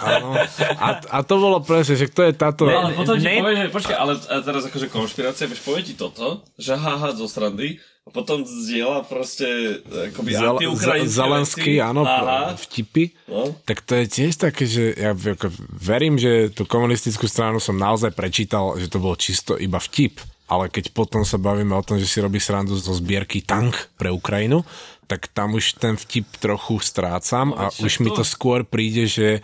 [0.00, 0.28] áno,
[0.76, 2.66] a, a to bolo presne, že kto je táto...
[2.66, 5.94] Ne- Ale potom ti ne- povie, že počkaj, ale teraz akože konšpirácia, vieš, povie ti
[5.94, 9.44] toto, že haha zo strandy, a potom zdieľa proste
[9.84, 11.84] akoby Zel- antiukrajinské Zelenský, veci.
[11.84, 12.56] áno, Aha.
[12.56, 13.04] vtipy.
[13.28, 13.52] No.
[13.68, 18.16] Tak to je tiež také, že ja ako verím, že tú komunistickú stranu som naozaj
[18.16, 20.16] prečítal, že to bolo čisto iba vtip.
[20.48, 24.10] Ale keď potom sa bavíme o tom, že si robí srandu zo zbierky tank pre
[24.10, 24.64] Ukrajinu,
[25.10, 29.42] tak tam už ten vtip trochu strácam a už mi to- skôr príde, že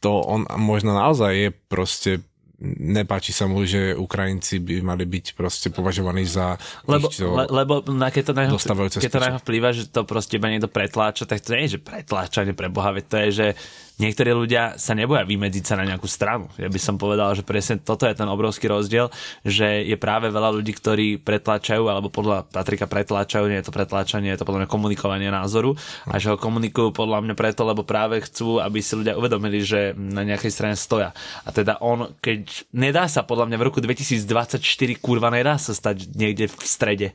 [0.00, 2.10] to on možno naozaj je proste
[2.62, 6.54] nepáči sa mu, že Ukrajinci by mali byť proste považovaní za
[6.86, 8.44] Lebo, tých, le, lebo na, keď to na
[8.86, 11.80] keď to na vplýva, že to proste iba niekto pretláča, tak to nie je, že
[11.82, 13.46] pretláčanie pre Boha, to je, že
[13.98, 16.48] niektorí ľudia sa neboja vymedziť sa na nejakú stranu.
[16.56, 19.12] Ja by som povedal, že presne toto je ten obrovský rozdiel,
[19.44, 24.32] že je práve veľa ľudí, ktorí pretláčajú, alebo podľa Patrika pretláčajú, nie je to pretláčanie,
[24.32, 25.76] je to podľa mňa komunikovanie názoru
[26.08, 29.96] a že ho komunikujú podľa mňa preto, lebo práve chcú, aby si ľudia uvedomili, že
[29.96, 31.14] na nejakej strane stoja.
[31.44, 34.60] A teda on, keď nedá sa podľa mňa v roku 2024
[35.00, 37.08] kurva nedá sa stať niekde v strede.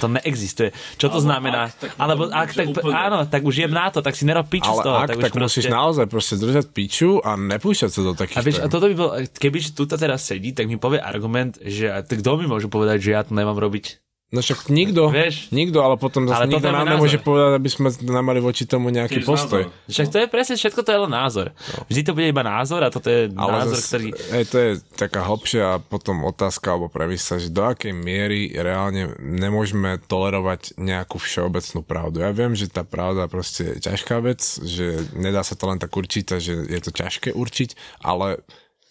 [0.00, 0.72] To neexistuje.
[0.96, 1.60] Čo to Alebo znamená?
[1.68, 4.48] ak, tak Alebo ak, tak, úplne- áno, tak už jem na to, tak si nerob
[4.48, 4.96] piču z ale toho.
[4.96, 8.42] ak, tak, tak, už musíš naozaj proste držať piču a nepúšťať sa do takých a
[8.42, 12.18] vieš, a toto by bol, keby tu teraz sedí, tak mi povie argument, že tak
[12.18, 14.01] kto mi môže povedať, že ja to nemám robiť?
[14.32, 15.52] No však nikto, Vieš?
[15.52, 19.20] nikto, ale potom zase Ale nikto nám nemôže povedať, aby sme nemali voči tomu nejaký
[19.20, 19.68] Tiež postoj.
[19.68, 19.92] názor.
[19.92, 21.46] Však to je presne, všetko to je len názor.
[21.92, 24.06] Vždy to bude iba názor a toto je Ale názor, zase, ktorý...
[24.16, 30.00] hej, to je taká hlbšia potom otázka alebo premysla, že do akej miery reálne nemôžeme
[30.08, 32.24] tolerovať nejakú všeobecnú pravdu.
[32.24, 35.92] Ja viem, že tá pravda proste je ťažká vec, že nedá sa to len tak
[35.92, 38.40] určiť a že je to ťažké určiť, ale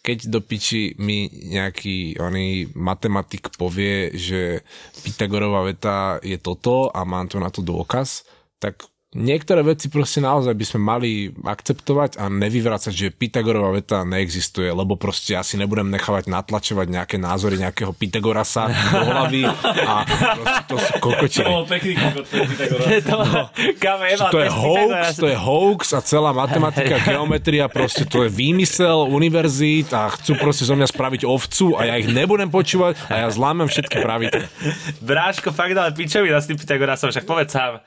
[0.02, 4.66] keď do piči mi nejaký oný matematik povie, že
[5.06, 8.26] Pythagorová veta je toto a mám tu na to dôkaz,
[8.58, 11.10] tak niektoré veci proste naozaj by sme mali
[11.44, 17.16] akceptovať a nevyvracať, že Pythagorová veta neexistuje, lebo proste ja si nebudem nechávať natlačovať nejaké
[17.20, 19.44] názory nejakého Pythagorasa do hlavy
[19.84, 21.50] a proste to sú To kokotiny.
[21.52, 22.38] bol pekný kokot, to,
[22.88, 29.12] je, To je hoax, to je hoax a celá matematika, geometria, proste to je výmysel
[29.12, 33.28] univerzít a chcú proste zo mňa spraviť ovcu a ja ich nebudem počúvať a ja
[33.28, 34.48] zlámem všetky pravidla.
[35.04, 37.84] Bráško, fakt ale pičovina s tým Pythagorasom, však povedz sám.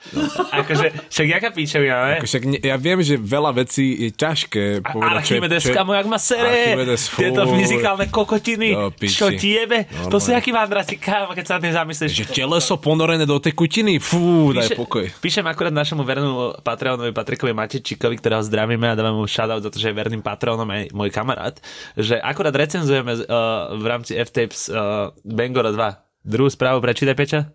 [0.53, 2.17] Akože, však jaká pičovina, ne?
[2.27, 5.15] Však ne, ja viem, že veľa vecí je ťažké povedať.
[5.23, 6.75] Archimedes, kamo, jak ma sere.
[6.99, 7.23] Fú.
[7.23, 8.75] Tieto fyzikálne kokotiny.
[8.75, 9.15] Do piči.
[9.23, 9.87] Čo ti jebe?
[10.11, 10.43] To sú Normálne.
[10.43, 12.11] jaký vandraci, kámo, keď sa na tým zamyslíš.
[12.19, 14.03] Že teleso ponorené do tekutiny?
[14.03, 15.05] Fú, daj Píše- pokoj.
[15.23, 19.79] Píšem akurát našemu vernému Patreonovi Patrikovi Matečíkovi, ktorého zdravíme a dávame mu shoutout za to,
[19.79, 21.55] že je verným patronom aj môj kamarát,
[21.95, 26.27] že akurát recenzujeme uh, v rámci F-Tapes uh, Bangora 2.
[26.27, 27.55] Druhú správu prečítaj, Peča.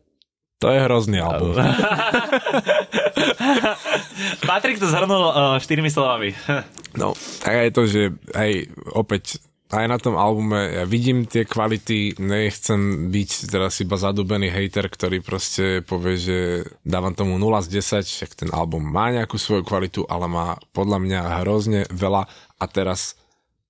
[0.60, 1.56] To je hrozný album.
[4.50, 6.34] Patrik to zhrnul uh, štyrmi slovami.
[6.90, 7.14] No,
[7.46, 8.02] tak je to, že
[8.34, 8.52] aj
[8.98, 9.38] opäť
[9.70, 15.22] aj na tom albume ja vidím tie kvality, nechcem byť teraz iba zadubený hater, ktorý
[15.22, 16.38] proste povie, že
[16.82, 20.98] dávam tomu 0 z 10, však ten album má nejakú svoju kvalitu, ale má podľa
[20.98, 22.26] mňa hrozne veľa
[22.58, 23.14] a teraz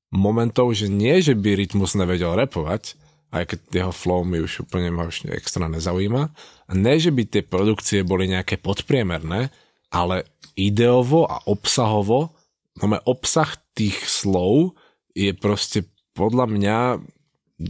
[0.07, 2.95] momentov, že nie, že by Rytmus nevedel repovať,
[3.29, 6.33] aj keď jeho flow mi už úplne ma už extra nezaujíma,
[6.73, 9.53] ne, že by tie produkcie boli nejaké podpriemerné,
[9.93, 10.25] ale
[10.57, 12.33] ideovo a obsahovo,
[12.81, 14.77] no obsah tých slov
[15.13, 15.85] je proste
[16.17, 16.77] podľa mňa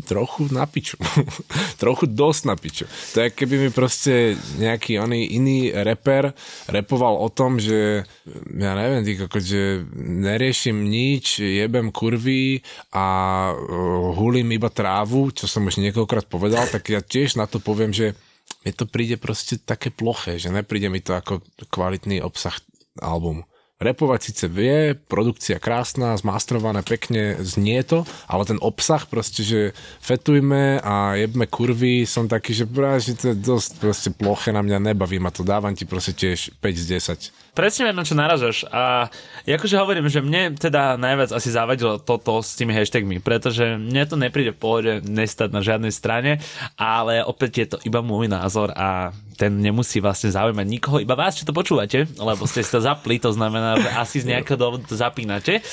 [0.05, 1.01] trochu na piču.
[1.81, 2.85] trochu dosť na piču.
[3.17, 6.29] To je keby mi proste nejaký oný iný reper
[6.69, 8.05] repoval o tom, že
[8.53, 12.61] ja neviem, tý koko, že neriešim nič, jebem kurvy
[12.93, 13.07] a
[13.49, 17.89] uh, hulím iba trávu, čo som už niekoľkokrát povedal, tak ja tiež na to poviem,
[17.89, 18.13] že
[18.61, 21.41] mi to príde proste také ploché, že nepríde mi to ako
[21.73, 22.53] kvalitný obsah
[23.01, 23.48] albumu.
[23.79, 29.71] Repovať síce vie, produkcia krásna, zmastrované pekne, znie to, ale ten obsah proste, že
[30.03, 32.67] fetujme a jebme kurvy, som taký, že,
[32.99, 36.51] že to je dosť proste ploché na mňa, nebaví ma to, dávam ti proste tiež
[36.59, 36.85] 5 z
[37.31, 38.63] 10 presne viem, na čo naražaš.
[38.71, 39.11] A
[39.43, 44.15] akože hovorím, že mne teda najviac asi zavadilo toto s tými hashtagmi, pretože mne to
[44.15, 46.39] nepríde v pohode nestať na žiadnej strane,
[46.79, 51.39] ale opäť je to iba môj názor a ten nemusí vlastne zaujímať nikoho, iba vás,
[51.39, 54.83] čo to počúvate, lebo ste si to zapli, to znamená, že asi z nejakého dôvodu
[54.83, 55.63] to zapínate.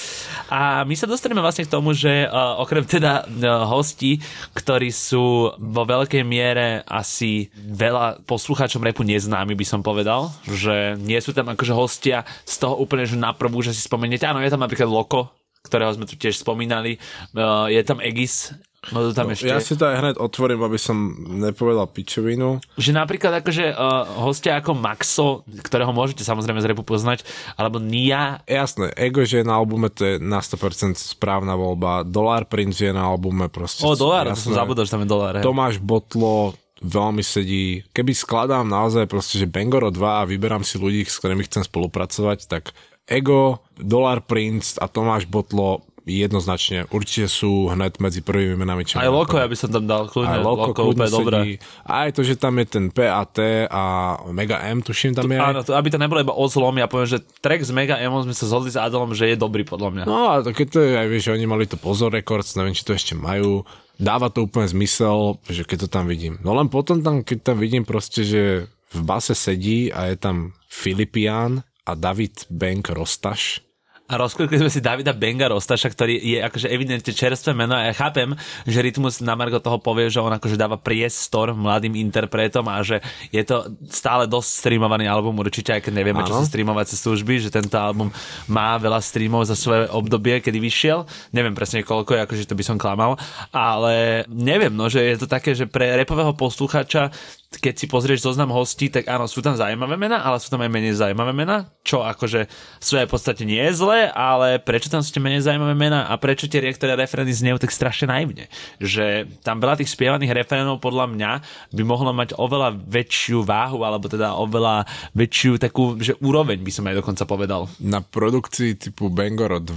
[0.47, 4.23] A my sa dostaneme vlastne k tomu, že uh, okrem teda uh, hostí,
[4.55, 11.19] ktorí sú vo veľkej miere asi veľa poslucháčom repu neznámi, by som povedal, že nie
[11.19, 14.31] sú tam akože hostia z toho úplne, že na prvú, že si spomeniete.
[14.31, 15.35] Áno, je tam napríklad Loko,
[15.67, 17.03] ktorého sme tu tiež spomínali.
[17.35, 18.55] Uh, je tam Egis,
[18.95, 19.51] No, tam no, ešte...
[19.51, 20.97] Ja si to aj hneď otvorím, aby som
[21.43, 22.63] nepovedal pičovinu.
[22.79, 27.27] Že napríklad akože uh, hostia ako Maxo, ktorého môžete samozrejme z repu poznať,
[27.59, 28.47] alebo Nia.
[28.47, 32.07] Jasné, Ego, že je na albume, to je na 100% správna voľba.
[32.07, 33.83] Dollar Prince je na albume proste.
[33.83, 35.43] O, Dollar, to som zabudol, že tam je Dollar.
[35.43, 37.83] Tomáš Botlo, veľmi sedí.
[37.91, 42.47] Keby skladám naozaj proste, že Bangoro 2 a vyberám si ľudí, s ktorými chcem spolupracovať,
[42.47, 42.71] tak
[43.07, 48.87] Ego, Dollar Prince a Tomáš Botlo jednoznačne určite sú hned medzi prvými menami.
[48.87, 50.39] Čo aj Loko, ja by som tam dal kľudne.
[50.39, 51.39] Aj Loko, Loko úplne dobré.
[51.83, 53.83] Aj to, že tam je ten PAT a
[54.31, 55.43] Mega M, tuším tam je.
[55.43, 58.15] Áno, to, aby to nebolo iba o zlom, ja poviem, že track s Mega M
[58.23, 60.05] sme sa zhodli s Adolom, že je dobrý podľa mňa.
[60.07, 62.87] No a keď to je, aj vieš, že oni mali to Pozor Records, neviem, či
[62.87, 63.67] to ešte majú
[63.97, 66.37] dáva to úplne zmysel, že keď to tam vidím.
[66.45, 70.53] No len potom tam, keď tam vidím proste, že v base sedí a je tam
[70.69, 73.66] Filipián a David Bank Rostaš,
[74.07, 77.95] a rozklikli sme si Davida Benga Rostaša, ktorý je akože evidentne čerstvé meno a ja
[77.95, 82.79] chápem, že Rytmus na Margo toho povie, že on akože dáva priestor mladým interpretom a
[82.87, 83.03] že
[83.35, 86.29] je to stále dosť streamovaný album, určite aj keď nevieme, ano.
[86.31, 88.15] čo sú streamovacie služby, že tento album
[88.47, 91.03] má veľa streamov za svoje obdobie, kedy vyšiel.
[91.35, 93.19] Neviem presne koľko je, akože to by som klamal,
[93.51, 97.11] ale neviem, no, že je to také, že pre repového posluchača
[97.47, 100.71] keď si pozrieš zoznam hostí, tak áno, sú tam zaujímavé mená, ale sú tam aj
[100.71, 102.51] menej zaujímavé mená, čo akože
[102.83, 106.51] v podstate nie je zlé, ale prečo tam sú tie menej zaujímavé mená a prečo
[106.51, 108.51] tie niektoré referény znejú tak strašne naivne.
[108.83, 111.33] Že tam veľa tých spievaných referénov podľa mňa
[111.71, 114.83] by mohlo mať oveľa väčšiu váhu, alebo teda oveľa
[115.15, 117.71] väčšiu takú, že úroveň by som aj dokonca povedal.
[117.79, 119.71] Na produkcii typu Bangoro 2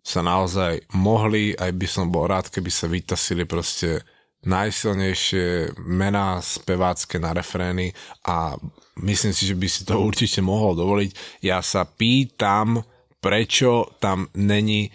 [0.00, 4.00] sa naozaj mohli, aj by som bol rád, keby sa vytasili proste
[4.46, 7.92] najsilnejšie mená spevácké na refrény
[8.24, 8.56] a
[9.04, 11.42] myslím si, že by si to určite mohol dovoliť.
[11.44, 12.80] Ja sa pýtam,
[13.20, 14.88] prečo tam není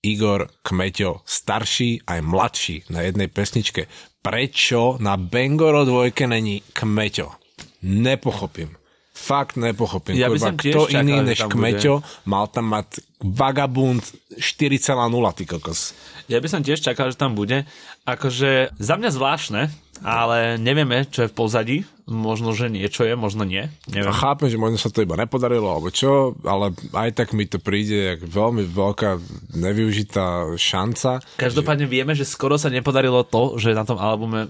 [0.00, 3.90] Igor Kmeťo starší aj mladší na jednej pesničke.
[4.22, 7.34] Prečo na Bengoro dvojke není Kmeťo?
[7.82, 8.77] Nepochopím.
[9.18, 10.14] Fakt nepochopím.
[10.14, 14.06] Ja by som kto čakal, iný než Kmeťo mal tam mať Vagabund
[14.38, 14.86] 4,0,
[15.34, 15.90] ty kokos.
[16.30, 17.66] Ja by som tiež čakal, že tam bude.
[18.06, 19.62] Akože za mňa zvláštne,
[20.06, 21.78] ale nevieme, čo je v pozadí.
[22.08, 23.68] Možno, že niečo je, možno nie.
[23.84, 24.14] Neviem.
[24.16, 28.16] Chápem, že možno sa to iba nepodarilo, alebo čo, ale aj tak mi to príde
[28.16, 29.20] jak veľmi veľká
[29.52, 31.20] nevyužitá šanca.
[31.36, 31.92] Každopádne že...
[31.92, 34.48] vieme, že skoro sa nepodarilo to, že na tom albume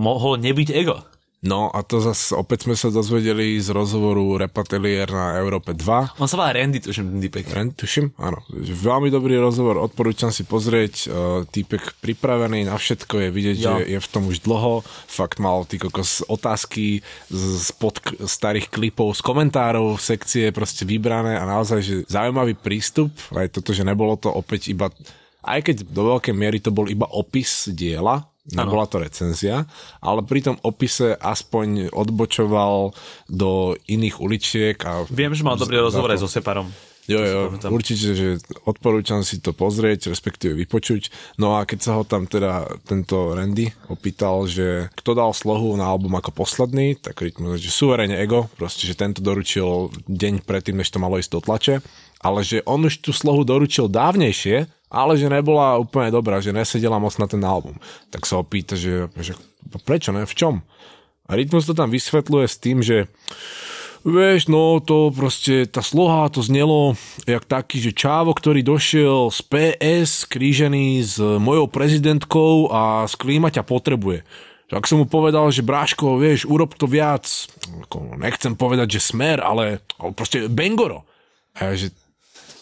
[0.00, 1.04] mohol nebyť ego.
[1.44, 6.16] No a to zase opäť sme sa dozvedeli z rozhovoru Repatelier na Európe 2.
[6.16, 7.44] On sa volá Randy, tuším, ten typek.
[7.52, 8.40] Randy, tuším, áno.
[8.56, 10.94] Veľmi dobrý rozhovor, odporúčam si pozrieť.
[11.06, 13.64] Uh, typek pripravený na všetko, je vidieť, jo.
[13.68, 14.80] že je v tom už dlho.
[15.06, 21.44] Fakt mal ty kokos otázky z pod starých klipov, z komentárov, sekcie proste vybrané a
[21.44, 23.12] naozaj, že zaujímavý prístup.
[23.36, 24.88] Aj toto, že nebolo to opäť iba
[25.46, 29.66] aj keď do veľkej miery to bol iba opis diela, Nebola to recenzia,
[29.98, 32.94] ale pri tom opise aspoň odbočoval
[33.26, 34.76] do iných uličiek.
[34.86, 36.70] A Viem, že mal dobrý rozhovor aj so Separom.
[37.06, 37.40] Jo, jo,
[37.70, 38.28] určite, že
[38.66, 41.14] odporúčam si to pozrieť, respektíve vypočuť.
[41.38, 45.86] No a keď sa ho tam teda tento Randy opýtal, že kto dal slohu na
[45.86, 50.90] album ako posledný, tak rytmus, že suverene ego, proste, že tento doručil deň predtým, než
[50.90, 51.74] to malo ísť do tlače,
[52.26, 57.02] ale že on už tú slohu doručil dávnejšie, ale že nebola úplne dobrá, že nesedela
[57.02, 57.76] moc na ten album.
[58.14, 59.34] Tak sa ho pýta, že, že
[59.82, 60.54] prečo ne, v čom?
[61.26, 63.10] A Rytmus to tam vysvetľuje s tým, že
[64.06, 66.94] Vieš, no to proste, tá sloha to znelo
[67.26, 73.50] jak taký, že čávo, ktorý došiel z PS, krížený s mojou prezidentkou a z klíma
[73.50, 74.22] potrebuje.
[74.70, 77.26] Tak som mu povedal, že Bráško, vieš, urob to viac,
[78.14, 81.02] nechcem povedať, že smer, ale, ale proste Bengoro.
[81.58, 81.90] A ja, že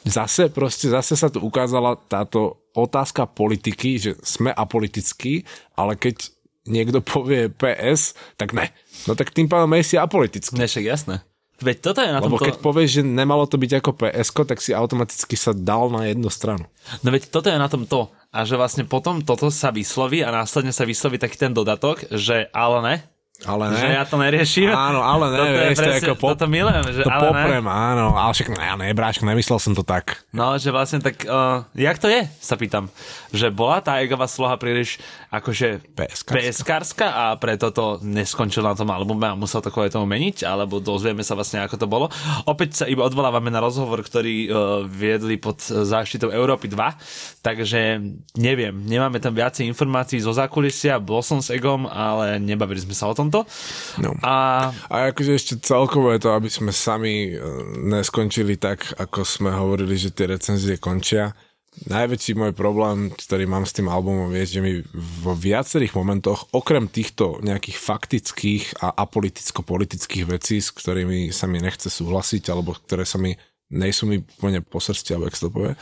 [0.05, 5.45] zase, proste zase sa tu ukázala táto otázka politiky, že sme apolitickí,
[5.75, 6.31] ale keď
[6.69, 8.73] niekto povie PS, tak ne.
[9.05, 10.57] No tak tým pádom si apolitický.
[10.57, 11.17] Ne, však jasné.
[11.63, 12.51] Veď toto je na Lebo tomto...
[12.51, 16.27] keď povieš, že nemalo to byť ako ps tak si automaticky sa dal na jednu
[16.27, 16.67] stranu.
[17.07, 18.11] No veď toto je na tom to.
[18.35, 22.51] A že vlastne potom toto sa vysloví a následne sa vysloví taký ten dodatok, že
[22.51, 22.97] ale ne,
[23.45, 23.81] Ale ne.
[23.81, 24.73] že ja to neriešim.
[24.73, 27.29] Áno, ale ne, toto vieš, to presne, ako pop, toto milujem, že to ale ne.
[27.29, 30.25] poprem, áno, ale však ne, ne, bráško, nemyslel som to tak.
[30.33, 32.89] No, že vlastne tak, uh, jak to je, sa pýtam.
[33.31, 34.97] Že bola tá egová sloha príliš
[35.29, 35.97] akože.
[36.25, 40.81] PSK-ská a preto to neskončilo na tom albume a musel to kvôli tomu meniť, alebo
[40.81, 42.07] dozvieme sa vlastne, ako to bolo.
[42.49, 44.49] Opäť sa iba odvolávame na rozhovor, ktorý uh,
[44.89, 48.01] viedli pod záštitou Európy 2, takže
[48.39, 53.11] neviem, nemáme tam viacej informácií zo zákulisia, bol som s Egom, ale nebavili sme sa
[53.11, 53.51] o tomto.
[53.99, 54.15] No.
[54.23, 57.39] A A akože ešte celkovo je to, aby sme sami e,
[57.83, 61.35] neskončili tak, ako sme hovorili, že tie recenzie končia.
[61.75, 66.87] Najväčší môj problém, ktorý mám s tým albumom, je, že mi vo viacerých momentoch, okrem
[66.87, 73.19] týchto nejakých faktických a apoliticko-politických vecí, s ktorými sa mi nechce súhlasiť, alebo ktoré sa
[73.19, 73.35] mi
[73.75, 75.73] nejsú mi úplne po srsti, alebo jak sa to povie,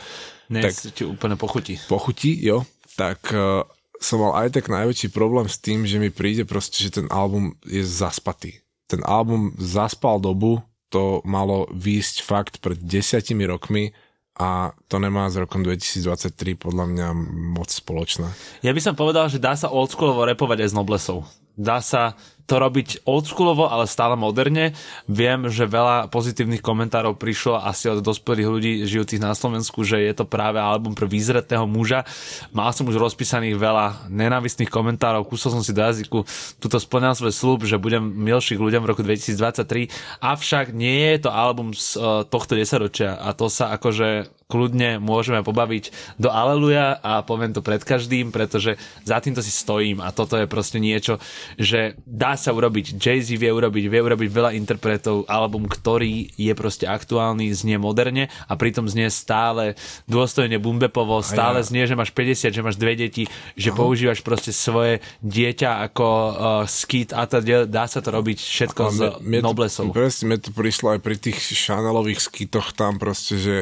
[0.49, 1.77] ne, Tak- ti úplne pochutí.
[1.85, 2.65] pochutí, jo,
[2.97, 3.61] tak uh,
[4.03, 7.55] som mal aj tak najväčší problém s tým, že mi príde proste, že ten album
[7.63, 8.59] je zaspatý.
[8.91, 10.59] Ten album zaspal dobu,
[10.91, 13.95] to malo výjsť fakt pred desiatimi rokmi
[14.37, 17.07] a to nemá s rokom 2023 podľa mňa
[17.55, 18.27] moc spoločné.
[18.61, 21.25] Ja by som povedal, že dá sa oldschoolovo repovať aj s Noblesou.
[21.53, 24.75] Dá sa to robiť oldschoolovo, ale stále moderne.
[25.07, 30.13] Viem, že veľa pozitívnych komentárov prišlo asi od dospelých ľudí žijúcich na Slovensku, že je
[30.13, 32.03] to práve album pre výzretného muža.
[32.51, 36.27] Mal som už rozpísaných veľa nenávistných komentárov, kúsol som si do jazyku,
[36.59, 39.87] tuto splňal svoj slúb, že budem milší k ľuďom v roku 2023,
[40.19, 45.41] avšak nie je to album z uh, tohto desaťročia a to sa akože kľudne môžeme
[45.41, 50.37] pobaviť do Aleluja a poviem to pred každým, pretože za týmto si stojím a toto
[50.37, 51.17] je proste niečo,
[51.57, 56.85] že dá sa urobiť, Jay-Z vie urobiť, vie urobiť veľa interpretov, album, ktorý je proste
[56.85, 59.75] aktuálny, znie moderne a pritom znie stále
[60.05, 61.67] dôstojne bumbepovo, stále ja.
[61.67, 63.25] znie, že máš 50, že máš dve deti,
[63.57, 66.31] že používaš proste svoje dieťa ako uh,
[66.69, 69.91] skit a teda dá sa to robiť všetko A to- Noblesov.
[69.91, 73.55] Presne, mne to prišlo aj pri tých Chanelových skitoch tam proste, že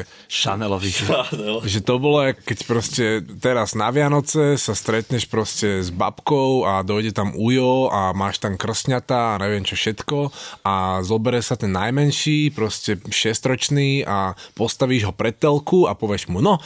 [0.90, 1.68] Chanelovi.
[1.72, 3.04] Že to bolo, keď proste
[3.38, 8.58] teraz na Vianoce sa stretneš proste s babkou a dojde tam ujo a máš tam
[8.58, 10.32] krsňata a neviem čo všetko
[10.66, 16.42] a zobere sa ten najmenší, proste šestročný a postavíš ho pred telku a povieš mu,
[16.42, 16.58] no,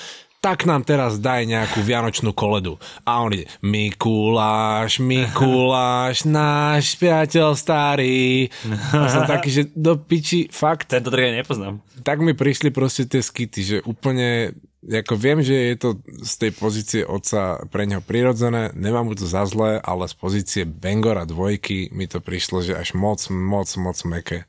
[0.46, 2.78] tak nám teraz daj nejakú vianočnú koledu.
[3.02, 8.46] A on ide, Mikuláš, Mikuláš, náš priateľ starý.
[8.94, 11.82] A som taký, že do piči, fakt, Tento ja nepoznám.
[12.06, 14.54] tak mi prišli proste tie skity, že úplne,
[14.86, 19.26] ako viem, že je to z tej pozície otca pre neho prirodzené, nemám mu to
[19.26, 23.98] za zlé, ale z pozície Bengora dvojky mi to prišlo, že až moc, moc, moc
[24.06, 24.46] meké.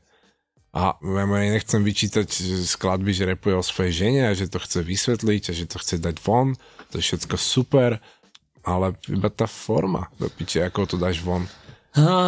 [0.77, 1.25] A ja
[1.57, 2.29] nechcem vyčítať
[2.69, 5.97] skladby, že repuje o svojej žene a že to chce vysvetliť a že to chce
[5.97, 6.53] dať von,
[6.93, 7.97] to je všetko super,
[8.61, 11.49] ale iba tá forma, do piče, ako to dáš von.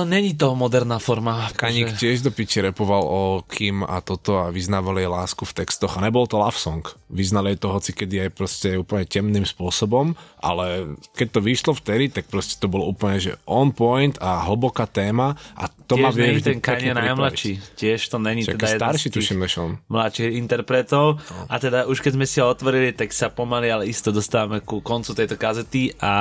[0.03, 1.49] Není to moderná forma.
[1.55, 5.53] Kaník akože- tiež do piči repoval o Kim a toto a vyznával jej lásku v
[5.53, 6.81] textoch a nebol to love song.
[7.09, 12.09] Vyznal jej to hoci kedy aj proste úplne temným spôsobom, ale keď to vyšlo vtedy,
[12.09, 16.17] tak proste to bolo úplne, že on point a hlboká téma a to ma Tiež
[16.17, 17.51] vie není vždy ten Kanye najmladší.
[17.73, 19.71] Tiež to není Však teda starší tuším, on.
[19.89, 21.17] mladších interpretov.
[21.49, 24.85] A teda už keď sme si ho otvorili, tak sa pomaly, ale isto dostávame ku
[24.85, 26.13] koncu tejto kazety a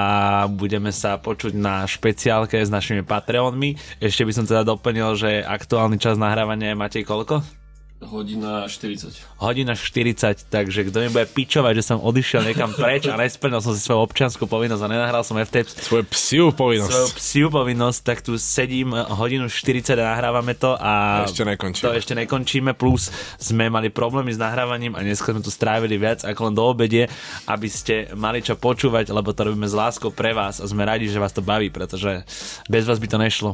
[0.49, 3.05] budeme sa počuť na špeciálke s našimi
[3.39, 3.79] Patreonmi.
[4.03, 7.58] Ešte by som teda doplnil, že aktuálny čas nahrávania je Matej koľko?
[8.01, 9.11] Hodina 40.
[9.37, 13.75] Hodina 40, takže kto mi bude pičovať, že som odišiel niekam preč a nesplnil som
[13.75, 16.89] si svoju občianskú povinnosť a nenahral som FTP Svoje psiu povinnosť.
[16.89, 21.83] svoju psiu povinnosť, tak tu sedím hodinu 40 a nahrávame to a Ešte nekončíme.
[21.83, 26.23] to ešte nekončíme, plus sme mali problémy s nahrávaním a dneska sme tu strávili viac
[26.23, 27.11] ako len do obede,
[27.47, 31.11] aby ste mali čo počúvať, lebo to robíme s láskou pre vás a sme radi,
[31.11, 32.23] že vás to baví, pretože
[32.67, 33.51] bez vás by to nešlo.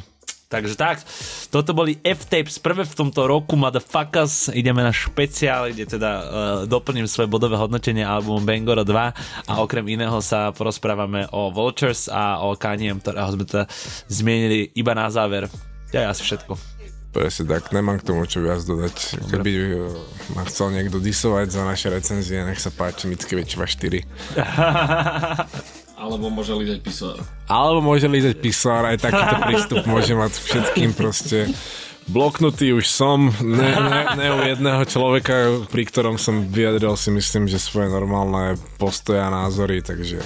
[0.54, 1.02] Takže tak,
[1.50, 4.54] toto boli F-Tapes prvé v tomto roku, motherfuckers.
[4.54, 6.24] Ideme na špeciál, kde teda uh,
[6.70, 12.38] doplním svoje bodové hodnotenie albumu Bangoro 2 a okrem iného sa porozprávame o Vultures a
[12.46, 13.66] o Kaniem, ktorého sme teda
[14.06, 15.50] zmienili iba na záver.
[15.90, 16.54] Je asi všetko.
[17.14, 18.94] Presne tak, nemám k tomu čo viac dodať.
[19.30, 19.90] Keby eh,
[20.34, 24.02] ma chcel niekto disovať za naše recenzie, nech sa páči Mickiewiczowa 4.
[26.04, 27.16] Alebo môže lízať pisár.
[27.48, 31.48] Alebo môže lízať pisár, aj takýto prístup môže mať všetkým proste.
[32.04, 37.48] Bloknutý už som, ne, ne, ne u jedného človeka, pri ktorom som vyjadril si myslím,
[37.48, 40.20] že svoje normálne postoje a názory, takže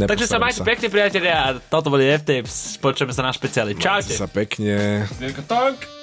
[0.00, 2.48] Takže sa majte pekne priatelia a toto boli FTP,
[2.80, 3.76] počujeme sa na špeciáli.
[3.76, 4.16] Čaute.
[4.16, 5.04] Majte sa pekne.
[5.44, 5.97] Tak.